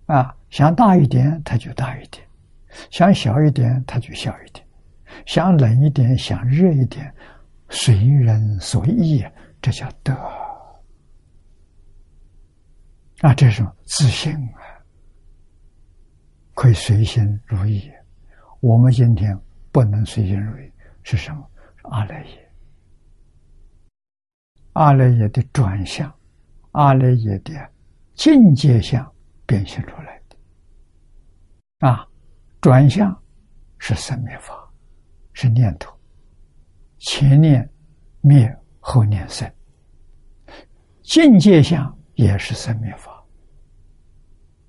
[0.08, 2.24] 啊；想大一点，他就大一点；
[2.90, 4.66] 想小一点，他就小一点；
[5.28, 7.14] 想冷一点，想热一点，
[7.70, 9.24] 随人所意，
[9.62, 10.14] 这叫德
[13.22, 13.34] 啊！
[13.34, 14.62] 这是什么自信啊，
[16.54, 17.92] 可以随心如意。
[18.62, 19.38] 我们今天
[19.72, 20.72] 不能随心如意，
[21.04, 21.50] 是什么？
[21.84, 22.52] 阿赖耶，
[24.74, 26.14] 阿赖耶的转向，
[26.72, 27.54] 阿赖耶的
[28.16, 29.10] 境界相
[29.46, 32.08] 变现出来的啊，
[32.62, 33.18] 转向
[33.78, 34.54] 是生灭法，
[35.34, 35.98] 是念头，
[37.00, 37.70] 前念
[38.22, 39.52] 灭后念生，
[41.04, 43.24] 境界相也是生灭法。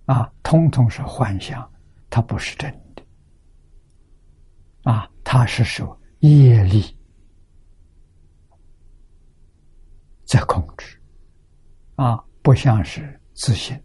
[0.06, 1.70] 啊，通通是幻象，
[2.08, 3.02] 它不是真的。
[4.82, 6.96] 啊，它是受业力。
[10.24, 11.00] 在控制，
[11.96, 13.80] 啊，不像是自信，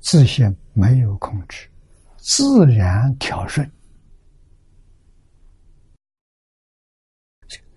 [0.00, 1.70] 自信没有控制，
[2.16, 3.70] 自然调顺，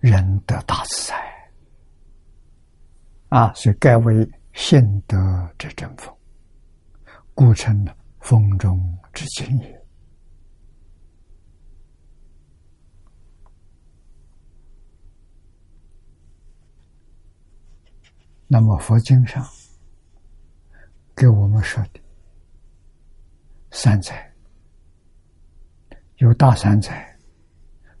[0.00, 1.14] 人得大自在，
[3.28, 5.16] 啊，所以该为现得
[5.58, 6.16] 之正风，
[7.34, 7.86] 故称
[8.20, 9.80] 风中之精也。
[18.46, 19.46] 那么佛经上
[21.14, 22.00] 给我们说的
[23.70, 24.34] 三灾，
[26.16, 27.16] 有大三灾，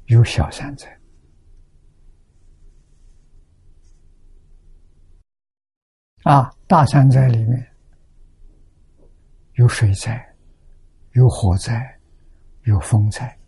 [0.06, 0.99] 有小三灾。
[6.22, 7.66] 啊，大山灾里面
[9.54, 10.34] 有水灾，
[11.12, 11.98] 有火灾，
[12.64, 13.38] 有风灾。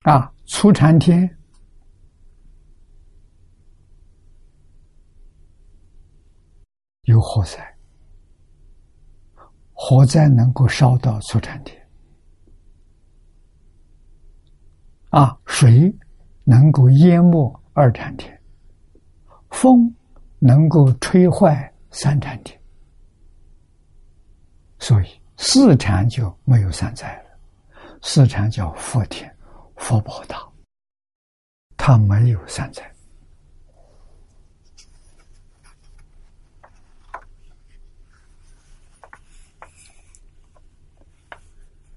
[0.00, 1.38] 啊，出禅天。
[7.06, 7.76] 有火灾，
[9.72, 11.88] 火灾能够烧到出产天，
[15.10, 15.92] 啊，水
[16.44, 18.40] 能够淹没二禅天，
[19.50, 19.94] 风
[20.38, 22.60] 能够吹坏三禅天，
[24.78, 25.06] 所以
[25.36, 27.38] 四禅就没有三灾了。
[28.02, 29.32] 四禅叫佛天，
[29.76, 30.36] 佛宝大，
[31.76, 32.82] 他没有三灾。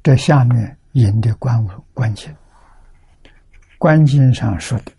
[0.04, 2.36] 这下面引的关物关键。
[3.86, 4.92] 关键上说的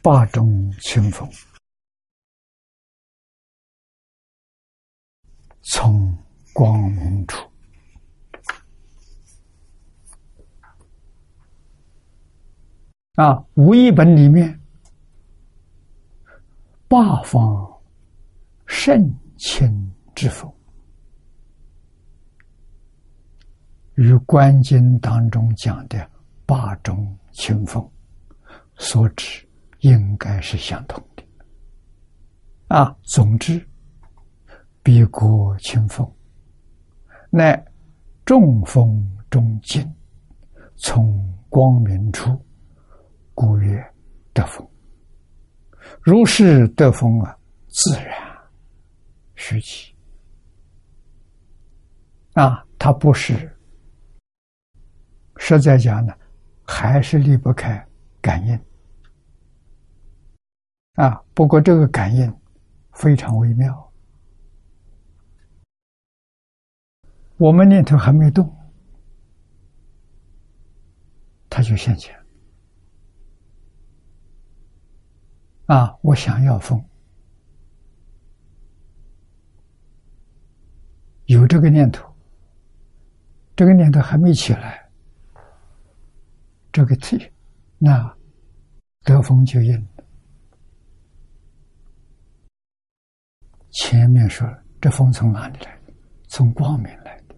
[0.00, 1.30] 八种清风，
[5.60, 6.16] 从
[6.54, 7.46] 光明处
[13.16, 14.58] 啊，无一本里面
[16.88, 17.70] 八方
[18.64, 20.50] 圣清之风。
[23.96, 26.10] 与《观经》当中讲的
[26.46, 27.86] 八种清风
[28.78, 29.46] 所指
[29.80, 31.22] 应该是相同的
[32.68, 32.96] 啊。
[33.02, 33.62] 总之，
[34.82, 36.10] 彼国清风，
[37.28, 37.62] 乃
[38.24, 39.94] 众风中精，
[40.76, 42.42] 从光明处，
[43.34, 43.94] 故曰
[44.32, 44.66] 得风。
[46.00, 47.36] 如是得风啊，
[47.68, 48.10] 自然
[49.34, 49.94] 虚起
[52.32, 53.52] 啊，它不是。
[55.36, 56.14] 实在讲呢，
[56.66, 57.86] 还是离不开
[58.20, 58.54] 感应
[60.94, 61.22] 啊。
[61.32, 62.34] 不过这个感应
[62.92, 63.92] 非常微妙，
[67.36, 68.50] 我们念头还没动，
[71.48, 72.14] 他就现前
[75.66, 75.94] 啊。
[76.02, 76.82] 我想要风，
[81.26, 82.10] 有这个念头，
[83.54, 84.85] 这个念头还没起来。
[86.76, 87.18] 这个题，
[87.78, 88.14] 那
[89.02, 89.88] 得风就应。
[93.70, 95.94] 前面说了这风从哪里来的？
[96.28, 97.34] 从光明来的。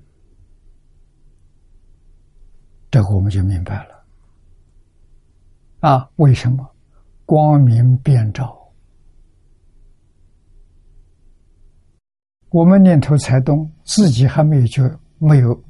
[2.90, 4.04] 这个我们就明白了。
[5.88, 6.68] 啊，为什么
[7.24, 8.58] 光明遍照？
[12.48, 14.82] 我们念头才动，自己还没有觉，
[15.18, 15.62] 没有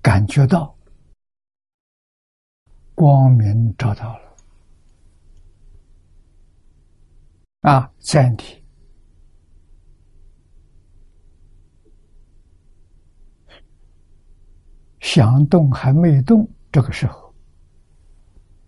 [0.00, 0.77] 感觉到。
[2.98, 4.36] 光明找到了。
[7.60, 7.92] 啊！
[8.00, 8.60] 暂停，
[14.98, 17.32] 想动还没动，这个时候，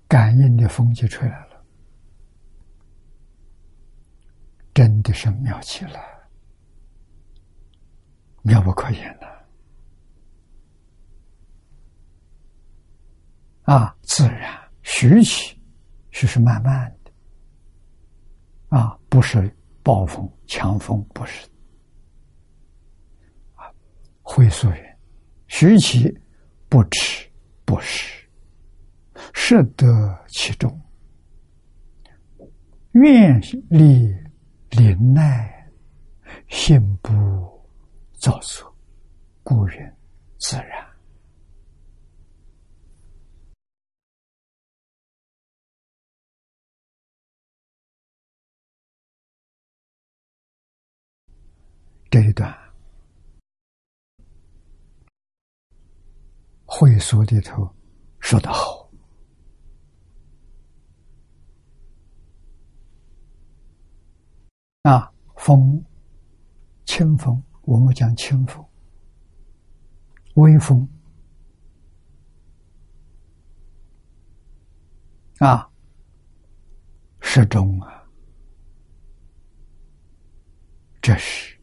[0.06, 1.64] 感应的风就出来了，
[4.72, 5.98] 真的是妙极了，
[8.42, 9.28] 妙不可言的。
[13.70, 15.56] 啊，自然徐起，
[16.10, 17.12] 是是慢慢的，
[18.76, 19.48] 啊，不是
[19.84, 21.48] 暴风强风，不是。
[23.54, 23.70] 啊，
[24.22, 24.98] 会所人，
[25.46, 26.12] 徐起
[26.68, 27.30] 不迟
[27.64, 28.28] 不时，
[29.32, 30.68] 适得其中，
[32.94, 34.12] 愿力
[34.70, 35.70] 临耐，
[36.48, 37.12] 心不
[38.14, 38.76] 造作，
[39.44, 39.96] 故人
[40.38, 40.89] 自然。
[52.10, 52.52] 这一段
[56.66, 57.72] 会所里头
[58.18, 58.90] 说得好
[64.82, 65.84] 啊，风
[66.84, 68.66] 清风，我们讲清风，
[70.34, 70.88] 微风
[75.38, 75.70] 啊，
[77.20, 78.04] 适中啊，
[81.00, 81.59] 这是。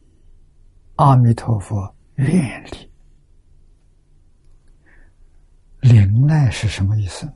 [0.98, 2.90] 阿弥陀佛，愿力。
[5.80, 7.32] 灵耐是什么意思？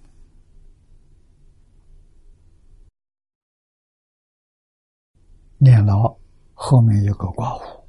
[5.58, 6.12] 念牢
[6.54, 7.88] 后面有个刮胡。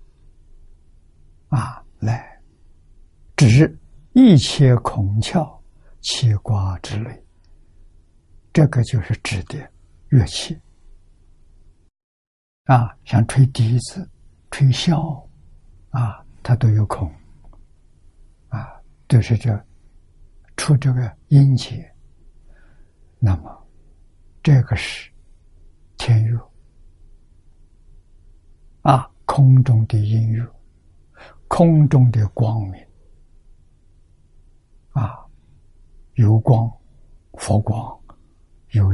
[1.50, 2.40] 啊，来。
[3.36, 3.76] 指
[4.14, 5.60] 一切孔窍
[6.02, 7.26] 气刮之类，
[8.54, 9.58] 这个就是指的
[10.10, 10.56] 乐器。
[12.66, 14.08] 啊，像吹笛子、
[14.52, 15.23] 吹箫。
[15.94, 17.08] 啊，它都有孔，
[18.50, 19.66] 啊，都是这
[20.58, 21.88] 出这个音节。
[23.20, 23.68] 那么，
[24.42, 25.12] 这个是
[25.96, 26.52] 天乐，
[28.82, 30.44] 啊，空中的音乐，
[31.48, 32.84] 空中的光明，
[34.94, 35.24] 啊，
[36.16, 36.68] 有光，
[37.34, 38.02] 佛光，
[38.72, 38.92] 有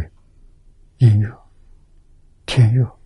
[0.97, 1.33] 音乐，
[2.45, 2.98] 天乐。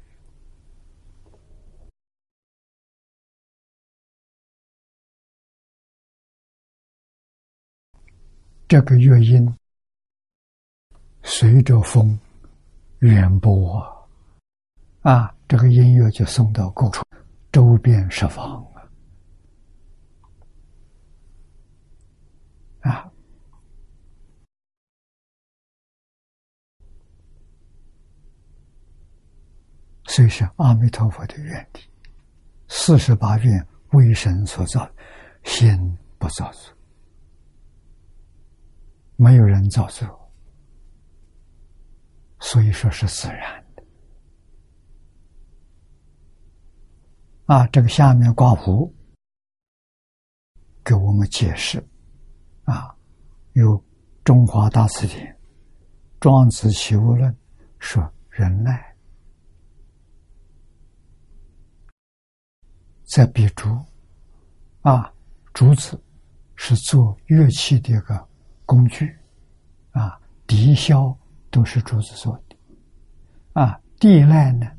[8.74, 9.56] 这个乐音
[11.22, 12.20] 随着风
[13.02, 13.80] 远播
[15.04, 17.06] 啊，啊，这个音乐就送到各处，
[17.52, 18.90] 周边十方了，
[22.80, 23.12] 啊，
[30.06, 31.80] 所以是阿弥陀佛的愿力，
[32.70, 34.90] 四十八愿为神所造，
[35.44, 36.74] 心不造作。
[39.16, 40.08] 没有人造作，
[42.40, 43.84] 所以说是自然的。
[47.46, 48.94] 啊，这个下面刮胡
[50.84, 51.86] 给我们解释，
[52.64, 52.96] 啊，
[53.54, 53.82] 有
[54.24, 55.34] 中华大词典
[56.20, 57.32] 《庄子齐物论》
[57.80, 58.96] 说忍耐。
[63.06, 63.70] 在比竹，
[64.82, 65.14] 啊，
[65.54, 66.02] 竹子
[66.56, 68.28] 是做乐器的一个
[68.66, 69.18] 工具，
[69.92, 71.16] 啊，笛箫
[71.50, 72.56] 都是竹子做的，
[73.54, 74.70] 啊，地籁呢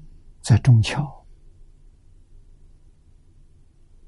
[0.42, 1.06] 在中窍，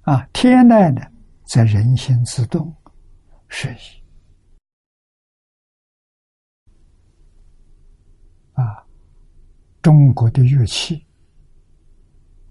[0.03, 1.01] 啊，天籁呢
[1.44, 2.74] 在人心自动，
[3.48, 3.73] 是。
[3.73, 4.03] 以，
[8.53, 8.86] 啊，
[9.82, 11.07] 中国的乐器，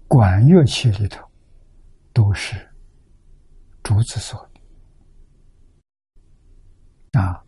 [0.08, 1.24] 管乐器里头。
[2.16, 2.56] 都是
[3.82, 4.55] 竹子做的。
[7.16, 7.42] 啊，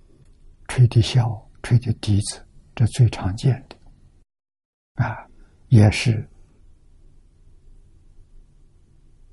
[0.66, 2.42] 吹的箫、吹的笛子，
[2.74, 5.28] 这最常见的啊，
[5.68, 6.26] 也是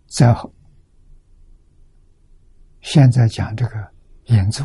[0.08, 0.36] 在
[2.82, 3.92] 现在讲这个
[4.26, 4.64] 演奏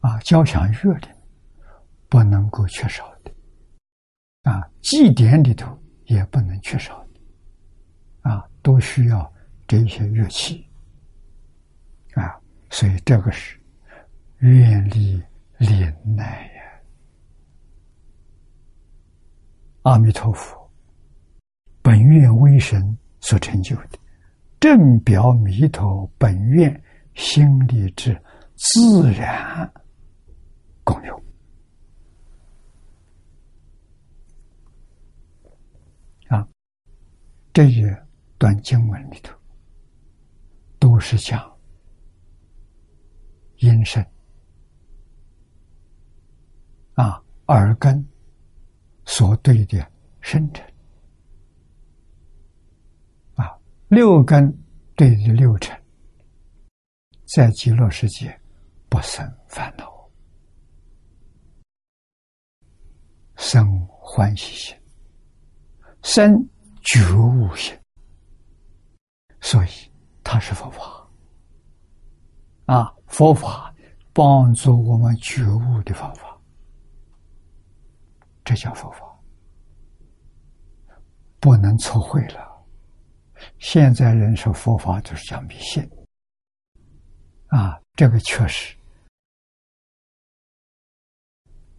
[0.00, 1.08] 啊，交响乐里
[2.08, 3.32] 不能够缺少的
[4.50, 7.00] 啊，祭典里头也不能缺少。
[8.22, 9.32] 啊，都需要
[9.66, 10.64] 这些乐器
[12.14, 12.38] 啊，
[12.70, 13.60] 所以这个是
[14.42, 15.22] 愿力
[15.58, 15.80] 临
[16.14, 16.62] 耐呀。
[19.82, 20.70] 阿弥陀佛，
[21.80, 23.98] 本愿威神所成就的，
[24.60, 26.82] 正表弥陀本愿
[27.14, 28.16] 心力之
[28.54, 29.72] 自然
[30.84, 31.24] 功用
[36.28, 36.46] 啊，
[37.52, 37.82] 这一。
[38.38, 39.32] 段经文里头
[40.80, 41.56] 都是讲
[43.58, 44.04] 阴身
[46.94, 48.06] 啊，耳根
[49.04, 49.78] 所对的
[50.20, 50.64] 生辰
[53.34, 53.58] 啊，
[53.88, 54.52] 六根
[54.94, 55.76] 对的六尘，
[57.34, 58.38] 在极乐世界
[58.88, 60.08] 不生烦恼，
[63.36, 64.76] 生欢喜心，
[66.02, 66.48] 生
[66.82, 67.76] 觉悟心。
[69.40, 69.68] 所以，
[70.22, 71.08] 它是佛法
[72.66, 72.94] 啊！
[73.08, 73.74] 佛法
[74.12, 76.31] 帮助我们觉悟的方法，
[78.44, 79.00] 这叫佛法，
[81.40, 82.64] 不能错会了。
[83.58, 85.82] 现在人说佛法就是讲迷信
[87.48, 88.76] 啊，这个确实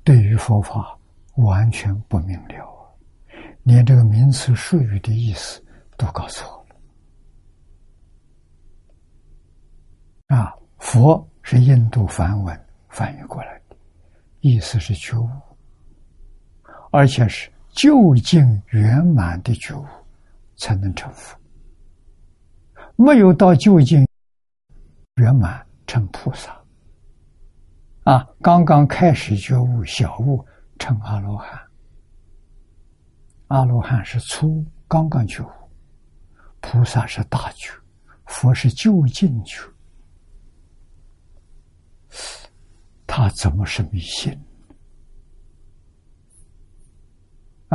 [0.04, 1.00] 对于佛法
[1.38, 2.98] 完全不明了，
[3.64, 5.66] 连这个名词术语的意思
[5.98, 6.76] 都搞错了。
[10.36, 13.78] 啊，佛是印度梵文翻译过来的，
[14.42, 15.30] 意思是觉悟，
[16.94, 19.84] 而且是究竟圆满的觉悟
[20.56, 21.36] 才能成佛。
[22.96, 24.08] 没有到究竟
[25.16, 26.56] 圆满成菩萨，
[28.04, 30.46] 啊，刚刚开始觉悟小悟
[30.78, 31.60] 成阿罗汉，
[33.48, 35.50] 阿罗汉是初刚刚觉悟，
[36.62, 37.72] 菩萨是大觉，
[38.28, 39.64] 佛是究竟觉。
[43.08, 44.40] 他怎么是迷信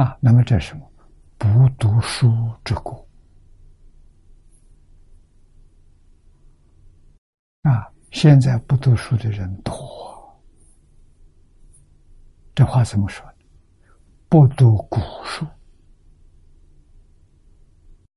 [0.01, 0.17] 啊？
[0.21, 0.89] 那么这是什么？
[1.37, 2.33] 不读书
[2.65, 3.05] 之过
[7.63, 7.91] 啊！
[8.13, 9.75] 现在不读书的人多，
[12.55, 13.27] 这话怎么说
[14.29, 15.45] 不读古书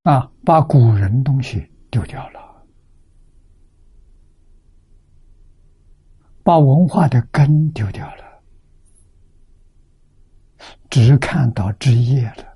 [0.04, 2.40] 啊，把古人东西丢掉了。
[6.44, 8.31] 把文化的根丢掉了，
[10.92, 12.54] 只看到枝叶了，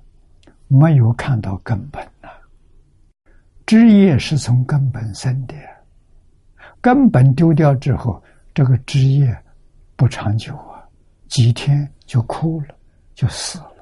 [0.68, 2.30] 没有看到根本了。
[3.64, 5.54] 枝叶是从根本生的，
[6.82, 8.22] 根本丢掉之后，
[8.52, 9.34] 这个枝叶
[9.96, 10.86] 不长久啊，
[11.28, 12.78] 几天就枯了，
[13.14, 13.72] 就死了。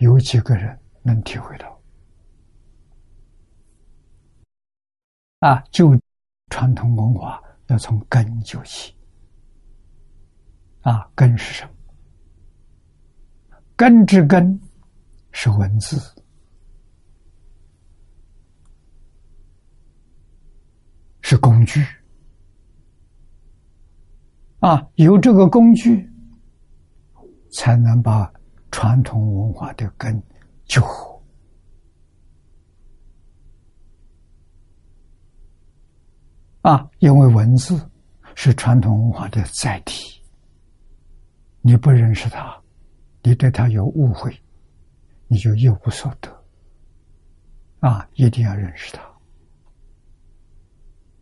[0.00, 1.80] 有几个人能体会到？
[5.38, 5.98] 啊，就
[6.50, 8.94] 传统文化要从根救起。
[10.82, 11.70] 啊，根是什么？
[13.74, 14.60] 根之根
[15.32, 16.00] 是文字，
[21.22, 21.84] 是工具。
[24.60, 26.08] 啊，有这个工具，
[27.52, 28.32] 才能把
[28.70, 30.22] 传统文化的根
[30.66, 31.15] 救活。
[36.66, 37.80] 啊，因为文字
[38.34, 40.20] 是传统文化的载体，
[41.60, 42.60] 你不认识它，
[43.22, 44.36] 你对它有误会，
[45.28, 46.28] 你就一无所得。
[47.78, 49.00] 啊，一定要认识它，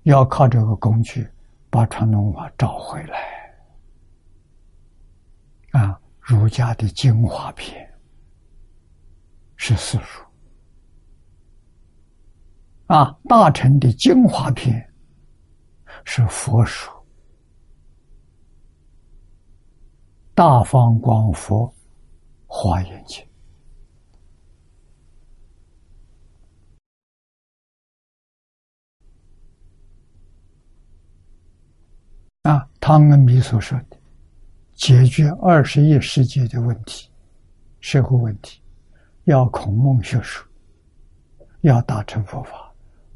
[0.05, 1.29] 要靠这个工具
[1.69, 3.19] 把传统文化找回来。
[5.73, 7.87] 啊，儒家的精华篇
[9.57, 10.25] 是四书，
[12.87, 14.91] 啊，大臣的精华篇。
[16.05, 16.91] 是佛书，
[20.35, 21.73] 《大方广佛
[22.47, 23.25] 华严经》
[32.49, 33.97] 啊，汤恩比所说的
[34.75, 37.11] 解决二十一世纪的问题、
[37.81, 38.63] 社会问题，
[39.25, 40.47] 要孔孟学术，
[41.63, 42.73] 要大乘佛法。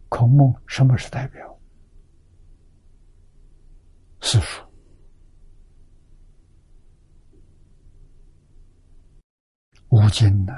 [0.08, 1.47] 孔孟什么是代表？
[4.20, 4.62] 四书，
[9.88, 10.52] 五经呐，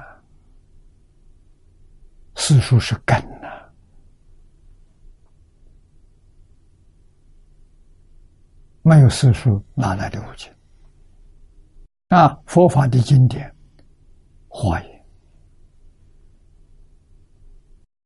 [2.34, 3.70] 四书是根呐，
[8.82, 10.52] 没有四书哪来的五经？
[12.08, 13.54] 啊，佛法的经典，
[14.48, 15.06] 华严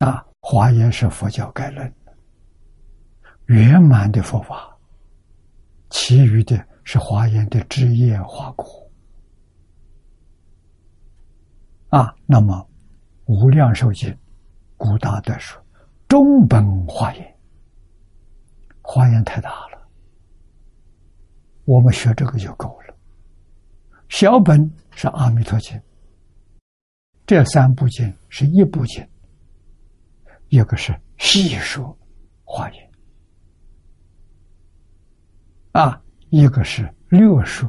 [0.00, 1.94] 啊，华严是佛教概论，
[3.46, 4.73] 圆满的佛法。
[5.94, 8.90] 其余的是华严的枝叶花果
[11.88, 12.12] 啊。
[12.26, 12.68] 那么
[13.26, 14.14] 无量寿经，
[14.76, 15.64] 古大德说
[16.08, 17.38] 中本华严，
[18.82, 19.88] 华严太大了，
[21.64, 22.94] 我们学这个就够了。
[24.08, 25.80] 小本是阿弥陀经，
[27.24, 29.08] 这三部经是一部经，
[30.48, 31.96] 一个是细说
[32.42, 32.83] 华严。
[35.74, 37.66] 啊，一个是略述，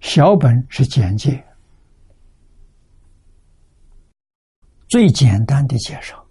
[0.00, 1.40] 小本是简介，
[4.88, 6.26] 最简单的介绍。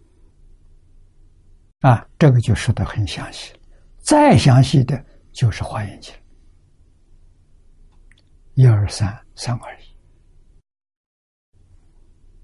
[1.79, 3.53] 啊，这个就说的很详细，
[3.99, 5.01] 再详细的
[5.31, 6.13] 就是《华严经》，
[8.55, 9.85] 一二三，三二一，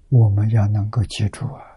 [0.08, 1.75] 我们要能够记住啊。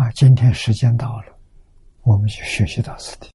[0.00, 1.24] 啊，今天时间到了，
[2.04, 3.28] 我们就学习到此地。